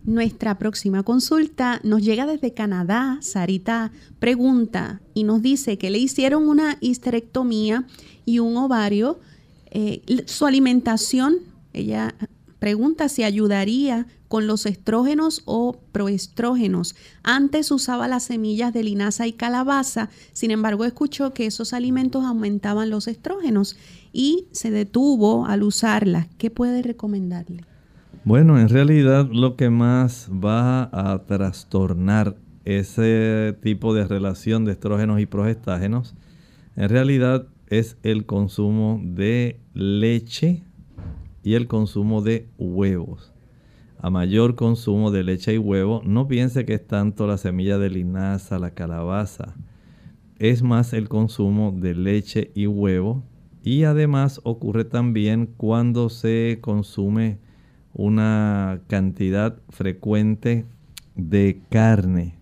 Nuestra 0.05 0.57
próxima 0.57 1.03
consulta 1.03 1.81
nos 1.83 2.03
llega 2.03 2.27
desde 2.27 2.55
Canadá. 2.55 3.19
Sarita 3.23 3.91
pregunta 4.21 5.01
y 5.15 5.25
nos 5.25 5.43
dice 5.43 5.79
que 5.79 5.91
le 5.91 5.99
hicieron 5.99 6.49
una 6.49 6.79
histerectomía 6.81 7.87
y 8.25 8.39
un 8.39 8.57
ovario. 8.57 9.19
Eh, 9.73 10.03
su 10.27 10.47
alimentación, 10.47 11.39
ella 11.73 12.15
pregunta 12.67 13.09
si 13.09 13.23
ayudaría 13.23 14.09
con 14.27 14.49
los 14.49 14.67
estrógenos 14.67 15.43
o 15.45 15.79
proestrógenos. 15.93 16.97
Antes 17.23 17.71
usaba 17.71 18.09
las 18.09 18.25
semillas 18.25 18.73
de 18.73 18.83
linaza 18.83 19.29
y 19.29 19.35
calabaza, 19.35 20.11
sin 20.33 20.51
embargo 20.51 20.85
escuchó 20.85 21.33
que 21.33 21.47
esos 21.47 21.73
alimentos 21.73 22.25
aumentaban 22.25 22.91
los 22.91 23.07
estrógenos 23.07 23.77
y 24.13 24.49
se 24.51 24.73
detuvo 24.73 25.47
al 25.47 25.63
usarlas. 25.63 26.27
¿Qué 26.39 26.51
puede 26.51 26.83
recomendarle? 26.83 27.63
Bueno, 28.25 28.59
en 28.59 28.69
realidad 28.69 29.29
lo 29.31 29.55
que 29.55 29.71
más 29.71 30.29
va 30.29 30.91
a 30.93 31.25
trastornar 31.25 32.35
ese 32.65 33.57
tipo 33.63 33.95
de 33.95 34.09
relación 34.09 34.65
de 34.65 34.73
estrógenos 34.73 35.21
y 35.21 35.27
progestágenos, 35.27 36.17
en 36.75 36.89
realidad 36.89 37.47
es 37.69 37.97
el 38.03 38.27
consumo 38.27 39.01
de 39.05 39.61
leche 39.73 40.65
y 41.47 41.55
el 41.55 41.69
consumo 41.69 42.23
de 42.23 42.49
huevos. 42.59 43.33
A 44.01 44.11
mayor 44.11 44.57
consumo 44.57 45.13
de 45.13 45.23
leche 45.23 45.55
y 45.55 45.59
huevo, 45.59 46.03
no 46.05 46.27
piense 46.27 46.65
que 46.65 46.75
es 46.75 46.85
tanto 46.85 47.29
la 47.29 47.39
semilla 47.39 47.79
de 47.79 47.89
linaza, 47.89 48.59
la 48.59 48.73
calabaza. 48.73 49.55
Es 50.41 50.65
más 50.65 50.93
el 50.93 51.09
consumo 51.09 51.71
de 51.71 51.95
leche 51.95 52.51
y 52.57 52.67
huevo. 52.67 53.23
Y 53.63 53.85
además 53.85 54.41
ocurre 54.43 54.85
también 54.85 55.47
cuando 55.57 56.09
se 56.09 56.59
consume 56.61 57.39
una 57.95 58.81
cantidad 58.89 59.57
frecuente 59.69 60.67
de 61.15 61.63
carne. 61.71 62.36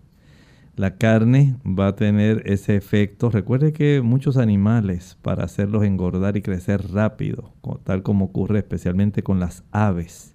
La 0.75 0.97
carne 0.97 1.55
va 1.65 1.87
a 1.87 1.95
tener 1.95 2.43
ese 2.45 2.75
efecto. 2.75 3.29
Recuerde 3.29 3.71
que 3.71 4.01
muchos 4.01 4.35
animales, 4.35 5.17
para 5.21 5.45
hacerlos 5.45 5.85
engordar 5.85 6.35
y 6.35 6.41
crecer 6.41 6.91
rápido, 6.91 7.53
tal 7.85 8.03
como 8.03 8.25
ocurre 8.25 8.59
especialmente 8.59 9.23
con 9.23 9.39
las 9.39 9.63
aves, 9.71 10.33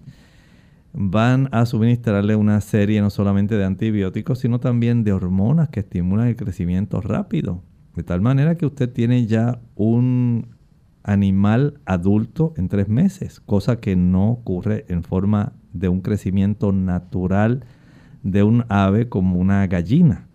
van 0.93 1.47
a 1.51 1.67
suministrarle 1.67 2.35
una 2.35 2.59
serie 2.61 3.01
no 3.01 3.11
solamente 3.11 3.55
de 3.55 3.65
antibióticos, 3.65 4.39
sino 4.39 4.59
también 4.59 5.03
de 5.03 5.13
hormonas 5.13 5.69
que 5.69 5.81
estimulan 5.81 6.27
el 6.27 6.35
crecimiento 6.35 7.01
rápido. 7.01 7.61
De 7.95 8.01
tal 8.01 8.21
manera 8.21 8.55
que 8.55 8.65
usted 8.65 8.91
tiene 8.91 9.27
ya 9.27 9.59
un 9.75 10.55
animal 11.03 11.79
adulto 11.85 12.55
en 12.57 12.67
tres 12.67 12.89
meses, 12.89 13.41
cosa 13.41 13.75
que 13.75 13.95
no 13.95 14.31
ocurre 14.31 14.85
en 14.87 15.03
forma 15.03 15.53
de 15.71 15.87
un 15.87 16.01
crecimiento 16.01 16.71
natural 16.71 17.63
de 18.23 18.41
un 18.41 18.65
ave 18.69 19.07
como 19.07 19.37
una 19.37 19.67
gallina. 19.67 20.27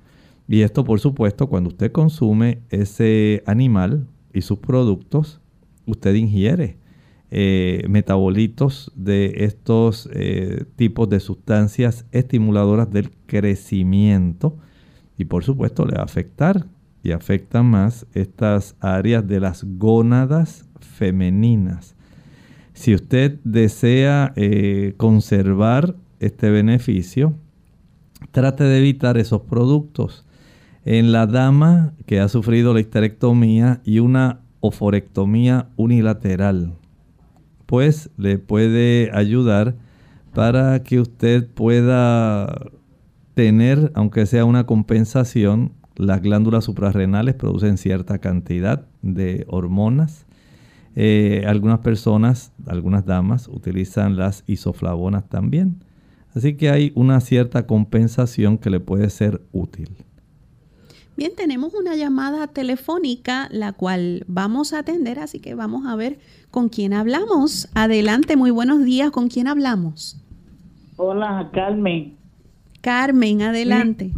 Y 0.49 0.63
esto, 0.63 0.85
por 0.85 1.01
supuesto, 1.01 1.49
cuando 1.49 1.69
usted 1.69 1.93
consume 1.93 2.61
ese 2.71 3.43
animal 3.47 4.07
y 4.33 4.43
sus 4.43 4.59
productos, 4.59 5.41
usted 5.87 6.15
ingiere 6.15 6.79
eh, 7.31 7.85
metabolitos 7.89 8.93
de 8.95 9.33
estos 9.39 10.09
eh, 10.13 10.65
tipos 10.77 11.09
de 11.09 11.19
sustancias 11.19 12.07
estimuladoras 12.13 12.89
del 12.91 13.11
crecimiento 13.27 14.57
y 15.19 15.25
por 15.25 15.43
supuesto 15.43 15.85
le 15.85 15.95
va 15.95 16.03
a 16.03 16.05
afectar 16.05 16.67
y 17.03 17.11
afectan 17.11 17.67
más 17.67 18.07
estas 18.15 18.77
áreas 18.79 19.27
de 19.27 19.41
las 19.41 19.65
gónadas 19.65 20.69
femeninas. 20.79 21.97
Si 22.75 22.95
usted 22.95 23.41
desea 23.43 24.33
eh, 24.37 24.95
conservar 24.97 25.97
este 26.21 26.51
beneficio, 26.51 27.35
trate 28.31 28.65
de 28.65 28.79
evitar 28.79 29.19
esos 29.19 29.43
productos. 29.43 30.26
En 30.89 31.11
la 31.11 31.27
dama 31.27 31.95
que 32.07 32.21
ha 32.21 32.29
sufrido 32.29 32.73
la 32.73 32.79
histerectomía 32.79 33.81
y 33.83 33.99
una 33.99 34.43
oforectomía 34.61 35.67
unilateral, 35.75 36.75
pues 37.67 38.09
le 38.17 38.39
puede 38.39 39.11
ayudar 39.13 39.75
para 40.33 40.85
que 40.85 41.01
usted 41.01 41.45
pueda 41.49 42.71
tener, 43.35 43.91
aunque 43.97 44.27
sea 44.27 44.45
una 44.45 44.65
compensación, 44.65 45.73
las 45.97 46.23
glándulas 46.23 46.63
suprarrenales 46.63 47.35
producen 47.35 47.79
cierta 47.79 48.19
cantidad 48.19 48.87
de 49.03 49.45
hormonas. 49.49 50.25
Eh, 50.95 51.43
algunas 51.49 51.81
personas, 51.81 52.53
algunas 52.65 53.05
damas, 53.05 53.49
utilizan 53.49 54.17
las 54.17 54.45
isoflavonas 54.47 55.29
también. 55.29 55.83
Así 56.33 56.55
que 56.55 56.71
hay 56.71 56.93
una 56.95 57.19
cierta 57.19 57.67
compensación 57.67 58.57
que 58.57 58.71
le 58.71 58.79
puede 58.79 59.11
ser 59.11 59.43
útil. 59.51 59.89
Bien, 61.17 61.33
tenemos 61.35 61.75
una 61.75 61.97
llamada 61.97 62.47
telefónica, 62.47 63.49
la 63.51 63.73
cual 63.73 64.25
vamos 64.27 64.75
a 64.75 64.81
atender, 64.81 65.19
así 65.19 65.41
que 65.41 65.55
vamos 65.55 65.87
a 65.87 65.97
ver 65.97 66.19
con 66.51 66.69
quién 66.69 66.93
hablamos. 66.93 67.71
Adelante, 67.75 68.37
muy 68.37 68.51
buenos 68.51 68.85
días, 68.85 69.11
¿con 69.13 69.29
quién 69.29 69.49
hablamos? 69.49 70.23
Hola, 70.99 71.49
Carmen. 71.55 72.17
Carmen, 72.83 73.41
adelante. 73.41 74.11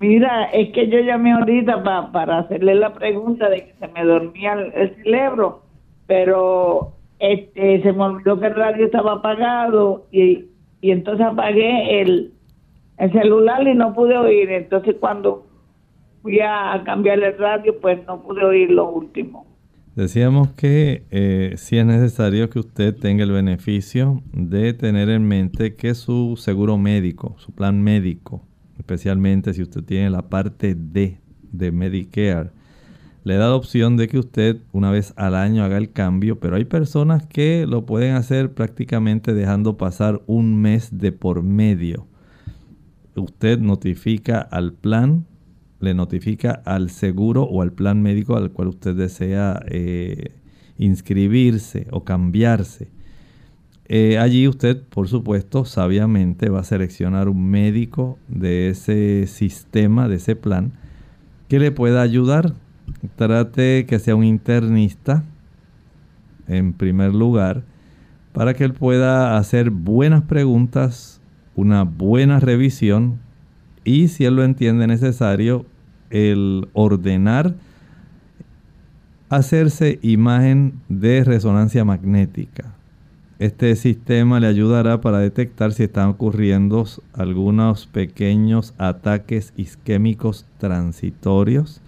Mira, 0.00 0.44
es 0.46 0.72
que 0.72 0.88
yo 0.88 1.00
llamé 1.00 1.32
ahorita 1.32 1.82
para 2.12 2.38
hacerle 2.38 2.76
la 2.76 2.94
pregunta 2.94 3.50
de 3.50 3.66
que 3.66 3.74
se 3.78 3.88
me 3.88 4.02
dormía 4.02 4.54
el, 4.54 4.96
cerebro, 4.96 5.64
pero 6.06 6.94
este 7.18 7.82
se 7.82 7.92
me 7.92 8.04
olvidó 8.04 8.40
que 8.40 8.46
el 8.46 8.54
radio 8.54 8.86
estaba 8.86 9.12
apagado 9.16 10.06
y, 10.10 10.46
y 10.80 10.92
entonces 10.92 11.26
apagué 11.26 12.00
el, 12.00 12.32
el 12.96 13.12
celular 13.12 13.68
y 13.68 13.74
no 13.74 13.92
pude 13.92 14.16
oír. 14.16 14.50
Entonces 14.50 14.96
cuando 14.98 15.51
fui 16.22 16.40
a 16.40 16.80
cambiar 16.84 17.22
el 17.22 17.36
radio, 17.36 17.78
pues 17.80 17.98
no 18.06 18.22
pude 18.22 18.44
oír 18.44 18.70
lo 18.70 18.90
último. 18.90 19.46
Decíamos 19.94 20.52
que 20.52 21.04
eh, 21.10 21.54
sí 21.58 21.76
es 21.76 21.84
necesario 21.84 22.48
que 22.48 22.58
usted 22.58 22.96
tenga 22.96 23.24
el 23.24 23.32
beneficio 23.32 24.22
de 24.32 24.72
tener 24.72 25.10
en 25.10 25.28
mente 25.28 25.74
que 25.74 25.94
su 25.94 26.36
seguro 26.38 26.78
médico, 26.78 27.34
su 27.36 27.52
plan 27.52 27.82
médico, 27.82 28.42
especialmente 28.78 29.52
si 29.52 29.60
usted 29.60 29.82
tiene 29.84 30.08
la 30.08 30.22
parte 30.22 30.74
D 30.74 31.18
de 31.50 31.72
Medicare, 31.72 32.50
le 33.24 33.36
da 33.36 33.50
la 33.50 33.54
opción 33.54 33.98
de 33.98 34.08
que 34.08 34.18
usted 34.18 34.62
una 34.72 34.90
vez 34.90 35.12
al 35.16 35.34
año 35.34 35.62
haga 35.62 35.76
el 35.76 35.92
cambio, 35.92 36.40
pero 36.40 36.56
hay 36.56 36.64
personas 36.64 37.26
que 37.26 37.66
lo 37.68 37.84
pueden 37.84 38.14
hacer 38.14 38.52
prácticamente 38.52 39.34
dejando 39.34 39.76
pasar 39.76 40.22
un 40.26 40.60
mes 40.60 40.98
de 40.98 41.12
por 41.12 41.42
medio. 41.42 42.06
Usted 43.14 43.58
notifica 43.58 44.40
al 44.40 44.72
plan, 44.72 45.26
le 45.82 45.94
notifica 45.94 46.62
al 46.64 46.88
seguro 46.88 47.42
o 47.42 47.60
al 47.60 47.72
plan 47.72 48.00
médico 48.00 48.36
al 48.36 48.52
cual 48.52 48.68
usted 48.68 48.94
desea 48.94 49.62
eh, 49.66 50.32
inscribirse 50.78 51.88
o 51.90 52.04
cambiarse. 52.04 52.88
Eh, 53.88 54.16
allí 54.18 54.48
usted, 54.48 54.82
por 54.82 55.08
supuesto, 55.08 55.64
sabiamente 55.64 56.48
va 56.48 56.60
a 56.60 56.64
seleccionar 56.64 57.28
un 57.28 57.50
médico 57.50 58.18
de 58.28 58.70
ese 58.70 59.26
sistema, 59.26 60.08
de 60.08 60.16
ese 60.16 60.36
plan, 60.36 60.72
que 61.48 61.58
le 61.58 61.72
pueda 61.72 62.00
ayudar 62.00 62.54
trate 63.16 63.86
que 63.86 63.98
sea 63.98 64.16
un 64.16 64.24
internista 64.24 65.24
en 66.48 66.72
primer 66.72 67.14
lugar 67.14 67.64
para 68.32 68.54
que 68.54 68.64
él 68.64 68.72
pueda 68.72 69.36
hacer 69.36 69.70
buenas 69.70 70.22
preguntas, 70.22 71.20
una 71.54 71.84
buena 71.84 72.40
revisión 72.40 73.20
y 73.84 74.08
si 74.08 74.24
él 74.24 74.36
lo 74.36 74.44
entiende 74.44 74.86
necesario, 74.86 75.66
el 76.12 76.68
ordenar 76.72 77.54
hacerse 79.28 79.98
imagen 80.02 80.74
de 80.88 81.24
resonancia 81.24 81.84
magnética. 81.84 82.74
Este 83.38 83.74
sistema 83.74 84.38
le 84.38 84.46
ayudará 84.46 85.00
para 85.00 85.18
detectar 85.18 85.72
si 85.72 85.82
están 85.82 86.10
ocurriendo 86.10 86.84
algunos 87.12 87.86
pequeños 87.86 88.74
ataques 88.78 89.52
isquémicos 89.56 90.46
transitorios 90.58 91.82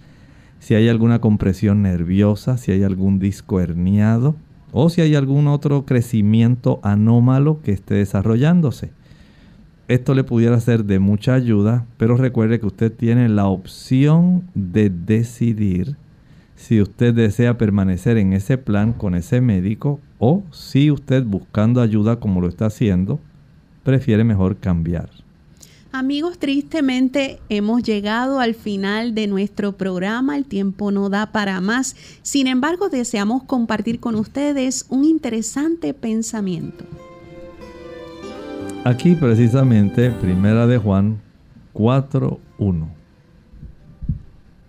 si 0.65 0.73
hay 0.73 0.89
alguna 0.89 1.21
compresión 1.21 1.83
nerviosa, 1.83 2.57
si 2.57 2.71
hay 2.71 2.81
algún 2.81 3.19
disco 3.19 3.59
herniado 3.59 4.35
o 4.71 4.89
si 4.89 5.01
hay 5.01 5.13
algún 5.13 5.47
otro 5.47 5.85
crecimiento 5.85 6.79
anómalo 6.81 7.61
que 7.61 7.71
esté 7.71 7.93
desarrollándose. 7.93 8.89
Esto 9.87 10.15
le 10.15 10.23
pudiera 10.23 10.59
ser 10.59 10.85
de 10.85 10.97
mucha 10.97 11.35
ayuda, 11.35 11.85
pero 11.97 12.17
recuerde 12.17 12.59
que 12.59 12.65
usted 12.65 12.91
tiene 12.91 13.29
la 13.29 13.45
opción 13.45 14.43
de 14.55 14.89
decidir 14.89 15.95
si 16.55 16.81
usted 16.81 17.13
desea 17.13 17.57
permanecer 17.57 18.17
en 18.17 18.33
ese 18.33 18.57
plan 18.57 18.93
con 18.93 19.13
ese 19.13 19.41
médico 19.41 19.99
o 20.17 20.43
si 20.51 20.89
usted 20.89 21.23
buscando 21.23 21.81
ayuda 21.81 22.19
como 22.19 22.41
lo 22.41 22.47
está 22.47 22.65
haciendo, 22.65 23.19
prefiere 23.83 24.23
mejor 24.23 24.57
cambiar. 24.57 25.09
Amigos, 25.91 26.39
tristemente 26.39 27.39
hemos 27.49 27.83
llegado 27.83 28.39
al 28.39 28.55
final 28.55 29.13
de 29.13 29.27
nuestro 29.27 29.77
programa, 29.77 30.35
el 30.35 30.45
tiempo 30.45 30.91
no 30.91 31.09
da 31.09 31.31
para 31.31 31.61
más. 31.61 31.95
Sin 32.21 32.47
embargo, 32.47 32.89
deseamos 32.89 33.43
compartir 33.43 33.99
con 33.99 34.15
ustedes 34.15 34.87
un 34.89 35.05
interesante 35.05 35.93
pensamiento. 35.93 36.85
Aquí 38.85 39.15
precisamente, 39.15 40.11
primera 40.11 40.67
de 40.67 40.77
Juan 40.77 41.19
4.1. 41.73 42.87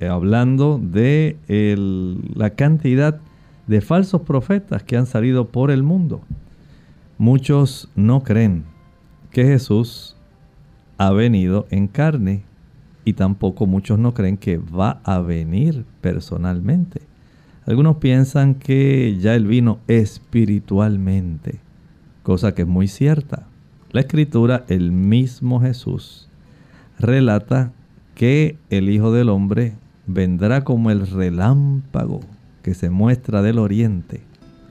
Eh, 0.01 0.09
hablando 0.09 0.81
de 0.83 1.37
la 2.35 2.49
cantidad 2.49 3.21
de 3.67 3.83
falsos 3.83 4.23
profetas 4.23 4.83
que 4.85 4.97
han 4.97 5.05
salido 5.05 5.49
por 5.49 5.71
el 5.71 5.83
mundo. 5.83 6.23
Muchos 7.19 7.91
no 7.95 8.23
creen 8.23 8.64
que 9.33 9.45
Jesús 9.45 10.17
ha 10.97 11.11
venido 11.11 11.67
en 11.69 11.87
carne 11.87 12.43
y 13.05 13.12
tampoco 13.12 13.67
muchos 13.67 13.99
no 13.99 14.14
creen 14.14 14.39
que 14.39 14.57
va 14.57 15.03
a 15.05 15.19
venir 15.19 15.85
personalmente. 16.01 17.03
Algunos 17.67 17.99
piensan 17.99 18.55
que 18.55 19.19
ya 19.21 19.35
él 19.35 19.47
vino 19.47 19.79
espiritualmente, 19.89 21.61
cosa 22.23 22.55
que 22.55 22.62
es 22.62 22.69
muy 22.69 22.89
cierta. 22.89 23.47
La 23.97 24.03
escritura, 24.03 24.66
el 24.68 24.92
mismo 24.92 25.59
Jesús, 25.62 26.28
relata 26.99 27.72
que 28.14 28.59
el 28.68 28.90
Hijo 28.90 29.11
del 29.11 29.30
Hombre 29.30 29.72
vendrá 30.07 30.64
como 30.64 30.90
el 30.90 31.07
relámpago 31.07 32.20
que 32.62 32.74
se 32.74 32.90
muestra 32.90 33.40
del 33.40 33.59
oriente 33.59 34.20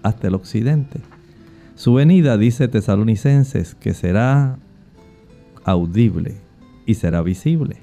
hasta 0.04 0.28
el 0.28 0.36
occidente. 0.36 1.00
Su 1.74 1.96
venida, 1.96 2.38
dice 2.38 2.68
Tesalonicenses, 2.68 3.74
que 3.74 3.96
será 3.96 4.60
audible 5.64 6.36
y 6.86 6.94
será 6.94 7.24
visible. 7.24 7.78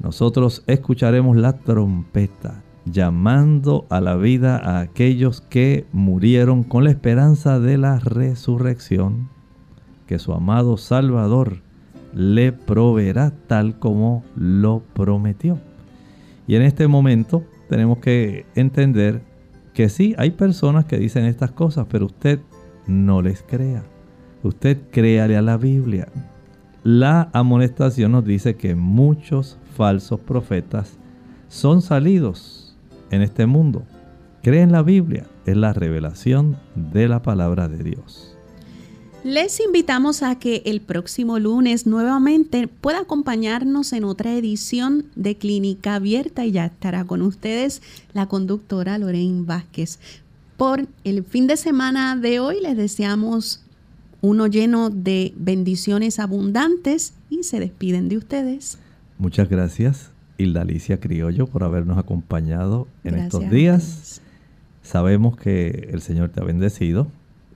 Nosotros 0.00 0.64
escucharemos 0.66 1.36
la 1.36 1.58
trompeta 1.58 2.64
llamando 2.86 3.86
a 3.88 4.00
la 4.00 4.16
vida 4.16 4.56
a 4.56 4.80
aquellos 4.80 5.42
que 5.42 5.86
murieron 5.92 6.64
con 6.64 6.82
la 6.82 6.90
esperanza 6.90 7.60
de 7.60 7.78
la 7.78 8.00
resurrección, 8.00 9.32
que 10.14 10.20
su 10.20 10.32
amado 10.32 10.76
Salvador 10.76 11.58
le 12.14 12.52
proveerá 12.52 13.32
tal 13.48 13.80
como 13.80 14.22
lo 14.36 14.80
prometió. 14.94 15.58
Y 16.46 16.54
en 16.54 16.62
este 16.62 16.86
momento 16.86 17.42
tenemos 17.68 17.98
que 17.98 18.46
entender 18.54 19.22
que 19.72 19.88
sí, 19.88 20.14
hay 20.16 20.30
personas 20.30 20.84
que 20.84 20.98
dicen 20.98 21.24
estas 21.24 21.50
cosas, 21.50 21.88
pero 21.90 22.06
usted 22.06 22.38
no 22.86 23.22
les 23.22 23.42
crea. 23.42 23.82
Usted 24.44 24.78
créale 24.92 25.36
a 25.36 25.42
la 25.42 25.56
Biblia 25.56 26.06
la 26.84 27.28
amonestación 27.32 28.12
nos 28.12 28.24
dice 28.24 28.54
que 28.54 28.76
muchos 28.76 29.58
falsos 29.74 30.20
profetas 30.20 30.96
son 31.48 31.82
salidos 31.82 32.76
en 33.10 33.20
este 33.20 33.46
mundo. 33.46 33.82
Creen 34.44 34.70
la 34.70 34.82
Biblia, 34.82 35.24
es 35.44 35.56
la 35.56 35.72
revelación 35.72 36.56
de 36.76 37.08
la 37.08 37.20
palabra 37.20 37.66
de 37.66 37.82
Dios. 37.82 38.33
Les 39.24 39.58
invitamos 39.58 40.22
a 40.22 40.38
que 40.38 40.60
el 40.66 40.82
próximo 40.82 41.38
lunes 41.38 41.86
nuevamente 41.86 42.68
pueda 42.68 43.00
acompañarnos 43.00 43.94
en 43.94 44.04
otra 44.04 44.34
edición 44.34 45.06
de 45.16 45.38
Clínica 45.38 45.94
Abierta 45.94 46.44
y 46.44 46.52
ya 46.52 46.66
estará 46.66 47.06
con 47.06 47.22
ustedes 47.22 47.80
la 48.12 48.26
conductora 48.26 48.98
Lorraine 48.98 49.46
Vázquez. 49.46 49.98
Por 50.58 50.86
el 51.04 51.24
fin 51.24 51.46
de 51.46 51.56
semana 51.56 52.16
de 52.16 52.38
hoy 52.38 52.60
les 52.60 52.76
deseamos 52.76 53.62
uno 54.20 54.46
lleno 54.46 54.90
de 54.90 55.32
bendiciones 55.38 56.18
abundantes 56.18 57.14
y 57.30 57.44
se 57.44 57.60
despiden 57.60 58.10
de 58.10 58.18
ustedes. 58.18 58.76
Muchas 59.16 59.48
gracias, 59.48 60.10
Hilda 60.36 60.60
Alicia 60.60 61.00
Criollo, 61.00 61.46
por 61.46 61.64
habernos 61.64 61.96
acompañado 61.96 62.88
en 63.04 63.14
estos 63.14 63.48
días. 63.48 64.20
Sabemos 64.82 65.38
que 65.38 65.88
el 65.90 66.02
Señor 66.02 66.28
te 66.28 66.42
ha 66.42 66.44
bendecido 66.44 67.06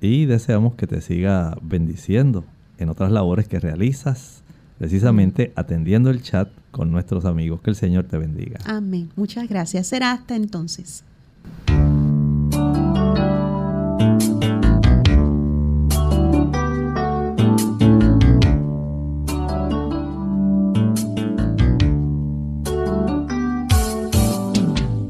y 0.01 0.26
deseamos 0.26 0.74
que 0.74 0.86
te 0.86 1.01
siga 1.01 1.57
bendiciendo 1.62 2.44
en 2.78 2.88
otras 2.88 3.11
labores 3.11 3.49
que 3.49 3.59
realizas, 3.59 4.42
precisamente 4.78 5.53
atendiendo 5.57 6.11
el 6.11 6.22
chat 6.22 6.49
con 6.70 6.92
nuestros 6.92 7.24
amigos. 7.24 7.61
Que 7.61 7.70
el 7.70 7.76
Señor 7.76 8.05
te 8.05 8.18
bendiga. 8.18 8.59
Amén. 8.64 9.11
Muchas 9.16 9.49
gracias. 9.49 9.88
Será 9.88 10.12
hasta 10.12 10.36
entonces. 10.36 11.05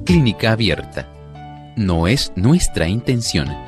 Clínica 0.05 0.53
Abierta. 0.53 1.07
No 1.76 2.09
es 2.09 2.32
nuestra 2.34 2.89
intención 2.89 3.67